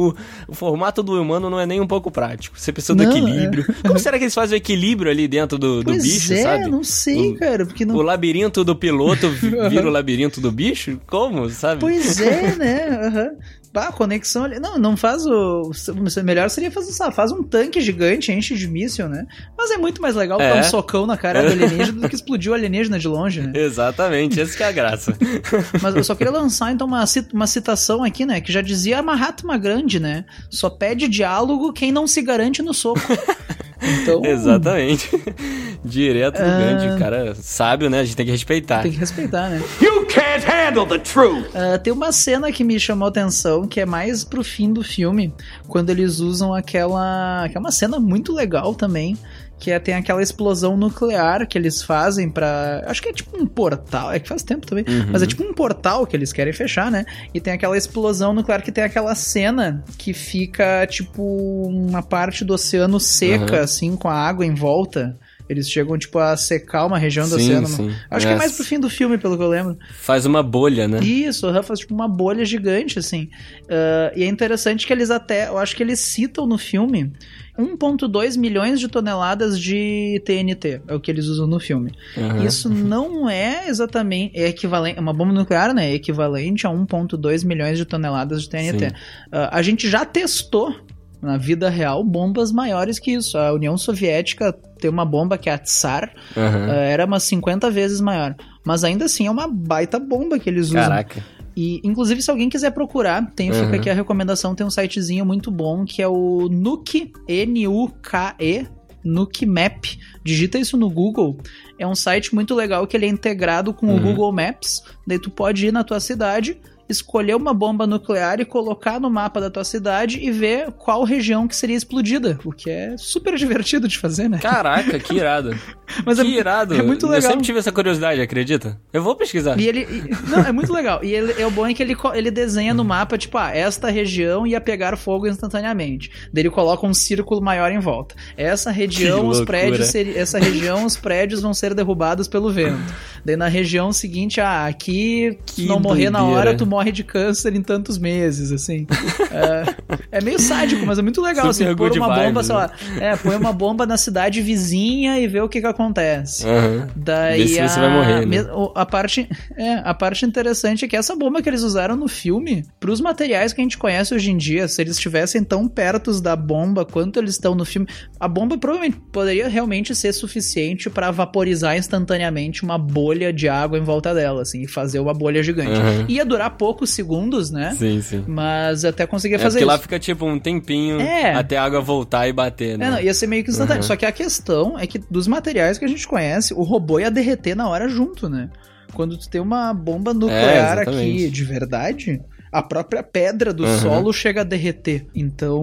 o- 0.10 0.16
o 0.48 0.56
formato 0.56 1.04
do 1.04 1.22
humano 1.22 1.50
não 1.50 1.60
é 1.60 1.66
nem 1.66 1.82
um 1.82 1.88
pouco 1.88 2.10
prático. 2.10 2.58
Você 2.58 2.72
precisa 2.72 2.96
do 2.96 3.04
Não, 3.04 3.12
equilíbrio. 3.12 3.66
Como 3.86 4.00
será 4.00 4.18
que 4.18 4.24
eles 4.24 4.34
fazem 4.34 4.56
o 4.56 4.58
equilíbrio 4.58 5.12
ali 5.12 5.28
dentro 5.28 5.58
do, 5.60 5.84
do 5.84 5.94
bicho, 5.94 6.32
é, 6.34 6.44
sabe? 6.44 6.70
não 6.70 6.82
sei, 6.84 7.32
O- 7.32 7.36
cara, 7.38 7.66
porque 7.66 7.84
não. 7.86 7.96
O 7.96 8.02
labirinto 8.02 8.64
do 8.64 8.74
piloto 8.76 9.30
vira 9.70 9.86
o 9.86 9.92
labirinto 9.92 10.40
do 10.40 10.50
bicho? 10.50 10.98
Como, 11.08 11.50
sabe? 11.50 11.82
Pois 11.82 12.22
é, 12.22 12.56
né? 12.56 13.00
Aham. 13.02 13.32
Bah, 13.74 13.90
conexão 13.92 14.44
ali. 14.44 14.60
Não, 14.60 14.78
não 14.78 14.98
faz 14.98 15.26
o. 15.26 15.72
o 15.72 16.24
Melhor 16.24 16.50
seria 16.50 16.70
fazer, 16.70 16.92
sabe, 16.92 17.16
faz 17.16 17.32
um 17.32 17.42
tanque 17.42 17.80
gigante, 17.80 18.30
enche 18.32 18.54
de 18.56 18.68
míssil, 18.68 19.08
né? 19.08 19.26
Mas 19.58 19.72
é 19.72 19.78
muito 19.78 20.02
mais 20.02 20.14
legal 20.14 20.42
É. 20.42 20.50
dar 20.54 20.60
um 20.60 20.64
socão 20.64 21.06
na 21.08 21.16
cara 21.16 21.42
do 21.42 21.52
alienígena 21.54 22.02
do 22.02 22.10
que 22.10 22.16
explodir 22.16 22.52
o 22.52 22.54
alienígena 22.54 23.00
de 23.00 23.08
longe, 23.08 23.40
né? 23.42 23.54
Exatamente, 23.58 24.42
essa 24.42 24.58
que 24.58 24.62
é 24.64 24.68
a 24.68 24.72
graça. 24.74 25.18
Mas 25.82 25.96
eu 25.96 26.04
só 26.04 26.14
queria 26.16 26.34
lançar 26.34 26.72
então 26.74 26.86
uma, 26.86 27.06
uma 27.34 27.48
citação 27.48 28.04
aqui, 28.04 28.26
né? 28.26 28.42
Que 28.42 28.52
já 28.52 28.62
dizia 28.62 29.02
Mahatma 29.02 29.58
Grande, 29.58 30.02
né? 30.02 30.26
Só 30.50 30.70
pede 30.70 31.08
diálogo 31.08 31.72
quem 31.72 31.94
não 31.94 32.06
se 32.06 32.22
garante 32.22 32.62
no 32.62 32.74
soco. 32.74 33.00
Então. 33.82 34.24
Exatamente. 34.26 35.10
Direto 35.84 36.38
do 36.38 36.44
Ah. 36.44 36.58
grande, 36.60 37.00
cara 37.00 37.36
sábio, 37.36 37.90
né? 37.90 38.00
A 38.02 38.04
gente 38.04 38.16
tem 38.16 38.26
que 38.26 38.32
respeitar. 38.32 38.82
Tem 38.84 38.92
que 38.92 38.98
respeitar, 39.00 39.50
né? 39.50 39.62
You 39.82 40.06
can't 40.06 40.46
handle 40.46 40.86
the 40.86 41.00
truth! 41.00 41.46
Ah, 41.56 41.78
tem 41.80 41.92
uma 41.92 42.12
cena 42.12 42.52
que 42.52 42.64
me 42.64 42.80
chamou 42.80 43.08
a 43.08 43.10
atenção, 43.10 43.68
que 43.68 43.80
é 43.80 43.86
mais 43.86 44.24
pro 44.24 44.44
fim 44.44 44.72
do 44.72 44.84
filme, 44.84 45.34
quando 45.68 45.90
eles 45.90 46.20
usam 46.20 46.54
aquela. 46.54 47.48
que 47.50 47.58
é 47.58 47.60
uma 47.60 47.72
cena 47.72 48.00
muito 48.00 48.32
legal 48.34 48.76
também. 48.76 49.18
Que 49.62 49.70
é, 49.70 49.78
tem 49.78 49.94
aquela 49.94 50.24
explosão 50.24 50.76
nuclear 50.76 51.48
que 51.48 51.56
eles 51.56 51.84
fazem 51.84 52.28
pra. 52.28 52.82
Acho 52.88 53.00
que 53.00 53.10
é 53.10 53.14
tipo 53.14 53.38
um 53.40 53.46
portal. 53.46 54.12
É 54.12 54.20
que 54.20 54.28
faz 54.28 54.42
tempo 54.42 54.66
também. 54.66 54.84
Uhum. 54.88 55.10
Mas 55.12 55.22
é 55.22 55.28
tipo 55.28 55.44
um 55.44 55.54
portal 55.54 56.08
que 56.08 56.16
eles 56.18 56.34
querem 56.34 56.52
fechar, 56.52 56.90
né? 56.90 57.06
E 57.32 57.40
tem 57.40 57.54
aquela 57.54 57.78
explosão 57.78 58.34
nuclear 58.34 58.64
que 58.64 58.72
tem 58.72 58.84
aquela 58.84 59.14
cena 59.14 59.84
que 60.00 60.14
fica 60.16 60.88
tipo 60.88 61.22
uma 61.68 62.02
parte 62.02 62.44
do 62.44 62.56
oceano 62.56 63.00
seca, 63.00 63.58
Uhum. 63.58 63.64
assim, 63.64 63.96
com 63.96 64.10
a 64.10 64.16
água 64.16 64.44
em 64.44 64.56
volta. 64.56 65.16
Eles 65.52 65.70
chegam, 65.70 65.98
tipo, 65.98 66.18
a 66.20 66.36
secar 66.38 66.86
uma 66.86 66.98
região 66.98 67.28
do 67.28 67.36
Sim, 67.36 67.44
oceano. 67.44 67.68
sim. 67.68 67.92
Acho 68.10 68.26
que 68.26 68.32
é 68.32 68.36
É. 68.36 68.40
mais 68.40 68.54
pro 68.54 68.64
fim 68.64 68.80
do 68.80 68.90
filme, 68.90 69.18
pelo 69.18 69.38
que 69.38 69.44
eu 69.44 69.50
lembro. 69.50 69.78
Faz 69.94 70.26
uma 70.26 70.42
bolha, 70.42 70.88
né? 70.88 71.00
Isso, 71.02 71.48
o 71.50 71.64
faz 71.64 71.80
tipo 71.80 71.94
uma 71.94 72.08
bolha 72.08 72.44
gigante, 72.46 72.98
assim. 72.98 73.30
Ah, 73.70 74.12
e 74.16 74.24
é 74.24 74.28
interessante 74.28 74.88
que 74.88 74.94
eles 74.94 75.12
até, 75.12 75.48
eu 75.48 75.58
acho 75.58 75.76
que 75.76 75.84
eles 75.84 76.00
citam 76.00 76.46
no 76.48 76.58
filme 76.58 77.12
1,2 77.60 78.38
milhões 78.38 78.80
de 78.80 78.88
toneladas 78.88 79.60
de 79.60 80.22
TNT, 80.26 80.82
é 80.88 80.96
o 80.96 81.00
que 81.00 81.12
eles 81.12 81.26
usam 81.28 81.46
no 81.48 81.60
filme. 81.60 81.92
Aham. 82.18 82.46
Isso 82.46 82.70
não 82.70 83.30
é 83.30 83.68
exatamente, 83.68 84.38
é 84.38 84.48
equivalente, 84.48 85.00
uma 85.00 85.14
bomba 85.14 85.34
nuclear, 85.34 85.74
né, 85.74 85.92
é 85.92 85.94
equivalente 85.94 86.66
a 86.66 86.70
1,2 86.70 87.44
milhões 87.44 87.78
de 87.78 87.86
toneladas 87.86 88.44
de 88.44 88.50
TNT. 88.50 88.90
Sim. 88.90 88.96
Ah, 89.32 89.50
a 89.58 89.62
gente 89.62 89.90
já 89.90 90.06
testou 90.06 90.74
na 91.22 91.38
vida 91.38 91.70
real 91.70 92.04
bombas 92.04 92.52
maiores 92.52 92.98
que 93.00 93.12
isso. 93.12 93.38
A 93.38 93.54
União 93.54 93.78
Soviética 93.78 94.52
tem 94.80 94.90
uma 94.90 95.06
bomba 95.06 95.38
que 95.38 95.50
é 95.50 95.54
a 95.54 95.58
Tsar, 95.58 96.12
ah, 96.36 96.74
era 96.74 97.06
umas 97.06 97.24
50 97.24 97.70
vezes 97.70 98.02
maior. 98.02 98.36
Mas 98.66 98.84
ainda 98.84 99.06
assim 99.06 99.28
é 99.28 99.32
uma 99.32 99.48
baita 99.48 100.00
bomba 100.00 100.40
que 100.40 100.50
eles 100.50 100.68
usam. 100.68 100.82
Caraca. 100.82 101.24
E, 101.56 101.82
inclusive, 101.84 102.22
se 102.22 102.32
alguém 102.32 102.48
quiser 102.50 102.72
procurar, 102.72 103.30
tem, 103.36 103.52
fica 103.52 103.68
Uhum. 103.68 103.76
aqui 103.76 103.90
a 103.90 103.94
recomendação, 103.94 104.56
tem 104.56 104.66
um 104.66 104.70
sitezinho 104.70 105.26
muito 105.26 105.52
bom 105.52 105.84
que 105.84 106.02
é 106.02 106.08
o 106.08 106.48
Nuke, 106.50 107.12
N-U-K-E, 107.28 108.68
Nuke 109.04 109.46
Map. 109.46 109.84
Digita 110.24 110.58
isso 110.60 110.78
no 110.78 110.90
Google. 110.90 111.38
É 111.80 111.86
um 111.88 111.96
site 111.96 112.34
muito 112.34 112.54
legal 112.56 112.86
que 112.86 112.96
ele 112.96 113.06
é 113.06 113.10
integrado 113.10 113.74
com 113.74 113.88
o 113.88 113.92
Uhum. 113.92 114.02
Google 114.02 114.32
Maps. 114.32 114.82
Daí 115.06 115.20
tu 115.20 115.30
pode 115.30 115.66
ir 115.68 115.72
na 115.74 115.84
tua 115.84 116.00
cidade, 116.00 116.58
escolher 116.92 117.36
uma 117.36 117.54
bomba 117.54 117.88
nuclear 117.88 118.40
e 118.40 118.46
colocar 118.46 119.00
no 119.00 119.10
mapa 119.10 119.40
da 119.42 119.50
tua 119.50 119.64
cidade 119.64 120.20
e 120.22 120.32
ver 120.32 120.72
qual 120.74 121.04
região 121.04 121.48
que 121.48 121.56
seria 121.56 121.76
explodida. 121.76 122.40
O 122.46 122.52
que 122.52 122.70
é 122.70 122.96
super 122.98 123.36
divertido 123.36 123.88
de 123.88 123.98
fazer, 123.98 124.30
né? 124.30 124.38
Caraca, 124.40 125.00
que 125.00 125.14
irado. 125.16 125.56
Mas 126.06 126.20
que 126.20 126.28
é, 126.36 126.40
irado. 126.40 126.74
é 126.76 126.82
muito 126.82 127.06
Eu 127.06 127.12
legal. 127.12 127.32
sempre 127.32 127.46
tive 127.46 127.60
essa 127.60 127.72
curiosidade, 127.72 128.22
acredita? 128.22 128.80
Eu 128.94 129.04
vou 129.04 129.16
pesquisar. 129.16 129.60
E 129.60 129.68
ele. 129.68 129.82
e- 129.82 130.30
não, 130.30 130.40
é 130.40 130.52
muito 130.52 130.72
legal. 130.72 131.04
E 131.04 131.14
ele, 131.14 131.34
é 131.42 131.46
o 131.46 131.52
bom 131.52 131.66
é 131.68 131.74
que 131.74 131.84
ele, 131.84 131.96
ele 132.14 132.32
desenha 132.32 132.74
no 132.74 132.84
mapa, 132.86 133.18
tipo, 133.18 133.38
ah, 133.38 133.52
esta 133.54 133.90
região 133.90 134.48
ia 134.48 134.62
pegar 134.62 134.96
fogo 134.96 135.28
instantaneamente. 135.28 136.10
Daí 136.32 136.44
ele 136.44 136.50
coloca 136.50 136.86
um 136.88 136.94
círculo 136.94 137.42
maior 137.42 137.72
em 137.72 137.80
volta. 137.80 138.16
Essa 138.38 138.72
região, 138.72 139.28
os 139.28 139.42
prédios 139.42 139.94
essa 139.94 140.40
região, 140.40 140.86
os 140.86 140.96
prédios 140.96 141.42
vão 141.42 141.54
ser 141.54 141.74
derrubados 141.74 142.28
pelo 142.28 142.50
vento. 142.50 142.80
Daí 143.26 143.36
na 143.36 143.48
região 143.48 143.92
seguinte, 143.92 144.40
ah, 144.42 144.66
aqui 144.66 145.38
Que 145.46 145.66
não 145.68 145.80
morrer 145.80 146.10
na 146.10 146.20
doideira. 146.20 146.40
hora, 146.40 146.58
tu 146.58 146.66
morre 146.66 146.81
de 146.90 147.04
câncer 147.04 147.54
em 147.56 147.62
tantos 147.62 147.98
meses, 147.98 148.52
assim. 148.52 148.88
é, 149.32 150.20
é 150.20 150.22
meio 150.22 150.40
sádico, 150.40 150.86
mas 150.86 150.98
é 150.98 151.02
muito 151.02 151.22
legal, 151.22 151.52
Super 151.54 151.68
assim, 151.68 151.76
pôr 151.76 151.92
uma 151.98 152.08
bomba, 152.08 152.26
vibes, 152.28 152.46
sei 152.46 152.56
né? 152.56 152.62
lá, 152.62 152.72
é, 153.00 153.16
põe 153.18 153.36
uma 153.36 153.52
bomba 153.52 153.86
na 153.86 153.98
cidade 153.98 154.42
vizinha 154.42 155.20
e 155.20 155.28
vê 155.28 155.42
o 155.42 155.50
que 155.50 155.60
que 155.60 155.68
acontece. 155.68 156.48
Aham. 156.48 156.88
Daí 156.96 157.44
Vê 157.44 157.48
se 157.48 157.60
a, 157.60 157.68
você 157.68 157.80
vai 157.80 157.90
morrer, 157.90 158.26
né? 158.26 158.38
a 158.76 158.86
parte 158.86 159.28
é, 159.58 159.74
a 159.84 159.94
parte 159.94 160.26
interessante 160.26 160.86
é 160.86 160.88
que 160.88 160.96
essa 160.96 161.16
bomba 161.16 161.42
que 161.42 161.50
eles 161.50 161.64
usaram 161.64 161.96
no 161.96 162.08
filme, 162.08 162.66
pros 162.80 163.02
materiais 163.02 163.54
que 163.54 163.62
a 163.62 163.64
gente 163.64 163.78
conhece 163.78 164.14
hoje 164.14 164.32
em 164.32 164.38
dia, 164.38 164.68
se 164.68 164.82
eles 164.82 164.96
estivessem 164.96 165.44
tão 165.44 165.68
perto 165.68 166.22
da 166.22 166.36
bomba 166.36 166.86
quanto 166.86 167.20
eles 167.20 167.32
estão 167.32 167.56
no 167.56 167.66
filme, 167.66 167.88
a 168.20 168.28
bomba 168.28 168.58
provavelmente 168.58 168.98
poderia 169.12 169.48
realmente 169.48 169.94
ser 169.96 170.14
suficiente 170.14 170.90
pra 170.90 171.12
vaporizar 171.12 171.78
instantaneamente 171.78 172.64
uma 172.64 172.78
bolha 172.78 173.32
de 173.34 173.48
água 173.48 173.78
em 173.78 173.84
volta 173.84 174.14
dela, 174.14 174.42
assim, 174.42 174.62
e 174.62 174.68
fazer 174.68 175.00
uma 175.00 175.14
bolha 175.14 175.42
gigante. 175.44 175.80
Aham. 175.80 176.06
Ia 176.08 176.26
durar 176.26 176.52
poucos 176.72 176.90
segundos, 176.92 177.52
né? 177.52 177.76
Sim, 177.78 178.02
sim. 178.02 178.24
Mas 178.28 178.86
até 178.86 179.06
conseguia 179.06 179.36
É 179.38 179.40
fazer 179.40 179.60
porque 179.60 179.64
isso. 179.64 179.72
lá 179.72 179.78
fica 179.78 180.00
tipo 180.00 180.26
um 180.26 180.40
tempinho 180.40 181.00
É. 181.02 181.34
até 181.34 181.58
a 181.58 181.64
água 181.64 181.82
voltar 181.82 182.28
e 182.28 182.34
bater, 182.34 182.78
né? 182.78 182.86
É, 182.88 182.92
não, 182.92 183.00
ia 183.02 183.14
ser 183.14 183.28
meio 183.28 183.44
que 183.44 183.50
instantâneo. 183.52 183.82
Uhum. 183.82 183.88
Só 183.88 183.96
que 183.96 184.06
a 184.06 184.12
questão 184.12 184.80
é 184.80 184.88
que 184.88 185.00
dos 185.10 185.28
materiais 185.28 185.78
que 185.78 185.86
a 185.86 185.88
gente 185.88 186.08
conhece, 186.08 186.54
o 186.54 186.62
robô 186.64 187.00
ia 187.00 187.12
derreter 187.12 187.56
na 187.56 187.68
hora 187.68 187.90
junto, 187.90 188.30
né? 188.30 188.50
Quando 188.94 189.18
tu 189.18 189.30
tem 189.30 189.42
uma 189.42 189.74
bomba 189.74 190.14
nuclear 190.14 190.80
É, 190.80 190.82
aqui 190.82 191.30
de 191.30 191.44
verdade, 191.46 192.22
a 192.52 192.62
própria 192.62 193.02
pedra 193.02 193.54
do 193.54 193.64
Uhum. 193.66 193.80
solo 193.80 194.14
chega 194.14 194.42
a 194.42 194.44
derreter. 194.44 195.06
Então, 195.16 195.62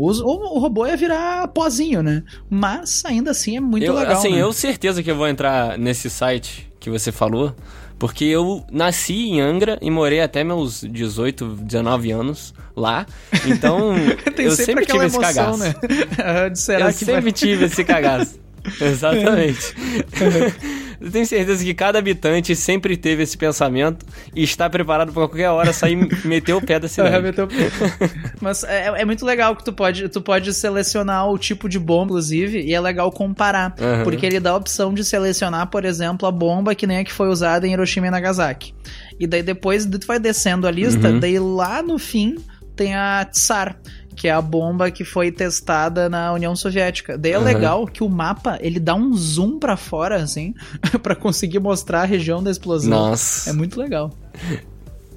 os- 0.00 0.20
o, 0.20 0.26
o 0.26 0.58
robô 0.58 0.86
ia 0.86 0.96
virar 0.96 1.46
pozinho, 1.48 2.02
né? 2.02 2.22
Mas 2.48 3.04
ainda 3.04 3.30
assim 3.30 3.56
é 3.56 3.60
muito 3.60 3.84
eu, 3.84 3.94
legal. 3.94 4.12
assim, 4.12 4.32
né? 4.32 4.42
eu 4.42 4.52
certeza 4.52 5.02
que 5.02 5.10
eu 5.10 5.16
vou 5.16 5.28
entrar 5.28 5.78
nesse 5.78 6.08
site 6.10 6.70
que 6.80 6.90
você 6.90 7.12
falou, 7.12 7.54
porque 8.00 8.24
eu 8.24 8.64
nasci 8.72 9.28
em 9.28 9.42
Angra 9.42 9.78
e 9.82 9.90
morei 9.90 10.20
até 10.20 10.42
meus 10.42 10.80
18, 10.80 11.46
19 11.46 12.10
anos 12.10 12.54
lá. 12.74 13.06
Então, 13.46 13.94
eu 14.38 14.52
sempre, 14.52 14.86
sempre 14.86 14.86
tive 14.86 15.04
esse 15.04 15.16
emoção, 15.16 15.58
cagaço. 15.58 15.58
né? 15.58 15.74
Eu 16.80 16.92
sempre 16.92 17.20
vai... 17.20 17.32
tive 17.32 17.64
esse 17.66 17.84
cagaço. 17.84 18.40
Exatamente. 18.80 19.74
Eu 21.00 21.10
tenho 21.10 21.24
certeza 21.26 21.64
que 21.64 21.72
cada 21.72 21.98
habitante 21.98 22.54
sempre 22.54 22.96
teve 22.96 23.22
esse 23.22 23.36
pensamento 23.36 24.04
e 24.34 24.42
está 24.42 24.68
preparado 24.68 25.12
para 25.12 25.26
qualquer 25.26 25.48
hora 25.48 25.72
sair 25.72 25.94
e 25.94 26.10
meter 26.28 26.52
o 26.52 26.60
pé 26.60 26.78
da 26.78 26.88
cidade. 26.88 27.16
É, 27.28 27.32
Mas 28.40 28.64
é, 28.64 28.86
é 29.00 29.04
muito 29.04 29.24
legal 29.24 29.56
que 29.56 29.64
tu 29.64 29.72
pode, 29.72 30.08
tu 30.08 30.20
pode 30.20 30.52
selecionar 30.52 31.28
o 31.30 31.38
tipo 31.38 31.68
de 31.68 31.78
bomba, 31.78 32.10
inclusive, 32.10 32.60
e 32.60 32.74
é 32.74 32.80
legal 32.80 33.10
comparar. 33.10 33.74
Aham. 33.80 34.04
Porque 34.04 34.26
ele 34.26 34.40
dá 34.40 34.50
a 34.50 34.56
opção 34.56 34.92
de 34.92 35.04
selecionar, 35.04 35.68
por 35.68 35.84
exemplo, 35.84 36.28
a 36.28 36.32
bomba 36.32 36.74
que 36.74 36.86
nem 36.86 36.98
a 36.98 37.04
que 37.04 37.12
foi 37.12 37.28
usada 37.28 37.66
em 37.66 37.72
Hiroshima 37.72 38.06
e 38.06 38.10
Nagasaki. 38.10 38.74
E 39.18 39.26
daí 39.26 39.42
depois 39.42 39.86
tu 39.86 40.06
vai 40.06 40.18
descendo 40.18 40.66
a 40.66 40.70
lista, 40.70 41.08
Uhum. 41.08 41.20
daí 41.20 41.38
lá 41.38 41.82
no 41.82 41.98
fim 41.98 42.36
tem 42.76 42.94
a 42.94 43.24
Tsar. 43.30 43.76
Que 44.20 44.28
é 44.28 44.32
a 44.32 44.42
bomba 44.42 44.90
que 44.90 45.02
foi 45.02 45.32
testada 45.32 46.06
na 46.10 46.30
União 46.34 46.54
Soviética. 46.54 47.16
Daí 47.16 47.32
é 47.32 47.36
Aham. 47.36 47.44
legal 47.44 47.86
que 47.86 48.04
o 48.04 48.08
mapa 48.10 48.58
ele 48.60 48.78
dá 48.78 48.94
um 48.94 49.14
zoom 49.14 49.58
pra 49.58 49.78
fora, 49.78 50.16
assim, 50.16 50.52
pra 51.02 51.16
conseguir 51.16 51.58
mostrar 51.58 52.02
a 52.02 52.04
região 52.04 52.42
da 52.42 52.50
explosão. 52.50 52.90
Nossa, 52.90 53.48
É 53.48 53.52
muito 53.54 53.80
legal. 53.80 54.12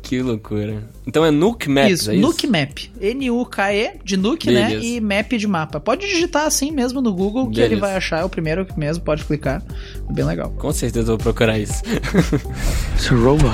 Que 0.04 0.22
loucura. 0.22 0.84
Então 1.08 1.26
é 1.26 1.32
Nuke 1.32 1.70
Maps, 1.70 1.90
isso, 2.02 2.12
é 2.12 2.16
isso? 2.16 2.22
Nuke 2.22 2.46
Map. 2.46 2.78
N-U-K-E 3.02 3.94
de 4.04 4.18
Nuke, 4.18 4.52
né? 4.52 4.68
Beleza. 4.68 4.86
E 4.86 5.00
Map 5.02 5.32
de 5.32 5.48
mapa. 5.48 5.80
Pode 5.80 6.06
digitar 6.06 6.46
assim 6.46 6.72
mesmo 6.72 7.02
no 7.02 7.14
Google 7.14 7.50
que 7.50 7.60
ele 7.60 7.70
Beleza. 7.70 7.82
vai 7.88 7.96
achar. 7.96 8.20
É 8.22 8.24
o 8.24 8.30
primeiro 8.30 8.68
mesmo, 8.78 9.04
pode 9.04 9.24
clicar. 9.24 9.64
É 10.10 10.14
bem 10.14 10.26
legal. 10.26 10.52
Com 10.52 10.72
certeza 10.72 11.12
eu 11.14 11.18
vou 11.18 11.24
procurar 11.24 11.58
isso. 11.58 11.82
It's 12.96 13.12
a 13.12 13.16
robot. 13.16 13.48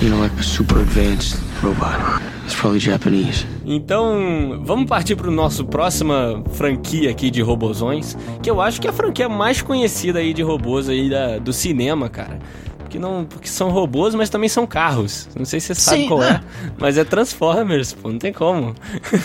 You 0.00 0.10
know, 0.10 0.20
like 0.20 0.38
a 0.38 0.42
super 0.42 0.78
advanced 0.78 1.38
robot. 1.62 2.22
It's 2.44 2.54
probably 2.54 2.78
Japanese. 2.80 3.44
Então, 3.64 4.62
vamos 4.64 4.86
partir 4.86 5.16
para 5.16 5.28
o 5.28 5.32
nosso 5.32 5.64
próxima 5.64 6.42
franquia 6.52 7.10
aqui 7.10 7.30
de 7.30 7.42
robozões, 7.42 8.16
que 8.42 8.48
eu 8.48 8.60
acho 8.60 8.80
que 8.80 8.86
é 8.86 8.90
a 8.90 8.92
franquia 8.92 9.28
mais 9.28 9.60
conhecida 9.60 10.20
aí 10.20 10.32
de 10.32 10.42
robôs 10.42 10.88
aí 10.88 11.10
da- 11.10 11.38
do 11.38 11.52
cinema, 11.52 12.08
cara. 12.08 12.38
Que 12.88 12.98
não, 12.98 13.24
porque 13.24 13.48
são 13.48 13.70
robôs, 13.70 14.14
mas 14.14 14.30
também 14.30 14.48
são 14.48 14.66
carros. 14.66 15.28
Não 15.36 15.44
sei 15.44 15.60
se 15.60 15.68
você 15.68 15.74
sabe 15.74 16.02
Sim, 16.02 16.08
qual 16.08 16.20
né? 16.20 16.40
é, 16.42 16.70
mas 16.78 16.96
é 16.96 17.04
Transformers, 17.04 17.92
pô, 17.92 18.10
não 18.10 18.18
tem 18.18 18.32
como. 18.32 18.74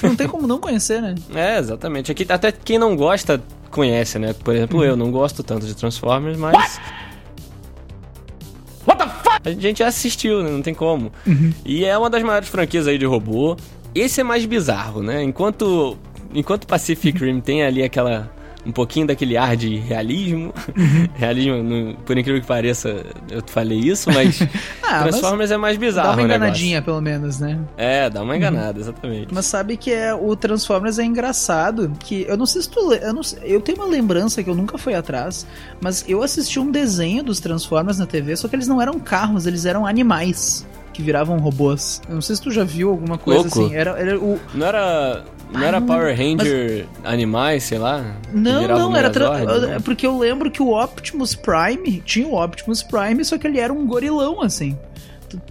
Não 0.02 0.16
tem 0.16 0.28
como 0.28 0.48
não 0.48 0.60
conhecer, 0.60 1.02
né? 1.02 1.16
É, 1.34 1.58
exatamente. 1.58 2.12
Aqui 2.12 2.26
até 2.30 2.52
quem 2.52 2.78
não 2.80 2.96
gosta 2.96 3.42
conhece, 3.70 4.20
né? 4.20 4.34
Por 4.34 4.56
exemplo, 4.56 4.84
eu 4.84 4.96
não 4.96 5.12
gosto 5.12 5.44
tanto 5.44 5.66
de 5.66 5.76
Transformers, 5.76 6.38
mas 6.38 6.80
a 9.44 9.50
gente 9.52 9.80
já 9.80 9.88
assistiu, 9.88 10.44
né? 10.44 10.50
Não 10.50 10.62
tem 10.62 10.74
como. 10.74 11.12
E 11.66 11.86
é 11.86 11.98
uma 11.98 12.10
das 12.10 12.22
maiores 12.24 12.50
franquias 12.50 12.88
aí 12.88 12.98
de 12.98 13.06
robô. 13.06 13.56
Esse 13.94 14.22
é 14.22 14.24
mais 14.24 14.46
bizarro, 14.46 15.02
né? 15.02 15.24
Enquanto 15.24 15.98
enquanto 16.34 16.66
Pacific 16.66 17.18
Rim 17.18 17.42
tem 17.42 17.64
ali 17.64 17.84
aquela 17.84 18.32
um 18.66 18.72
pouquinho 18.72 19.08
daquele 19.08 19.36
ar 19.38 19.56
de 19.58 19.78
realismo, 19.78 20.54
realismo, 21.16 21.64
no- 21.64 21.96
por 22.06 22.18
incrível 22.18 22.40
que 22.42 22.48
pareça, 22.48 23.04
eu 23.30 23.42
falei 23.48 23.80
isso, 23.80 24.10
mas 24.12 24.40
Ah, 24.84 25.02
mas 25.06 25.16
Transformers 25.16 25.52
é 25.52 25.58
mais 25.58 25.78
bizarro, 25.78 26.10
dá 26.10 26.14
uma 26.14 26.22
enganadinha, 26.24 26.82
pelo 26.82 27.02
menos, 27.02 27.40
né? 27.40 27.58
É, 27.78 28.10
dá 28.10 28.22
uma 28.22 28.36
enganada, 28.36 28.80
exatamente. 28.80 29.34
Mas 29.34 29.46
sabe 29.46 29.78
que 29.78 29.92
é, 29.92 30.14
o 30.14 30.36
Transformers 30.36 31.00
é 31.00 31.04
engraçado, 31.06 31.92
que 32.00 32.26
eu 32.28 32.36
não 32.38 32.46
sei 32.46 32.62
se 32.62 32.70
tu... 32.70 32.94
Eu, 32.94 33.14
não 33.14 33.22
eu 33.44 33.62
tenho 33.62 33.78
uma 33.80 33.88
lembrança 33.88 34.44
que 34.44 34.50
eu 34.50 34.56
nunca 34.56 34.78
fui 34.78 34.94
atrás, 34.94 35.48
mas 35.80 36.04
eu 36.08 36.22
assisti 36.22 36.60
um 36.60 36.70
desenho 36.70 37.24
dos 37.24 37.40
Transformers 37.40 37.98
na 37.98 38.06
TV, 38.06 38.36
só 38.36 38.48
que 38.48 38.56
eles 38.56 38.68
não 38.68 38.82
eram 38.82 39.00
carros, 39.00 39.46
eles 39.48 39.66
eram 39.66 39.86
animais 39.88 40.68
que 40.94 41.02
viravam 41.02 41.38
robôs. 41.40 42.02
Eu 42.10 42.16
não 42.16 42.22
sei 42.22 42.36
se 42.36 42.42
tu 42.42 42.52
já 42.52 42.66
viu 42.66 42.90
alguma 42.90 43.18
coisa 43.18 43.44
Louco. 43.44 43.62
assim. 43.64 43.74
Era, 43.76 43.92
era 43.92 44.20
o, 44.20 44.38
Não 44.54 44.68
era. 44.68 45.24
Não 45.52 45.62
era 45.62 45.82
Power 45.82 46.16
Ranger 46.18 46.86
animais, 47.04 47.64
sei 47.64 47.78
lá? 47.78 48.04
Não, 48.34 48.68
não, 48.68 48.96
era 48.96 49.10
tra- 49.10 49.38
né? 49.40 49.76
é 49.76 49.80
porque 49.80 50.08
eu 50.08 50.18
lembro 50.18 50.50
que 50.50 50.62
o 50.64 50.70
Optimus 50.82 51.36
Prime 51.36 52.02
tinha 52.06 52.28
o 52.28 52.42
Optimus 52.42 52.82
Prime, 52.82 53.24
só 53.26 53.38
que 53.38 53.46
ele 53.48 53.60
era 53.60 53.72
um 53.74 53.86
gorilão, 53.86 54.42
assim. 54.42 54.78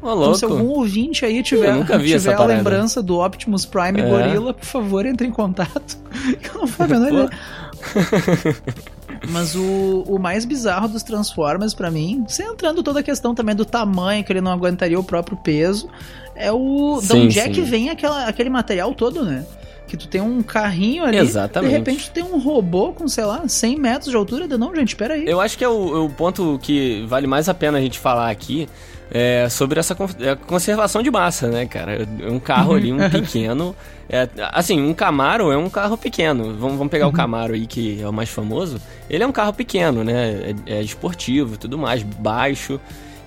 Ô, 0.02 0.12
Então, 0.12 0.34
se 0.34 0.44
algum 0.44 0.68
ouvinte 0.68 1.24
aí 1.24 1.42
tiver, 1.42 1.84
tiver 2.06 2.34
a 2.34 2.44
lembrança 2.44 3.02
do 3.02 3.18
Optimus 3.18 3.64
Prime 3.64 4.00
É. 4.00 4.08
gorila, 4.08 4.52
por 4.54 4.64
favor, 4.66 5.06
entre 5.06 5.26
em 5.26 5.30
contato. 5.30 5.96
Eu 6.54 6.60
não 6.62 6.68
a 6.78 6.88
menor 6.88 7.08
Pô. 7.10 7.14
ideia. 7.24 8.56
Mas 9.28 9.54
o, 9.54 10.04
o 10.06 10.18
mais 10.18 10.44
bizarro 10.44 10.88
dos 10.88 11.02
Transformers 11.02 11.74
pra 11.74 11.90
mim, 11.90 12.24
sem 12.28 12.46
entrando 12.46 12.82
toda 12.82 13.00
a 13.00 13.02
questão 13.02 13.34
também 13.34 13.54
do 13.54 13.64
tamanho, 13.64 14.24
que 14.24 14.32
ele 14.32 14.40
não 14.40 14.50
aguentaria 14.52 14.98
o 14.98 15.04
próprio 15.04 15.36
peso, 15.36 15.88
é 16.34 16.50
o. 16.52 16.98
de 17.00 17.06
Sim, 17.08 17.24
onde 17.26 17.38
é 17.38 17.44
sim. 17.44 17.52
que 17.52 17.60
vem 17.60 17.90
aquela, 17.90 18.26
aquele 18.26 18.48
material 18.48 18.94
todo, 18.94 19.22
né? 19.24 19.44
Que 19.90 19.96
tu 19.96 20.06
tem 20.06 20.20
um 20.20 20.40
carrinho 20.40 21.02
ali, 21.02 21.18
Exatamente. 21.18 21.68
de 21.72 21.76
repente 21.76 22.10
tu 22.10 22.12
tem 22.12 22.22
um 22.22 22.38
robô 22.38 22.92
com, 22.92 23.08
sei 23.08 23.24
lá, 23.24 23.42
100 23.48 23.76
metros 23.76 24.08
de 24.08 24.16
altura. 24.16 24.46
Não, 24.56 24.72
gente, 24.72 24.94
pera 24.94 25.14
aí. 25.14 25.24
Eu 25.26 25.40
acho 25.40 25.58
que 25.58 25.64
é 25.64 25.68
o, 25.68 26.04
o 26.04 26.10
ponto 26.10 26.60
que 26.62 27.04
vale 27.08 27.26
mais 27.26 27.48
a 27.48 27.54
pena 27.54 27.78
a 27.78 27.80
gente 27.80 27.98
falar 27.98 28.30
aqui 28.30 28.68
é 29.10 29.48
sobre 29.48 29.80
essa 29.80 29.96
é 30.20 30.36
conservação 30.36 31.02
de 31.02 31.10
massa, 31.10 31.48
né, 31.48 31.66
cara? 31.66 32.06
Um 32.30 32.38
carro 32.38 32.76
ali, 32.76 32.92
um 32.92 32.98
pequeno. 33.10 33.74
É, 34.08 34.28
assim, 34.52 34.80
um 34.80 34.94
Camaro 34.94 35.50
é 35.50 35.56
um 35.56 35.68
carro 35.68 35.98
pequeno. 35.98 36.54
Vamos, 36.56 36.78
vamos 36.78 36.90
pegar 36.92 37.08
o 37.08 37.12
Camaro 37.12 37.54
aí, 37.54 37.66
que 37.66 38.00
é 38.00 38.08
o 38.08 38.12
mais 38.12 38.28
famoso. 38.28 38.80
Ele 39.08 39.24
é 39.24 39.26
um 39.26 39.32
carro 39.32 39.52
pequeno, 39.52 40.04
né? 40.04 40.54
É, 40.68 40.74
é 40.78 40.82
esportivo 40.82 41.54
e 41.54 41.56
tudo 41.56 41.76
mais, 41.76 42.04
baixo. 42.04 42.78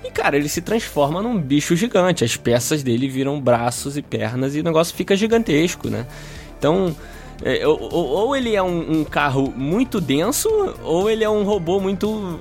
E, 0.01 0.09
cara, 0.11 0.37
ele 0.37 0.49
se 0.49 0.61
transforma 0.61 1.21
num 1.21 1.37
bicho 1.37 1.75
gigante. 1.75 2.23
As 2.23 2.37
peças 2.37 2.83
dele 2.83 3.09
viram 3.09 3.39
braços 3.39 3.97
e 3.97 4.01
pernas 4.01 4.55
e 4.55 4.61
o 4.61 4.63
negócio 4.63 4.95
fica 4.95 5.13
gigantesco, 5.15 5.89
né? 5.89 6.05
Então, 6.63 6.95
é, 7.43 7.67
ou, 7.67 7.77
ou- 7.91 8.35
ele 8.37 8.55
é 8.55 8.63
um, 8.63 8.99
um 9.01 9.03
carro 9.03 9.51
muito 9.53 9.99
denso, 9.99 10.47
ou 10.81 11.09
ele 11.09 11.21
é 11.21 11.29
um 11.29 11.43
robô 11.43 11.77
muito 11.77 12.39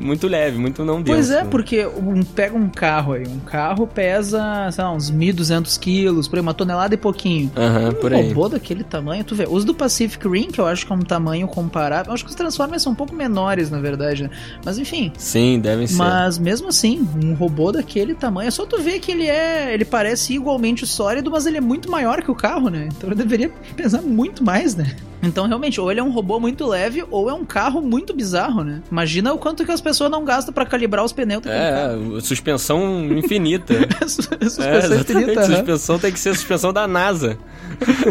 muito 0.00 0.26
leve, 0.26 0.58
muito 0.58 0.84
não 0.84 1.02
denso. 1.02 1.16
Pois 1.16 1.30
é, 1.30 1.42
né? 1.44 1.48
porque 1.50 1.86
um, 1.86 2.22
pega 2.22 2.56
um 2.56 2.68
carro 2.68 3.12
aí, 3.12 3.26
um 3.26 3.38
carro 3.40 3.86
pesa, 3.86 4.70
sei 4.72 4.82
lá, 4.84 4.92
uns 4.92 5.10
1.200 5.10 5.78
quilos, 5.78 6.26
por 6.28 6.36
aí, 6.36 6.42
uma 6.42 6.54
tonelada 6.54 6.94
e 6.94 6.96
pouquinho. 6.96 7.50
Aham, 7.56 7.90
Um 7.90 7.94
por 7.94 8.12
aí. 8.12 8.28
robô 8.28 8.48
daquele 8.48 8.82
tamanho, 8.84 9.22
tu 9.24 9.34
vê. 9.34 9.46
Os 9.48 9.64
do 9.64 9.74
Pacific 9.74 10.26
Rim, 10.26 10.48
que 10.48 10.60
eu 10.60 10.66
acho 10.66 10.86
que 10.86 10.92
é 10.92 10.96
um 10.96 11.00
tamanho 11.00 11.46
comparável. 11.46 12.10
Eu 12.10 12.14
acho 12.14 12.24
que 12.24 12.30
os 12.30 12.36
Transformers 12.36 12.82
são 12.82 12.92
um 12.92 12.96
pouco 12.96 13.14
menores, 13.14 13.70
na 13.70 13.78
verdade, 13.80 14.24
né? 14.24 14.30
Mas 14.64 14.78
enfim. 14.78 15.12
Sim, 15.18 15.60
devem 15.60 15.86
ser. 15.86 15.96
Mas 15.96 16.38
mesmo 16.38 16.68
assim, 16.68 17.06
um 17.22 17.34
robô 17.34 17.70
daquele 17.72 18.14
tamanho, 18.14 18.48
é 18.48 18.50
só 18.50 18.64
tu 18.64 18.80
ver 18.80 18.98
que 19.00 19.12
ele 19.12 19.26
é. 19.26 19.72
Ele 19.74 19.84
parece 19.84 20.34
igualmente 20.34 20.86
sólido, 20.86 21.30
mas 21.30 21.46
ele 21.46 21.58
é 21.58 21.60
muito 21.60 21.90
maior 21.90 22.22
que 22.22 22.30
o 22.30 22.34
carro, 22.34 22.68
né? 22.70 22.88
Então 22.96 23.08
ele 23.10 23.16
deveria 23.16 23.50
pesar 23.76 24.00
muito 24.02 24.42
mais, 24.42 24.74
né? 24.74 24.96
Então, 25.22 25.46
realmente, 25.46 25.78
ou 25.78 25.90
ele 25.90 26.00
é 26.00 26.02
um 26.02 26.10
robô 26.10 26.40
muito 26.40 26.66
leve, 26.66 27.04
ou 27.10 27.28
é 27.28 27.34
um 27.34 27.44
carro 27.44 27.82
muito 27.82 28.14
bizarro, 28.14 28.64
né? 28.64 28.80
Imagina 28.90 29.34
o 29.34 29.38
quanto 29.38 29.66
que 29.66 29.70
as 29.70 29.80
pessoa 29.90 30.08
não 30.08 30.24
gasta 30.24 30.52
pra 30.52 30.64
calibrar 30.64 31.04
os 31.04 31.12
pneus 31.12 31.42
daquele 31.42 31.70
carro. 31.70 32.16
É, 32.16 32.20
suspensão 32.20 33.04
infinita. 33.12 33.74
Suspensão 34.06 34.64
é, 34.64 35.00
infinita, 35.00 35.40
aham. 35.40 35.56
Suspensão 35.56 35.98
tem 35.98 36.12
que 36.12 36.20
ser 36.20 36.34
suspensão 36.34 36.72
da 36.72 36.86
NASA. 36.86 37.38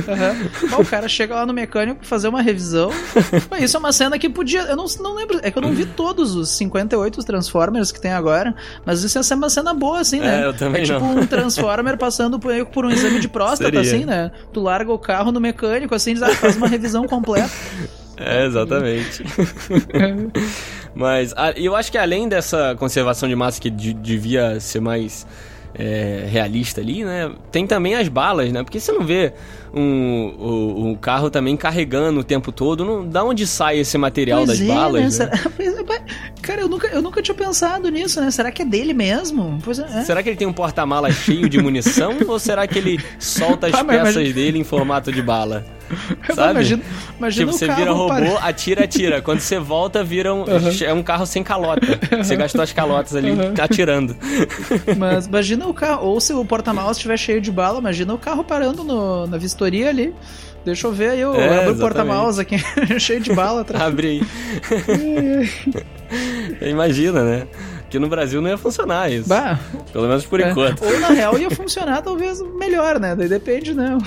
Aham. 0.08 0.70
Bom, 0.70 0.82
o 0.82 0.86
cara 0.86 1.08
chega 1.08 1.36
lá 1.36 1.46
no 1.46 1.54
mecânico 1.54 2.00
pra 2.00 2.08
fazer 2.08 2.28
uma 2.28 2.42
revisão. 2.42 2.92
Isso 3.60 3.78
é 3.78 3.80
uma 3.80 3.92
cena 3.92 4.18
que 4.18 4.30
podia. 4.30 4.62
Eu 4.62 4.76
não, 4.76 4.86
não 5.00 5.16
lembro. 5.16 5.40
É 5.42 5.52
que 5.52 5.58
eu 5.58 5.62
não 5.62 5.72
vi 5.72 5.86
todos 5.86 6.36
os 6.36 6.50
58 6.50 7.24
Transformers 7.24 7.92
que 7.92 8.02
tem 8.02 8.12
agora. 8.12 8.56
Mas 8.86 9.04
isso 9.04 9.18
ia 9.18 9.24
ser 9.24 9.36
uma 9.36 9.50
cena 9.50 9.74
boa, 9.74 10.00
assim, 10.00 10.20
né? 10.20 10.42
É, 10.42 10.46
eu 10.46 10.54
também 10.54 10.82
é 10.82 10.86
tipo 10.86 11.00
não. 11.00 11.20
um 11.20 11.28
Transformer 11.28 11.98
passando 11.98 12.40
por, 12.40 12.54
por 12.68 12.86
um 12.86 12.90
exame 12.90 13.20
de 13.20 13.28
próstata, 13.28 13.64
Seria. 13.66 13.82
assim, 13.82 14.06
né? 14.06 14.32
Tu 14.52 14.60
larga 14.60 14.92
o 14.92 15.00
carro 15.00 15.32
no 15.32 15.40
mecânico, 15.40 15.94
assim, 15.96 16.16
faz 16.16 16.56
uma 16.56 16.68
revisão 16.68 17.08
completa. 17.08 17.50
É, 18.22 18.46
exatamente. 18.46 19.24
Mas 20.96 21.34
a- 21.38 21.52
eu 21.52 21.76
acho 21.76 21.92
que 21.92 21.98
além 21.98 22.28
dessa 22.28 22.76
conservação 22.78 23.28
de 23.30 23.36
massa 23.36 23.60
que 23.62 23.70
de- 23.70 23.94
devia 23.94 24.60
ser 24.60 24.80
mais 24.82 25.26
é, 25.76 26.26
realista 26.28 26.82
ali, 26.82 27.06
né? 27.06 27.32
Tem 27.52 27.68
também 27.68 27.94
as 27.94 28.08
balas, 28.08 28.52
né? 28.52 28.64
Porque 28.64 28.80
você 28.80 28.92
não 28.92 29.06
vê 29.06 29.32
um, 29.72 30.34
o, 30.40 30.88
um 30.88 30.96
carro 30.96 31.30
também 31.30 31.56
carregando 31.56 32.22
o 32.22 32.24
tempo 32.24 32.52
todo. 32.52 32.84
Não, 32.84 33.08
da 33.08 33.24
onde 33.24 33.46
sai 33.46 33.78
esse 33.78 33.96
material 33.96 34.44
Pois 34.46 34.58
das 34.60 34.68
é, 34.68 34.74
balas, 34.74 35.02
né? 35.04 35.10
Será- 35.12 35.40
Pois 35.56 35.78
é, 35.78 35.84
mas- 35.88 36.02
Cara, 36.42 36.62
eu 36.62 36.68
nunca, 36.68 36.88
eu 36.88 37.04
nunca 37.04 37.22
tinha 37.22 37.36
pensado 37.36 37.88
nisso, 37.90 38.20
né? 38.20 38.32
Será 38.32 38.52
que 38.52 38.64
é 38.64 38.66
dele 38.66 38.96
mesmo? 38.96 39.60
É. 39.96 40.00
é. 40.00 40.04
Será 40.06 40.24
que 40.24 40.30
ele 40.30 40.38
tem 40.38 40.48
um 40.48 40.54
porta-mala 40.54 41.12
cheio 41.12 41.48
de 41.48 41.62
munição 41.62 42.18
ou 42.28 42.40
será 42.40 42.66
que 42.66 42.80
ele 42.80 43.00
solta 43.20 43.68
as 43.68 43.74
Ah, 43.76 43.84
mas 43.84 43.98
peças 44.00 44.16
imagina- 44.16 44.34
dele 44.36 44.58
em 44.58 44.64
formato 44.64 45.12
de 45.12 45.22
bala? 45.22 45.64
Sabe? 46.36 46.52
Imagina, 46.52 46.84
imagina 47.18 47.46
tipo, 47.48 47.58
você 47.58 47.68
carro 47.68 47.80
vira 47.80 47.92
robô, 47.92 48.38
atira, 48.42 48.84
atira. 48.84 49.22
Quando 49.22 49.40
você 49.40 49.58
volta, 49.60 50.04
vira 50.04 50.34
um, 50.34 50.46
é 50.86 50.94
um 50.94 51.02
carro 51.04 51.26
sem 51.26 51.44
calota. 51.44 52.00
Você 52.18 52.36
gastou 52.36 52.62
as 52.62 52.72
calotas 52.72 53.16
ali 53.16 53.32
atirando. 53.62 54.16
Mas 54.98 55.26
imagina 55.26 55.68
o 55.68 55.74
carro, 55.74 56.06
ou 56.08 56.20
se 56.22 56.34
o 56.34 56.44
porta-malas 56.46 56.98
estiver 56.98 57.18
cheio 57.18 57.42
de 57.42 57.52
bala, 57.52 57.80
imagina 57.80 58.14
o 58.14 58.18
carro 58.18 58.44
parando 58.44 58.84
no- 58.84 59.28
na 59.28 59.38
vistoria 59.38 59.90
ali. 59.90 60.14
Deixa 60.66 60.88
eu 60.88 60.92
ver 60.92 61.12
aí, 61.12 61.22
eu 61.22 61.34
É, 61.34 61.60
abro 61.64 61.74
o 61.74 61.78
porta-malas 61.80 62.38
aqui, 62.38 62.58
cheio 63.00 63.22
de 63.22 63.34
bala. 63.34 63.62
atrás. 63.62 63.84
Abre 63.84 64.08
aí. 64.08 64.22
Imagina, 66.70 67.24
né? 67.24 67.48
Que 67.90 67.98
no 67.98 68.08
Brasil 68.08 68.42
não 68.42 68.50
ia 68.50 68.58
funcionar 68.58 69.12
isso. 69.12 69.28
Bah, 69.28 69.60
Pelo 69.92 70.08
menos 70.08 70.26
por 70.26 70.40
é. 70.40 70.52
enquanto. 70.52 70.84
Ou 70.84 71.00
na 71.00 71.08
real 71.10 71.38
ia 71.40 71.50
funcionar 71.50 72.02
talvez 72.02 72.40
melhor, 72.58 73.00
né? 73.00 73.16
Daí 73.16 73.28
depende, 73.28 73.74
né? 73.74 73.98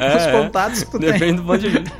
É, 0.00 0.16
Os 0.16 0.26
contatos 0.44 0.82
que 0.84 0.90
tu 0.90 0.98
tem. 0.98 1.12
Depende 1.12 1.36
do 1.40 1.44
ponto 1.44 1.58
de 1.58 1.68
vista. 1.70 1.90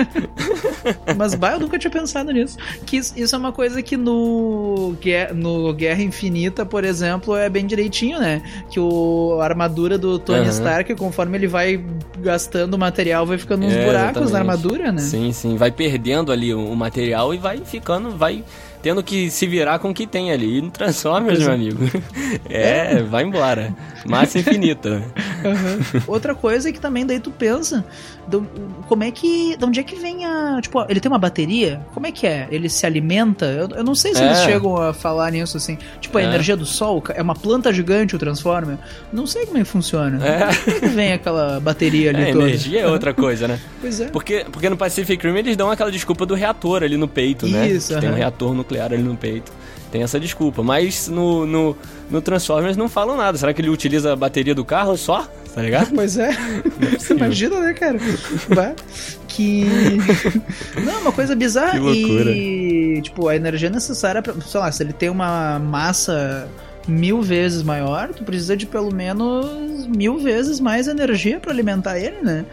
Mas, 1.16 1.35
bah, 1.35 1.52
eu 1.52 1.61
nunca 1.61 1.79
tinha 1.79 1.90
pensado 1.90 2.31
nisso. 2.33 2.57
Que 2.85 2.98
isso, 2.98 3.35
é 3.35 3.38
uma 3.38 3.52
coisa 3.52 3.83
que 3.83 3.96
no, 3.96 4.94
no 5.35 5.72
Guerra 5.72 6.02
Infinita, 6.02 6.66
por 6.66 6.85
exemplo, 6.85 7.35
é 7.37 7.48
bem 7.48 7.66
direitinho, 7.66 8.18
né? 8.18 8.42
Que 8.70 8.79
o, 8.79 9.38
a 9.40 9.44
armadura 9.44 9.96
do 9.98 10.18
Tony 10.18 10.40
Aham. 10.40 10.50
Stark, 10.50 10.94
conforme 10.96 11.38
ele 11.38 11.46
vai 11.46 11.83
gastando 12.20 12.76
material, 12.79 13.24
vai 13.26 13.38
ficando 13.38 13.64
uns 13.66 13.72
É, 13.72 13.85
buracos 13.85 14.31
na 14.31 14.40
exatamente. 14.40 14.50
armadura, 14.50 14.92
né? 14.92 14.98
Sim, 15.00 15.33
sim. 15.33 15.57
Vai 15.57 15.70
perdendo 15.70 16.31
ali 16.31 16.52
o, 16.52 16.61
o 16.72 16.76
material 16.76 17.33
e 17.33 17.38
vai 17.38 17.59
ficando, 17.64 18.11
vai 18.11 18.44
tendo 18.87 19.03
que 19.03 19.29
se 19.33 19.49
virar 19.49 19.81
com 19.81 19.90
o 19.90 19.94
que 19.94 20.07
tem 20.07 20.31
ali. 20.31 20.59
E 20.59 20.62
no 20.62 20.70
Transformers, 20.70 21.40
meu 21.40 21.51
amigo. 21.53 21.81
É, 22.49 23.03
vai 23.03 23.25
embora. 23.25 23.75
Massa 24.05 24.38
infinita. 24.38 24.99
né? 25.01 25.05
Outra 26.07 26.35
coisa 26.35 26.68
é 26.68 26.72
que 26.72 26.79
também 26.79 27.05
daí 27.05 27.18
tu 27.18 27.31
pensa, 27.33 27.85
do- 28.28 28.46
como 28.88 29.02
é 29.04 29.10
que, 29.10 29.56
de 29.56 29.64
onde 29.64 29.80
é 29.80 29.82
que 29.82 29.96
vem 29.96 30.24
a, 30.24 30.58
tipo, 30.60 30.84
ele 30.88 31.00
tem 31.00 31.10
uma 31.10 31.18
bateria? 31.18 31.80
Como 31.94 32.06
é 32.06 32.12
que 32.12 32.26
é? 32.26 32.46
Ele 32.50 32.68
se 32.68 32.84
alimenta? 32.86 33.46
Eu, 33.46 33.68
eu 33.78 33.84
não 33.84 33.94
sei 33.94 34.14
se 34.14 34.22
É. 34.22 34.26
eles 34.26 34.38
chegam 34.40 34.76
a 34.76 34.92
falar 34.92 35.30
nisso 35.32 35.56
assim, 35.56 35.76
tipo 36.00 36.16
a 36.18 36.22
É. 36.22 36.24
energia 36.24 36.56
do 36.56 36.64
sol, 36.66 37.02
é 37.14 37.22
uma 37.22 37.34
planta 37.34 37.72
gigante 37.72 38.14
o 38.16 38.18
Transformer? 38.18 38.78
Não 39.12 39.26
sei 39.26 39.46
como 39.46 39.58
é 39.58 39.60
que 39.62 39.66
funciona. 39.68 40.24
É. 40.26 40.38
Como 40.54 40.76
é 40.76 40.80
que 40.80 40.86
vem 40.88 41.12
aquela 41.12 41.60
bateria 41.60 42.10
ali 42.10 42.22
É, 42.22 42.32
toda? 42.32 42.44
energia 42.48 42.80
é 42.82 42.86
outra 42.86 43.12
coisa, 43.14 43.46
né? 43.48 43.58
Pois 43.80 44.00
é. 44.00 44.06
Porque, 44.06 44.44
porque 44.50 44.68
no 44.68 44.76
Pacific 44.76 45.24
Rim 45.26 45.36
eles 45.38 45.56
dão 45.56 45.70
aquela 45.70 45.90
desculpa 45.90 46.24
do 46.26 46.34
reator 46.34 46.82
ali 46.82 46.96
no 46.96 47.06
peito, 47.08 47.46
né? 47.46 47.68
Isso, 47.68 47.94
Que 47.94 48.00
Tem 48.00 48.10
um 48.10 48.14
reator 48.14 48.52
nuclear 48.54 48.92
ali 48.92 49.02
no 49.02 49.16
peito. 49.16 49.52
Tem 49.92 50.02
essa 50.02 50.18
desculpa. 50.18 50.62
Mas 50.62 51.06
no, 51.08 51.46
no, 51.46 51.76
no 52.10 52.20
Transformers 52.20 52.76
não 52.76 52.88
falam 52.88 53.16
nada. 53.16 53.38
Será 53.38 53.54
que 53.54 53.60
ele 53.60 53.68
utiliza 53.70 54.12
a 54.12 54.16
bateria 54.16 54.54
do 54.54 54.64
carro 54.64 54.96
só? 54.96 55.28
Tá 55.56 55.62
ligado? 55.62 55.90
Pois 55.94 56.18
é. 56.18 56.30
Você 57.00 57.14
imagina, 57.14 57.58
né, 57.60 57.72
cara? 57.72 57.98
Que. 59.26 59.64
Não, 60.84 61.00
uma 61.00 61.12
coisa 61.12 61.34
bizarra. 61.34 61.72
Que 61.72 61.78
loucura. 61.78 62.30
E, 62.30 63.00
tipo, 63.02 63.26
a 63.26 63.34
energia 63.36 63.70
necessária 63.70 64.20
pra. 64.20 64.34
Sei 64.42 64.60
lá, 64.60 64.70
se 64.70 64.82
ele 64.82 64.92
tem 64.92 65.08
uma 65.08 65.58
massa 65.58 66.46
mil 66.86 67.22
vezes 67.22 67.62
maior, 67.62 68.10
tu 68.10 68.22
precisa 68.22 68.54
de 68.56 68.66
pelo 68.66 68.94
menos 68.94 69.86
mil 69.86 70.18
vezes 70.18 70.60
mais 70.60 70.86
energia 70.88 71.40
pra 71.40 71.52
alimentar 71.52 71.98
ele, 71.98 72.20
né? 72.22 72.44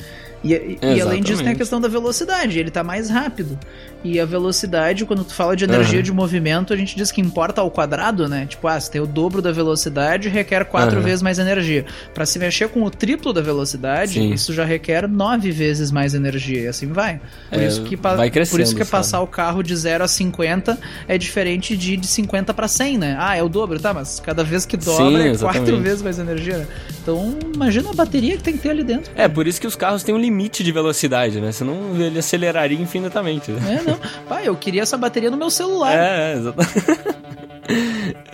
E, 0.43 0.53
e- 0.53 0.79
e 0.81 1.01
além 1.01 1.21
disso 1.21 1.43
tem 1.43 1.53
a 1.53 1.55
questão 1.55 1.79
da 1.81 1.87
velocidade, 1.87 2.57
ele 2.57 2.71
tá 2.71 2.83
mais 2.83 3.09
rápido. 3.09 3.59
E 4.03 4.19
a 4.19 4.25
velocidade, 4.25 5.05
quando 5.05 5.23
tu 5.23 5.33
fala 5.33 5.55
de 5.55 5.63
energia 5.63 5.95
Aham. 5.99 6.03
de 6.03 6.11
movimento, 6.11 6.73
a 6.73 6.75
gente 6.75 6.95
diz 6.95 7.11
que 7.11 7.21
importa 7.21 7.61
ao 7.61 7.71
quadrado, 7.71 8.27
né? 8.27 8.45
Tipo, 8.45 8.67
ah, 8.67 8.79
se 8.79 8.91
tem 8.91 8.99
o 8.99 9.07
dobro 9.07 9.41
da 9.41 9.51
velocidade, 9.51 10.27
requer 10.29 10.65
quatro 10.65 10.97
Aham. 10.97 11.05
vezes 11.05 11.21
mais 11.21 11.39
energia. 11.39 11.85
Pra 12.13 12.25
se 12.25 12.37
mexer 12.37 12.67
com 12.69 12.83
o 12.83 12.89
triplo 12.89 13.31
da 13.31 13.41
velocidade, 13.41 14.13
Sim. 14.15 14.33
isso 14.33 14.53
já 14.53 14.65
requer 14.65 15.07
nove 15.07 15.51
vezes 15.51 15.89
mais 15.91 16.13
energia. 16.13 16.61
E 16.63 16.67
assim 16.67 16.87
vai. 16.87 17.21
Por, 17.49 17.59
É, 17.59 17.67
isso, 17.67 17.83
que 17.83 17.95
vai 17.95 18.29
por 18.29 18.59
isso 18.59 18.75
que 18.75 18.79
sabe? 18.83 18.91
passar 18.91 19.21
o 19.21 19.27
carro 19.27 19.63
de 19.63 19.75
0 19.75 20.03
a 20.03 20.07
50 20.07 20.77
é 21.07 21.17
diferente 21.17 21.77
de 21.77 21.93
de 21.95 22.07
50 22.07 22.53
pra 22.53 22.67
100, 22.67 22.97
né? 22.97 23.15
Ah, 23.19 23.35
é 23.37 23.43
o 23.43 23.47
dobro, 23.47 23.79
tá? 23.79 23.93
Mas 23.93 24.19
cada 24.19 24.43
vez 24.43 24.65
que 24.65 24.75
dobra 24.75 25.23
Sim, 25.23 25.29
é 25.29 25.37
quatro 25.37 25.79
vezes 25.79 26.01
mais 26.01 26.19
energia, 26.19 26.57
né? 26.57 26.67
Então, 27.01 27.37
imagina 27.53 27.89
a 27.89 27.93
bateria 27.93 28.35
que 28.35 28.43
tem 28.43 28.53
que 28.55 28.59
ter 28.63 28.69
ali 28.71 28.83
dentro. 28.83 29.11
É, 29.15 29.27
por 29.27 29.47
isso 29.47 29.61
que 29.61 29.67
os 29.67 29.75
carros 29.75 30.03
têm 30.03 30.13
um 30.13 30.17
limite 30.17 30.63
de 30.63 30.71
velocidade, 30.71 31.39
né? 31.39 31.51
Senão 31.51 31.95
ele 31.95 32.19
aceleraria 32.19 32.77
infinitamente. 32.77 33.51
Né? 33.51 33.79
É, 33.79 33.89
não. 33.89 33.92
Pai, 34.27 34.47
eu 34.47 34.55
queria 34.55 34.81
essa 34.83 34.97
bateria 34.97 35.29
no 35.31 35.37
meu 35.37 35.49
celular. 35.49 35.93
É, 35.93 36.33
é, 36.33 36.37
exata- 36.37 36.67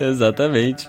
exatamente. 0.00 0.86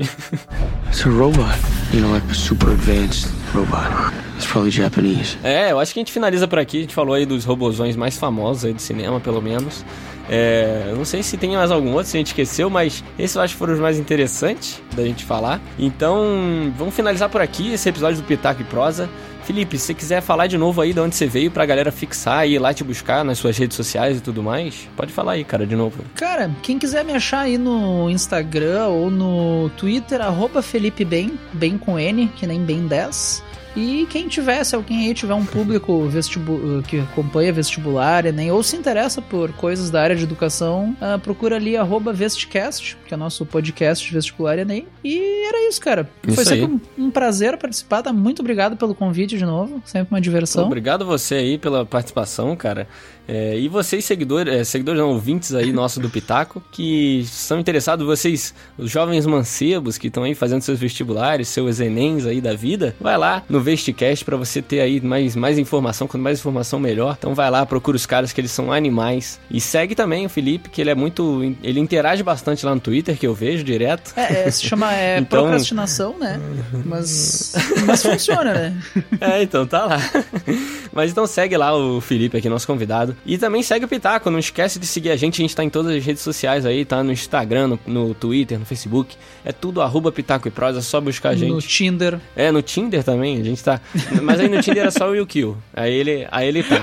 It's 0.88 1.06
a 1.06 1.10
robot. 1.10 1.48
You 1.94 2.02
know, 2.02 2.12
like 2.12 2.26
a 2.30 2.34
super 2.34 2.70
advanced 2.72 3.28
robot. 3.54 4.14
It's 4.36 4.46
probably 4.46 4.72
Japanese. 4.72 5.38
É, 5.44 5.72
eu 5.72 5.80
acho 5.80 5.94
que 5.94 6.00
a 6.00 6.02
gente 6.02 6.12
finaliza 6.12 6.48
por 6.48 6.60
aqui. 6.60 6.78
A 6.80 6.82
gente 6.82 6.94
falou 6.96 7.14
aí 7.14 7.26
dos 7.26 7.44
robozões 7.46 7.96
mais 7.96 8.18
famosos 8.18 8.66
aí 8.66 8.74
do 8.74 8.82
cinema, 8.82 9.20
pelo 9.20 9.42
menos. 9.42 9.86
É, 10.30 10.94
não 10.96 11.04
sei 11.04 11.22
se 11.24 11.36
tem 11.36 11.56
mais 11.58 11.72
algum 11.72 11.92
outro, 11.92 12.08
se 12.08 12.16
a 12.16 12.20
gente 12.20 12.28
esqueceu, 12.28 12.70
mas 12.70 13.04
esses 13.20 13.36
eu 13.36 13.42
acho 13.42 13.54
que 13.54 13.60
foram 13.60 13.74
os 13.74 13.80
mais 13.80 14.00
interessantes 14.00 14.82
da 14.96 15.04
gente 15.04 15.26
falar. 15.26 15.60
Então, 15.78 16.72
vamos 16.78 16.94
finalizar 16.96 17.28
por 17.28 17.42
aqui 17.42 17.74
esse 17.74 17.90
episódio 17.90 18.22
do 18.22 18.24
Pitaco 18.26 18.62
e 18.62 18.66
Prosa. 18.66 19.10
Felipe, 19.44 19.78
se 19.78 19.88
você 19.88 19.94
quiser 19.94 20.22
falar 20.22 20.48
de 20.48 20.58
novo 20.58 20.82
aí 20.82 20.94
de 20.94 21.00
onde 21.00 21.16
você 21.16 21.26
veio 21.26 21.52
pra 21.52 21.66
galera 21.66 21.92
fixar 21.92 22.48
e 22.48 22.54
ir 22.54 22.60
lá 22.60 22.74
te 22.74 22.84
buscar 22.84 23.26
nas 23.26 23.38
suas 23.38 23.58
redes 23.58 23.76
sociais 23.76 24.18
e 24.18 24.22
tudo 24.22 24.42
mais, 24.42 24.88
pode 24.96 25.12
falar 25.12 25.34
aí, 25.34 25.44
cara, 25.44 25.66
de 25.66 25.76
novo. 25.76 26.04
Cara, 26.16 26.50
quem 26.62 26.78
quiser 26.78 27.04
me 27.04 27.14
achar 27.14 27.42
aí 27.42 27.58
no 27.58 28.10
Instagram 28.10 28.88
ou 28.88 29.10
no 29.10 29.70
Twitter, 29.78 30.22
arroba 30.22 30.62
Felipe 30.62 31.04
Bem, 31.04 31.38
bem 31.54 31.78
com 31.78 32.00
N, 32.00 32.28
que 32.36 32.46
nem 32.46 32.64
bem 32.64 32.88
10. 32.88 33.44
E 33.76 34.06
quem 34.10 34.28
tiver, 34.28 34.64
se 34.64 34.76
alguém 34.76 35.08
aí 35.08 35.14
tiver 35.14 35.34
um 35.34 35.46
público 35.46 36.06
vestibu 36.08 36.84
que 36.88 37.00
acompanha 37.00 37.54
vestibular, 37.54 38.26
Enem, 38.26 38.52
ou 38.52 38.62
se 38.62 38.76
interessa 38.76 39.22
por 39.22 39.54
coisas 39.54 39.90
da 39.90 40.02
área 40.02 40.16
de 40.16 40.24
educação, 40.24 40.96
ah, 41.00 41.18
procura 41.18 41.56
ali 41.56 41.78
arroba 41.78 42.12
Vestcast, 42.12 42.98
que 43.06 43.14
é 43.14 43.18
nosso 43.18 43.46
podcast 43.46 44.06
de 44.06 44.14
vestibular 44.14 44.60
Enem. 44.60 44.88
E 45.04 45.48
era 45.48 45.70
isso, 45.70 45.80
cara. 45.80 46.10
Isso 46.28 46.36
Foi 46.36 46.46
sempre 46.46 46.66
um, 46.98 47.06
um 47.06 47.12
prazer 47.12 47.58
participar, 47.58 48.02
tá? 48.02 48.12
Muito 48.12 48.42
obrigado 48.42 48.76
pelo 48.76 48.94
convite 48.94 49.38
de 49.38 49.46
novo, 49.46 49.82
sempre 49.86 50.14
uma 50.14 50.22
diversão. 50.22 50.66
Obrigado 50.66 51.06
você 51.06 51.36
aí 51.36 51.58
pela 51.58 51.86
participação, 51.86 52.56
cara. 52.56 52.88
É, 53.28 53.58
e 53.58 53.68
vocês, 53.68 54.04
seguidores, 54.04 54.54
é, 54.54 54.64
seguidores 54.64 55.00
não, 55.00 55.10
ouvintes 55.10 55.54
aí 55.54 55.72
nossos 55.72 56.00
do 56.02 56.10
Pitaco, 56.10 56.62
que 56.72 57.24
são 57.28 57.60
interessados, 57.60 58.06
vocês, 58.06 58.54
os 58.78 58.90
jovens 58.92 59.26
mancebos 59.26 59.98
que 59.98 60.08
estão 60.08 60.24
aí 60.24 60.36
fazendo 60.36 60.62
seus 60.62 60.80
vestibulares, 60.80 61.48
seus 61.48 61.80
Enems 61.80 62.26
aí 62.26 62.42
da 62.42 62.54
vida, 62.54 62.96
vai 63.00 63.18
lá 63.18 63.44
no 63.48 63.62
Vestcast 63.62 64.26
pra 64.26 64.36
você 64.36 64.62
ter 64.62 64.82
aí 64.82 65.00
mais, 65.00 65.36
mais 65.36 65.58
informação, 65.58 66.08
quanto 66.08 66.24
mais 66.24 66.40
informação 66.40 66.80
melhor. 66.80 67.16
Então 67.18 67.34
vai 67.34 67.50
lá, 67.50 67.66
procura 67.66 67.96
os 67.96 68.06
caras 68.06 68.34
que 68.34 68.42
eles 68.42 68.52
são 68.52 68.72
animais. 68.72 69.40
E 69.50 69.62
segue 69.62 69.96
também 69.96 70.26
o 70.26 70.30
Felipe, 70.30 70.70
que 70.70 70.82
ele 70.82 70.90
é 70.90 70.96
muito. 70.96 71.56
Ele 71.64 71.80
interage 71.80 72.24
bastante 72.24 72.66
lá 72.66 72.74
no 72.76 72.82
Twitter, 72.82 73.18
que 73.18 73.26
eu 73.28 73.34
vejo 73.34 73.64
direto. 73.64 74.14
É, 74.16 74.48
é, 74.48 74.52
se 74.52 74.64
chama 74.66 74.94
é, 74.94 75.20
Então- 75.22 75.44
procrastinação, 75.44 76.18
né? 76.18 76.40
Mas, 76.86 77.54
mas 77.86 78.02
funciona, 78.04 78.54
né? 78.54 78.78
É, 79.22 79.44
então 79.44 79.66
tá 79.68 79.86
lá. 79.86 80.00
Mas 80.92 81.12
então 81.12 81.26
segue 81.28 81.56
lá 81.56 81.76
o 81.78 82.02
Felipe 82.02 82.38
aqui, 82.38 82.50
nosso 82.50 82.66
convidado. 82.68 83.11
E 83.26 83.38
também 83.38 83.64
segue 83.64 83.86
o 83.86 83.88
Pitaco, 83.88 84.30
não 84.30 84.40
esquece 84.40 84.80
de 84.80 84.86
seguir 84.86 85.12
a 85.12 85.16
gente, 85.16 85.42
a 85.42 85.44
gente 85.44 85.56
tá 85.56 85.64
em 85.64 85.70
todas 85.70 85.96
as 85.96 86.04
redes 86.04 86.22
sociais 86.22 86.66
aí, 86.66 86.86
tá? 86.86 87.04
No 87.04 87.12
Instagram, 87.12 87.68
no, 87.68 87.80
no 87.88 88.14
Twitter, 88.14 88.60
no 88.60 88.66
Facebook. 88.66 89.16
É 89.44 89.52
tudo 89.52 89.82
arroba 89.82 90.12
Pitaco 90.12 90.48
e 90.48 90.52
Prosa, 90.52 90.80
é 90.80 90.82
só 90.82 91.00
buscar 91.02 91.30
a 91.30 91.36
gente. 91.36 91.52
No 91.52 91.62
Tinder. 91.62 92.20
É, 92.36 92.52
no 92.52 92.62
Tinder 92.62 93.04
também, 93.04 93.40
a 93.40 93.44
gente 93.44 93.64
tá. 93.64 93.80
Mas 94.22 94.40
aí 94.40 94.50
no 94.50 94.62
Tinder 94.62 94.86
é 94.86 94.92
só 94.92 95.10
o 95.10 95.16
Yukio. 95.16 95.58
Aí 95.74 95.94
ele, 95.94 96.28
aí 96.32 96.48
ele 96.48 96.64
tá. 96.64 96.82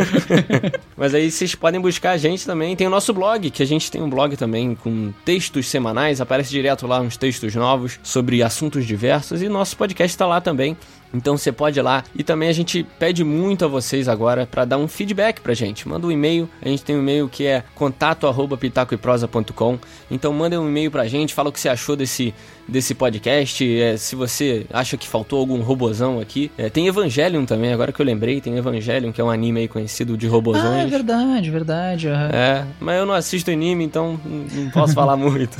Mas 0.96 1.14
aí 1.14 1.30
vocês 1.30 1.54
podem 1.54 1.80
buscar 1.80 2.12
a 2.12 2.16
gente 2.16 2.44
também. 2.44 2.74
Tem 2.76 2.86
o 2.86 2.90
nosso 2.90 3.12
blog, 3.12 3.50
que 3.50 3.62
a 3.62 3.66
gente 3.66 3.90
tem 3.90 4.02
um 4.02 4.10
blog 4.10 4.36
também 4.36 4.74
com 4.74 5.12
textos 5.24 5.66
semanais. 5.68 6.20
Aparece 6.20 6.50
direto 6.50 6.86
lá 6.86 7.00
uns 7.00 7.16
textos 7.16 7.54
novos 7.54 7.98
sobre 8.02 8.42
assuntos 8.42 8.86
diversos. 8.86 9.42
E 9.42 9.48
nosso 9.48 9.76
podcast 9.76 10.16
tá 10.16 10.26
lá 10.26 10.40
também. 10.40 10.76
Então 11.12 11.36
você 11.36 11.50
pode 11.50 11.78
ir 11.78 11.82
lá. 11.82 12.04
E 12.14 12.22
também 12.22 12.48
a 12.48 12.52
gente 12.52 12.86
pede 12.98 13.24
muito 13.24 13.64
a 13.64 13.68
vocês 13.68 14.08
agora 14.08 14.46
para 14.46 14.64
dar 14.64 14.78
um 14.78 14.86
feedback 14.86 15.40
pra 15.40 15.54
gente. 15.54 15.88
Manda 15.88 16.06
um 16.06 16.12
e-mail. 16.12 16.48
A 16.62 16.68
gente 16.68 16.84
tem 16.84 16.94
um 16.96 17.00
e-mail 17.00 17.28
que 17.28 17.46
é 17.46 17.64
contato@pitacoeprosa.com. 17.74 19.78
Então 20.10 20.32
manda 20.32 20.60
um 20.60 20.68
e-mail 20.68 20.90
pra 20.90 21.06
gente, 21.06 21.34
fala 21.34 21.48
o 21.48 21.52
que 21.52 21.60
você 21.60 21.68
achou 21.68 21.96
desse 21.96 22.32
desse 22.68 22.94
podcast. 22.94 23.80
É, 23.80 23.96
se 23.96 24.14
você 24.14 24.64
acha 24.72 24.96
que 24.96 25.08
faltou 25.08 25.40
algum 25.40 25.60
robozão 25.60 26.20
aqui. 26.20 26.52
É, 26.56 26.70
tem 26.70 26.86
Evangelion 26.86 27.44
também, 27.44 27.72
agora 27.72 27.90
que 27.90 28.00
eu 28.00 28.06
lembrei, 28.06 28.40
tem 28.40 28.56
Evangelion, 28.56 29.10
que 29.10 29.20
é 29.20 29.24
um 29.24 29.30
anime 29.30 29.60
aí 29.62 29.68
conhecido 29.68 30.16
de 30.16 30.26
Ah, 30.26 30.28
é 30.28 30.32
robozões. 30.32 30.88
verdade, 30.90 31.50
verdade. 31.50 32.08
aham. 32.08 32.28
É, 32.32 32.64
mas 32.78 32.98
eu 33.00 33.06
não 33.06 33.14
assisto 33.14 33.50
anime, 33.50 33.82
então 33.82 34.20
não 34.24 34.70
posso 34.70 34.94
falar 34.94 35.16
muito. 35.18 35.58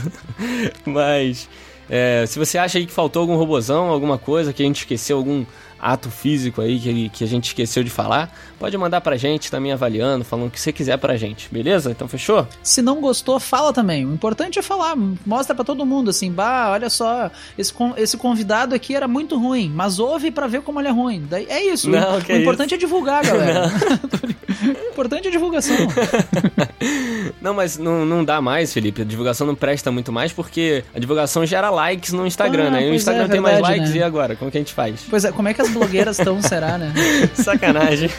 Mas 0.87 1.49
é, 1.91 2.25
se 2.27 2.39
você 2.39 2.57
acha 2.57 2.79
aí 2.79 2.87
que 2.87 2.93
faltou 2.93 3.23
algum 3.23 3.37
robozão, 3.37 3.89
alguma 3.89 4.17
coisa, 4.17 4.53
que 4.53 4.63
a 4.63 4.67
gente 4.67 4.79
esqueceu, 4.79 5.17
algum 5.17 5.45
ato 5.81 6.11
físico 6.11 6.61
aí 6.61 6.79
que, 6.79 7.09
que 7.09 7.25
a 7.25 7.27
gente 7.27 7.47
esqueceu 7.47 7.83
de 7.83 7.91
falar, 7.91 8.31
pode 8.59 8.77
mandar 8.77 9.01
pra 9.01 9.17
gente, 9.17 9.51
também 9.51 9.73
avaliando, 9.73 10.25
falando 10.25 10.49
o 10.49 10.51
que 10.51 10.61
você 10.61 10.73
quiser 10.73 10.99
pra 10.99 11.17
gente, 11.17 11.49
beleza? 11.51 11.91
Então 11.91 12.07
fechou? 12.07 12.47
Se 12.63 12.83
não 12.83 13.01
gostou, 13.01 13.41
fala 13.41 13.73
também. 13.73 14.05
O 14.05 14.13
importante 14.13 14.59
é 14.59 14.63
falar, 14.63 14.95
mostra 15.27 15.55
pra 15.55 15.65
todo 15.65 15.87
mundo 15.87 16.11
assim, 16.11 16.31
bah, 16.31 16.71
olha 16.71 16.91
só, 16.91 17.31
esse, 17.57 17.73
esse 17.97 18.17
convidado 18.17 18.75
aqui 18.75 18.95
era 18.95 19.09
muito 19.09 19.39
ruim, 19.39 19.73
mas 19.75 19.99
ouve 19.99 20.31
pra 20.31 20.47
ver 20.47 20.63
como 20.63 20.81
ele 20.81 20.89
é 20.89 20.93
ruim. 20.93 21.27
Daí, 21.29 21.47
é 21.49 21.65
isso. 21.65 21.91
Não, 21.91 22.19
o 22.19 22.25
que 22.25 22.33
importante 22.37 22.75
é 22.75 22.77
divulgar, 22.77 23.25
galera. 23.25 23.71
importante 24.63 25.29
é 25.29 25.31
divulgação. 25.31 25.77
Não, 27.41 27.55
mas 27.55 27.79
não, 27.79 28.05
não 28.05 28.25
dá 28.25 28.41
mais, 28.41 28.73
Felipe. 28.73 29.03
A 29.03 29.05
divulgação 29.05 29.47
não 29.47 29.55
presta 29.55 29.91
muito 29.91 30.13
mais 30.13 30.33
porque 30.33 30.85
a 30.95 30.99
divulgação 30.99 31.45
gera 31.47 31.71
likes 31.71 32.13
no 32.13 32.27
Instagram, 32.27 32.69
Ah, 32.69 32.71
né? 32.71 32.83
E 32.83 32.87
o 32.87 32.89
pois 32.91 33.03
Instagram 33.03 33.25
é, 33.25 33.29
tem 33.29 33.41
mais 33.41 33.55
verdade, 33.57 33.79
likes 33.79 33.95
né? 33.95 34.01
e 34.01 34.03
agora? 34.03 34.37
Como 34.37 34.51
que 34.51 34.59
a 34.59 34.61
gente 34.61 34.75
faz? 34.75 35.01
Pois 35.09 35.25
é, 35.25 35.33
como 35.33 35.49
é 35.49 35.55
que 35.55 35.63
as 35.63 35.71
blogueiras 35.71 36.19
estão, 36.19 36.41
será, 36.43 36.77
né? 36.77 36.93
Sacanagem. 37.35 38.11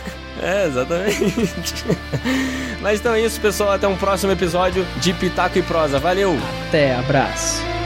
É, 0.41 0.65
exatamente. 0.67 1.85
Mas 2.81 2.99
então 2.99 3.13
é 3.13 3.21
isso, 3.21 3.39
pessoal. 3.39 3.71
Até 3.73 3.87
um 3.87 3.97
próximo 3.97 4.31
episódio 4.31 4.85
de 4.97 5.13
Pitaco 5.13 5.57
e 5.57 5.61
Prosa. 5.61 5.99
Valeu! 5.99 6.35
Até, 6.67 6.95
abraço. 6.95 7.80